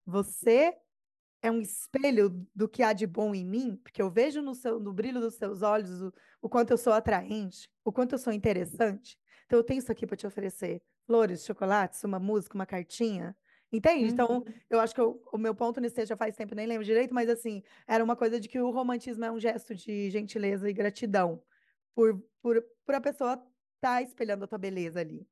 Você 0.07 0.77
é 1.43 1.51
um 1.51 1.61
espelho 1.61 2.31
do 2.55 2.69
que 2.69 2.83
há 2.83 2.93
de 2.93 3.07
bom 3.07 3.35
em 3.35 3.45
mim, 3.45 3.77
porque 3.77 4.01
eu 4.01 4.11
vejo 4.11 4.41
no, 4.41 4.55
seu, 4.55 4.79
no 4.79 4.93
brilho 4.93 5.21
dos 5.21 5.35
seus 5.35 5.63
olhos 5.63 6.01
o, 6.01 6.13
o 6.41 6.49
quanto 6.49 6.71
eu 6.71 6.79
sou 6.79 6.93
atraente, 6.93 7.69
o 7.85 7.93
quanto 7.93 8.15
eu 8.15 8.19
sou 8.19 8.33
interessante. 8.33 9.19
Então 9.47 9.59
eu 9.59 9.65
tenho 9.65 9.79
isso 9.79 9.91
aqui 9.91 10.07
para 10.07 10.17
te 10.17 10.27
oferecer: 10.27 10.83
flores, 11.07 11.45
chocolates, 11.45 12.03
uma 12.05 12.19
música, 12.21 12.55
uma 12.55 12.67
cartinha. 12.67 13.37
Entende? 13.73 14.13
Então, 14.13 14.29
uhum. 14.29 14.37
Então, 14.37 14.55
eu 14.69 14.81
acho 14.81 14.95
que 14.95 15.01
eu, 15.01 15.23
o 15.33 15.39
meu 15.39 15.55
ponto 15.55 15.81
nesse 15.81 16.05
já 16.05 16.17
faz 16.17 16.37
tempo, 16.37 16.55
nem 16.55 16.67
lembro 16.67 16.85
direito, 16.85 17.15
mas 17.15 17.29
assim, 17.31 17.63
era 17.87 18.05
uma 18.05 18.15
coisa 18.15 18.39
de 18.39 18.47
que 18.47 18.61
o 18.61 18.71
romantismo 18.71 19.25
é 19.25 19.33
um 19.33 19.41
gesto 19.41 19.75
de 19.75 20.11
gentileza 20.11 20.69
e 20.69 20.73
gratidão 20.75 21.43
por, 21.95 22.23
por, 22.43 22.63
por 22.85 22.95
a 22.95 23.01
pessoa 23.01 23.43
tá 23.81 24.03
espelhando 24.03 24.45
a 24.45 24.47
tua 24.47 24.59
beleza 24.59 25.01
ali, 25.01 25.27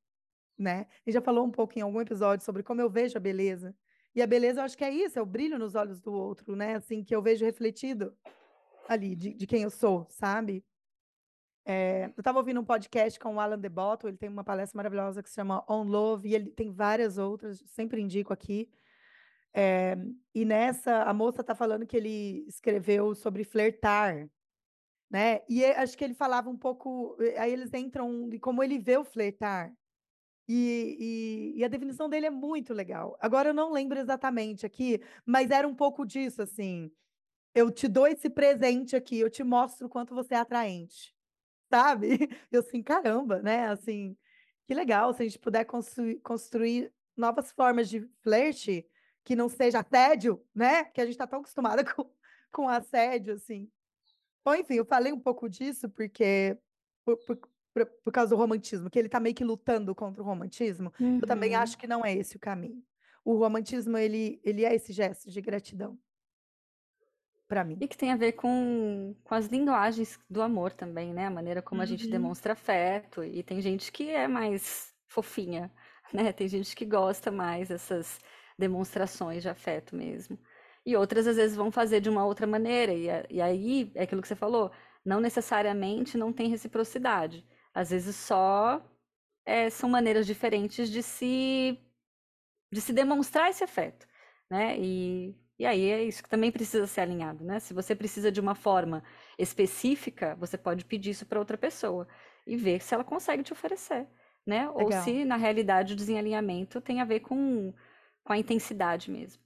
né? 0.58 0.86
E 1.06 1.12
já 1.12 1.20
falou 1.20 1.44
um 1.44 1.50
pouco 1.50 1.78
em 1.78 1.82
algum 1.82 2.00
episódio 2.00 2.44
sobre 2.44 2.62
como 2.62 2.80
eu 2.80 2.88
vejo 2.88 3.16
a 3.16 3.20
beleza. 3.20 3.76
E 4.14 4.22
a 4.22 4.26
beleza, 4.26 4.60
eu 4.60 4.64
acho 4.64 4.76
que 4.76 4.84
é 4.84 4.90
isso, 4.90 5.18
é 5.18 5.22
o 5.22 5.26
brilho 5.26 5.58
nos 5.58 5.74
olhos 5.74 6.00
do 6.00 6.12
outro, 6.12 6.56
né? 6.56 6.76
Assim, 6.76 7.04
que 7.04 7.14
eu 7.14 7.22
vejo 7.22 7.44
refletido 7.44 8.16
ali, 8.88 9.14
de, 9.14 9.34
de 9.34 9.46
quem 9.46 9.62
eu 9.62 9.70
sou, 9.70 10.06
sabe? 10.10 10.64
É, 11.64 12.06
eu 12.16 12.20
estava 12.20 12.38
ouvindo 12.38 12.60
um 12.60 12.64
podcast 12.64 13.18
com 13.18 13.34
o 13.34 13.40
Alan 13.40 13.58
DeBotto, 13.58 14.08
ele 14.08 14.16
tem 14.16 14.28
uma 14.28 14.44
palestra 14.44 14.76
maravilhosa 14.76 15.22
que 15.22 15.28
se 15.28 15.34
chama 15.34 15.64
On 15.68 15.84
Love, 15.84 16.28
e 16.28 16.34
ele 16.34 16.50
tem 16.50 16.70
várias 16.72 17.18
outras, 17.18 17.62
sempre 17.66 18.00
indico 18.00 18.32
aqui. 18.32 18.68
É, 19.52 19.96
e 20.34 20.44
nessa, 20.44 21.02
a 21.02 21.12
moça 21.12 21.40
está 21.40 21.54
falando 21.54 21.86
que 21.86 21.96
ele 21.96 22.44
escreveu 22.48 23.14
sobre 23.14 23.44
flertar, 23.44 24.28
né? 25.10 25.40
E 25.48 25.64
acho 25.64 25.98
que 25.98 26.04
ele 26.04 26.14
falava 26.14 26.48
um 26.48 26.56
pouco, 26.56 27.16
eh, 27.20 27.38
aí 27.38 27.52
eles 27.52 27.72
entram 27.74 28.28
de 28.28 28.38
como 28.38 28.62
ele 28.62 28.78
vê 28.78 28.96
o 28.96 29.04
flertar. 29.04 29.72
E, 30.48 31.52
e, 31.56 31.60
e, 31.60 31.64
a 31.64 31.68
definição 31.68 32.08
dele 32.08 32.26
é 32.26 32.30
muito 32.30 32.74
legal. 32.74 33.16
Agora 33.20 33.50
eu 33.50 33.54
não 33.54 33.72
lembro 33.72 33.98
exatamente 34.00 34.66
aqui, 34.66 35.00
mas 35.24 35.50
era 35.50 35.66
um 35.66 35.74
pouco 35.74 36.04
disso, 36.04 36.42
assim. 36.42 36.90
Eu 37.54 37.70
te 37.70 37.88
dou 37.88 38.06
esse 38.06 38.30
presente 38.30 38.96
aqui, 38.96 39.18
eu 39.18 39.30
te 39.30 39.44
mostro 39.44 39.86
o 39.86 39.90
quanto 39.90 40.14
você 40.14 40.34
é 40.34 40.38
atraente, 40.38 41.14
sabe? 41.70 42.18
Eu 42.50 42.60
assim, 42.60 42.82
caramba, 42.82 43.40
né? 43.40 43.68
Assim, 43.68 44.16
que 44.66 44.74
legal 44.74 45.14
se 45.14 45.22
a 45.22 45.24
gente 45.26 45.38
puder 45.38 45.64
construir, 45.64 46.20
construir 46.20 46.92
novas 47.16 47.52
formas 47.52 47.88
de 47.88 48.00
flerte 48.22 48.86
que 49.24 49.36
não 49.36 49.48
seja 49.48 49.80
assédio, 49.80 50.44
né? 50.54 50.84
Que 50.84 51.00
a 51.00 51.04
gente 51.04 51.14
está 51.14 51.26
tão 51.26 51.40
acostumada 51.40 51.84
com, 51.94 52.10
com 52.52 52.68
assédio, 52.68 53.34
assim. 53.34 53.70
Bom, 54.44 54.54
enfim, 54.54 54.74
eu 54.74 54.84
falei 54.84 55.12
um 55.12 55.20
pouco 55.20 55.48
disso 55.48 55.88
porque 55.88 56.58
por, 57.04 57.16
por, 57.18 57.36
por, 57.72 57.86
por 58.04 58.12
causa 58.12 58.30
do 58.30 58.36
romantismo, 58.36 58.90
que 58.90 58.98
ele 58.98 59.08
está 59.08 59.20
meio 59.20 59.34
que 59.34 59.44
lutando 59.44 59.94
contra 59.94 60.22
o 60.22 60.26
romantismo. 60.26 60.92
Eu 60.98 61.26
também 61.26 61.54
Uhum. 61.54 61.60
acho 61.60 61.78
que 61.78 61.86
não 61.86 62.04
é 62.04 62.14
esse 62.14 62.36
o 62.36 62.40
caminho. 62.40 62.82
O 63.24 63.34
romantismo, 63.36 63.96
ele, 63.98 64.40
ele 64.42 64.64
é 64.64 64.74
esse 64.74 64.92
gesto 64.92 65.30
de 65.30 65.40
gratidão 65.42 65.98
para 67.50 67.64
mim. 67.64 67.76
E 67.80 67.88
que 67.88 67.96
tem 67.96 68.12
a 68.12 68.16
ver 68.16 68.32
com, 68.32 69.14
com 69.24 69.34
as 69.34 69.46
linguagens 69.46 70.18
do 70.30 70.42
amor 70.42 70.72
também, 70.72 71.12
né? 71.14 71.26
A 71.26 71.30
maneira 71.30 71.62
como 71.62 71.82
a 71.82 71.86
gente 71.86 72.04
Uhum. 72.06 72.10
demonstra 72.10 72.52
afeto. 72.54 73.24
E 73.24 73.42
tem 73.42 73.60
gente 73.60 73.90
que 73.92 74.10
é 74.10 74.28
mais 74.28 74.94
fofinha, 75.08 75.72
né? 76.12 76.32
Tem 76.32 76.48
gente 76.48 76.76
que 76.76 76.84
gosta 76.84 77.30
mais 77.30 77.68
dessas 77.68 78.20
demonstrações 78.58 79.42
de 79.42 79.48
afeto 79.48 79.96
mesmo 79.96 80.38
e 80.84 80.96
outras 80.96 81.26
às 81.26 81.36
vezes 81.36 81.56
vão 81.56 81.70
fazer 81.70 82.00
de 82.00 82.08
uma 82.08 82.24
outra 82.24 82.46
maneira, 82.46 82.92
e, 82.94 83.06
e 83.36 83.40
aí 83.42 83.92
é 83.94 84.02
aquilo 84.04 84.22
que 84.22 84.28
você 84.28 84.36
falou, 84.36 84.70
não 85.04 85.20
necessariamente 85.20 86.16
não 86.16 86.32
tem 86.32 86.48
reciprocidade. 86.48 87.46
Às 87.74 87.90
vezes 87.90 88.16
só 88.16 88.82
é, 89.44 89.70
são 89.70 89.90
maneiras 89.90 90.26
diferentes 90.26 90.90
de 90.90 91.02
se, 91.02 91.78
de 92.72 92.80
se 92.80 92.92
demonstrar 92.92 93.50
esse 93.50 93.64
afeto, 93.64 94.06
né? 94.50 94.78
E, 94.78 95.36
e 95.60 95.66
aí 95.66 95.90
é 95.90 96.02
isso 96.02 96.22
que 96.22 96.28
também 96.30 96.50
precisa 96.50 96.86
ser 96.86 97.02
alinhado, 97.02 97.44
né? 97.44 97.60
Se 97.60 97.74
você 97.74 97.94
precisa 97.94 98.32
de 98.32 98.40
uma 98.40 98.54
forma 98.54 99.04
específica, 99.38 100.34
você 100.36 100.56
pode 100.56 100.86
pedir 100.86 101.10
isso 101.10 101.26
para 101.26 101.38
outra 101.38 101.58
pessoa 101.58 102.08
e 102.46 102.56
ver 102.56 102.80
se 102.80 102.94
ela 102.94 103.04
consegue 103.04 103.42
te 103.42 103.52
oferecer, 103.52 104.08
né? 104.46 104.70
Legal. 104.70 104.74
Ou 104.74 104.90
se 104.90 105.22
na 105.22 105.36
realidade 105.36 105.92
o 105.92 105.96
desalinhamento 105.96 106.80
tem 106.80 107.02
a 107.02 107.04
ver 107.04 107.20
com, 107.20 107.74
com 108.24 108.32
a 108.32 108.38
intensidade 108.38 109.10
mesmo. 109.10 109.42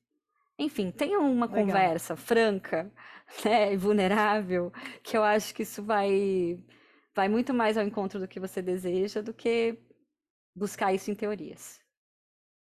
Enfim, 0.57 0.93
tenha 0.93 1.19
uma 1.19 1.47
Legal. 1.47 1.65
conversa 1.67 2.15
franca, 2.15 2.93
né, 3.45 3.73
e 3.73 3.77
vulnerável, 3.77 4.73
que 5.03 5.17
eu 5.17 5.25
acho 5.25 5.53
que 5.53 5.65
isso 5.65 5.83
vai 5.83 6.62
vai 7.12 7.29
muito 7.29 7.53
mais 7.53 7.77
ao 7.77 7.85
encontro 7.85 8.21
do 8.21 8.29
que 8.29 8.39
você 8.39 8.62
deseja 8.62 9.21
do 9.21 9.35
que 9.35 9.77
buscar 10.55 10.95
isso 10.95 11.11
em 11.11 11.15
teorias. 11.17 11.81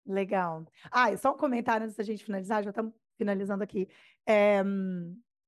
Legal. 0.07 0.67
Ah, 0.91 1.17
só 1.17 1.33
um 1.33 1.39
comentário 1.39 1.85
antes 1.85 1.97
da 1.97 2.05
gente 2.05 2.23
finalizar, 2.23 2.63
já 2.63 2.69
estamos 2.69 3.00
finalizando 3.21 3.63
aqui. 3.63 3.87
É, 4.27 4.63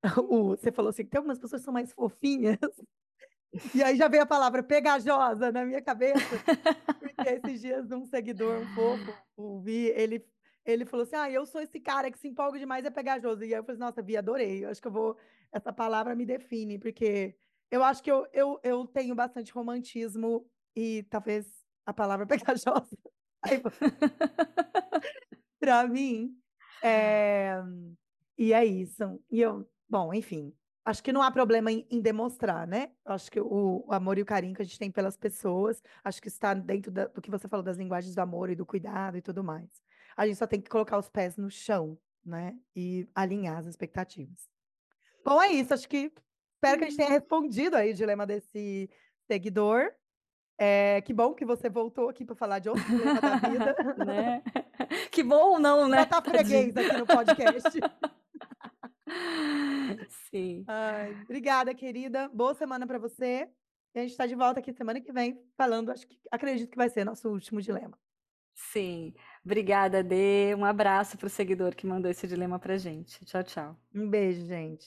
o, 0.28 0.50
você 0.50 0.70
falou 0.70 0.90
assim, 0.90 1.04
que 1.04 1.10
tem 1.10 1.18
algumas 1.18 1.38
pessoas 1.38 1.62
que 1.62 1.64
são 1.64 1.74
mais 1.74 1.92
fofinhas, 1.92 2.58
e 3.74 3.82
aí 3.82 3.96
já 3.96 4.08
veio 4.08 4.22
a 4.22 4.26
palavra 4.26 4.62
pegajosa 4.62 5.52
na 5.52 5.64
minha 5.64 5.82
cabeça, 5.82 6.20
porque 6.98 7.28
esses 7.28 7.60
dias 7.60 7.90
um 7.90 8.04
seguidor 8.04 8.60
um 8.60 8.74
pouco, 8.74 9.14
o 9.36 9.60
Vi, 9.60 9.88
ele 9.88 10.24
ele 10.64 10.84
falou 10.84 11.02
assim: 11.02 11.16
Ah, 11.16 11.30
eu 11.30 11.44
sou 11.44 11.60
esse 11.60 11.80
cara 11.80 12.10
que 12.10 12.18
se 12.18 12.28
empolga 12.28 12.58
demais, 12.58 12.84
é 12.84 12.90
pegajoso. 12.90 13.42
E 13.42 13.46
aí 13.46 13.60
eu 13.60 13.64
falei: 13.64 13.80
Nossa, 13.80 14.00
Vi, 14.00 14.16
adorei. 14.16 14.64
Eu 14.64 14.70
acho 14.70 14.80
que 14.80 14.86
eu 14.86 14.92
vou. 14.92 15.16
Essa 15.52 15.72
palavra 15.72 16.14
me 16.14 16.24
define, 16.24 16.78
porque 16.78 17.34
eu 17.70 17.82
acho 17.82 18.02
que 18.02 18.10
eu, 18.10 18.26
eu, 18.32 18.60
eu 18.62 18.86
tenho 18.86 19.14
bastante 19.14 19.52
romantismo 19.52 20.46
e 20.76 21.02
talvez 21.10 21.46
a 21.84 21.92
palavra 21.92 22.26
pegajosa. 22.28 22.96
Para 25.58 25.86
mim. 25.88 26.41
É... 26.82 27.62
E 28.36 28.52
é 28.52 28.64
isso. 28.64 29.20
E 29.30 29.40
eu, 29.40 29.68
bom, 29.88 30.12
enfim. 30.12 30.52
acho 30.84 31.02
que 31.02 31.12
não 31.12 31.22
há 31.22 31.30
problema 31.30 31.70
em, 31.70 31.86
em 31.90 32.00
demonstrar, 32.00 32.66
né? 32.66 32.90
Acho 33.04 33.30
que 33.30 33.40
o, 33.40 33.84
o, 33.86 33.92
amor 33.92 34.18
e 34.18 34.22
o 34.22 34.26
carinho 34.26 34.54
que 34.54 34.62
a 34.62 34.64
gente 34.64 34.78
tem 34.78 34.90
pelas 34.90 35.16
pessoas, 35.16 35.82
acho 36.02 36.20
que 36.20 36.28
está 36.28 36.54
dentro 36.54 36.90
da, 36.90 37.06
do 37.06 37.20
que 37.20 37.30
você 37.30 37.46
falou 37.46 37.62
das 37.62 37.76
linguagens 37.76 38.14
do 38.14 38.20
amor 38.20 38.50
e 38.50 38.56
do 38.56 38.66
cuidado 38.66 39.16
e 39.16 39.22
tudo 39.22 39.44
mais. 39.44 39.68
A 40.16 40.26
gente 40.26 40.38
só 40.38 40.46
tem 40.46 40.60
que 40.60 40.70
colocar 40.70 40.98
os 40.98 41.08
pés 41.08 41.36
no 41.36 41.50
chão, 41.50 41.98
né? 42.24 42.56
E 42.74 43.08
alinhar 43.14 43.58
as 43.58 43.66
expectativas. 43.66 44.48
Bom, 45.24 45.40
é 45.40 45.52
isso. 45.52 45.72
Acho 45.72 45.88
que 45.88 46.12
espero 46.54 46.78
que 46.78 46.84
a 46.84 46.88
gente 46.88 46.96
tenha 46.96 47.10
respondido 47.10 47.76
aí 47.76 47.92
o 47.92 47.94
dilema 47.94 48.26
desse 48.26 48.90
seguidor. 49.26 49.92
É, 50.58 51.00
que 51.02 51.12
bom 51.12 51.34
que 51.34 51.44
você 51.44 51.68
voltou 51.68 52.08
aqui 52.08 52.24
para 52.24 52.36
falar 52.36 52.58
de 52.58 52.68
outro 52.68 52.84
dilema 52.84 53.20
da 53.20 53.36
vida. 53.36 53.76
né? 54.04 54.42
Que 55.12 55.22
bom 55.22 55.52
ou 55.52 55.58
não, 55.58 55.86
né? 55.88 55.98
Já 55.98 56.06
tá 56.06 56.22
freguês 56.22 56.74
aqui 56.74 56.96
no 56.96 57.06
podcast. 57.06 57.78
Sim. 60.30 60.64
Ai, 60.66 61.14
obrigada, 61.24 61.74
querida. 61.74 62.30
Boa 62.32 62.54
semana 62.54 62.86
para 62.86 62.98
você. 62.98 63.46
E 63.94 63.98
a 63.98 64.02
gente 64.02 64.12
está 64.12 64.26
de 64.26 64.34
volta 64.34 64.60
aqui 64.60 64.72
semana 64.72 65.02
que 65.02 65.12
vem 65.12 65.38
falando, 65.54 65.92
acho 65.92 66.08
que 66.08 66.18
acredito 66.30 66.70
que 66.70 66.78
vai 66.78 66.88
ser 66.88 67.04
nosso 67.04 67.28
último 67.28 67.60
dilema. 67.60 67.98
Sim. 68.54 69.12
Obrigada, 69.44 70.02
Dê. 70.02 70.54
Um 70.54 70.64
abraço 70.64 71.18
para 71.18 71.26
o 71.26 71.30
seguidor 71.30 71.74
que 71.74 71.86
mandou 71.86 72.10
esse 72.10 72.26
dilema 72.26 72.58
para 72.58 72.78
gente. 72.78 73.22
Tchau, 73.26 73.44
tchau. 73.44 73.76
Um 73.94 74.08
beijo, 74.08 74.46
gente. 74.46 74.86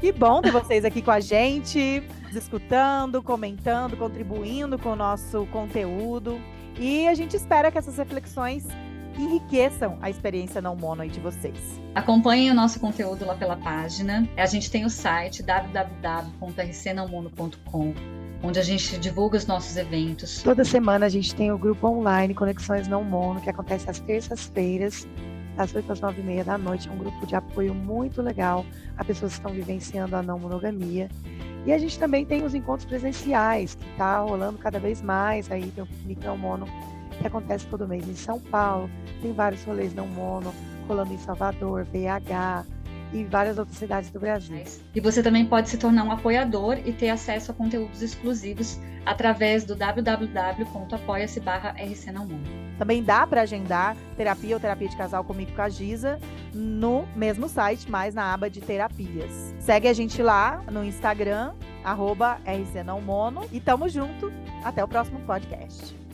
Que 0.00 0.10
bom 0.10 0.42
ter 0.42 0.50
vocês 0.50 0.84
aqui 0.84 1.00
com 1.00 1.12
a 1.12 1.20
gente, 1.20 2.02
escutando, 2.34 3.22
comentando, 3.22 3.96
contribuindo 3.96 4.76
com 4.80 4.90
o 4.90 4.96
nosso 4.96 5.46
conteúdo. 5.46 6.40
E 6.78 7.06
a 7.06 7.14
gente 7.14 7.36
espera 7.36 7.70
que 7.70 7.78
essas 7.78 7.96
reflexões 7.96 8.66
enriqueçam 9.22 9.96
a 10.00 10.10
experiência 10.10 10.60
não 10.60 10.76
mono 10.76 11.02
aí 11.02 11.08
de 11.08 11.20
vocês. 11.20 11.56
Acompanhem 11.94 12.50
o 12.50 12.54
nosso 12.54 12.80
conteúdo 12.80 13.24
lá 13.24 13.34
pela 13.34 13.56
página. 13.56 14.28
A 14.36 14.46
gente 14.46 14.70
tem 14.70 14.84
o 14.84 14.90
site 14.90 15.42
www.rcnãomono.com 15.42 17.94
onde 18.42 18.58
a 18.58 18.62
gente 18.62 18.98
divulga 18.98 19.36
os 19.36 19.46
nossos 19.46 19.76
eventos. 19.76 20.42
Toda 20.42 20.64
semana 20.64 21.06
a 21.06 21.08
gente 21.08 21.34
tem 21.34 21.50
o 21.50 21.58
grupo 21.58 21.88
online 21.88 22.34
Conexões 22.34 22.86
Não 22.86 23.02
Mono, 23.02 23.40
que 23.40 23.50
acontece 23.50 23.88
às 23.90 23.98
terças-feiras, 23.98 25.06
às 25.56 25.74
8 25.74 25.92
às 25.92 26.00
9 26.00 26.20
e 26.20 26.24
meia 26.24 26.44
da 26.44 26.58
noite. 26.58 26.88
É 26.88 26.92
um 26.92 26.98
grupo 26.98 27.26
de 27.26 27.34
apoio 27.34 27.74
muito 27.74 28.22
legal 28.22 28.64
a 28.96 29.04
pessoas 29.04 29.32
que 29.32 29.38
estão 29.38 29.52
vivenciando 29.52 30.16
a 30.16 30.22
não 30.22 30.38
monogamia. 30.38 31.08
E 31.64 31.72
a 31.72 31.78
gente 31.78 31.98
também 31.98 32.24
tem 32.24 32.44
os 32.44 32.54
encontros 32.54 32.86
presenciais, 32.86 33.74
que 33.74 33.88
está 33.90 34.20
rolando 34.20 34.58
cada 34.58 34.78
vez 34.78 35.02
mais. 35.02 35.50
Aí 35.50 35.68
tem 35.72 35.82
o 35.82 35.86
Piquenique 35.86 36.24
Não 36.24 36.38
Mono, 36.38 36.66
que 37.20 37.26
acontece 37.26 37.66
todo 37.66 37.86
mês 37.86 38.08
em 38.08 38.14
São 38.14 38.40
Paulo. 38.40 38.90
Tem 39.22 39.32
vários 39.32 39.64
rolês 39.64 39.94
não 39.94 40.06
mono 40.06 40.54
rolando 40.88 41.12
em 41.12 41.18
Salvador, 41.18 41.84
VH, 41.84 42.64
e 43.12 43.24
várias 43.24 43.58
outras 43.58 43.76
cidades 43.76 44.10
do 44.10 44.20
Brasil. 44.20 44.62
E 44.94 45.00
você 45.00 45.22
também 45.22 45.46
pode 45.46 45.68
se 45.68 45.78
tornar 45.78 46.04
um 46.04 46.12
apoiador 46.12 46.78
e 46.84 46.92
ter 46.92 47.08
acesso 47.08 47.50
a 47.50 47.54
conteúdos 47.54 48.02
exclusivos 48.02 48.78
através 49.04 49.64
do 49.64 49.76
www.apoia-se 49.76 51.40
Também 52.78 53.02
dá 53.02 53.26
para 53.26 53.42
agendar 53.42 53.96
terapia 54.16 54.56
ou 54.56 54.60
terapia 54.60 54.88
de 54.88 54.96
casal 54.96 55.22
comigo 55.24 55.52
com 55.52 55.62
a 55.62 55.68
Giza 55.68 56.18
no 56.52 57.06
mesmo 57.14 57.48
site, 57.48 57.88
mas 57.90 58.14
na 58.14 58.34
aba 58.34 58.50
de 58.50 58.60
terapias. 58.60 59.54
Segue 59.60 59.88
a 59.88 59.92
gente 59.92 60.20
lá 60.20 60.62
no 60.70 60.84
Instagram, 60.84 61.52
arroba 61.84 62.38
rcnãomono 62.44 63.46
e 63.52 63.60
tamo 63.60 63.88
junto. 63.88 64.32
Até 64.64 64.82
o 64.82 64.88
próximo 64.88 65.20
podcast. 65.20 66.05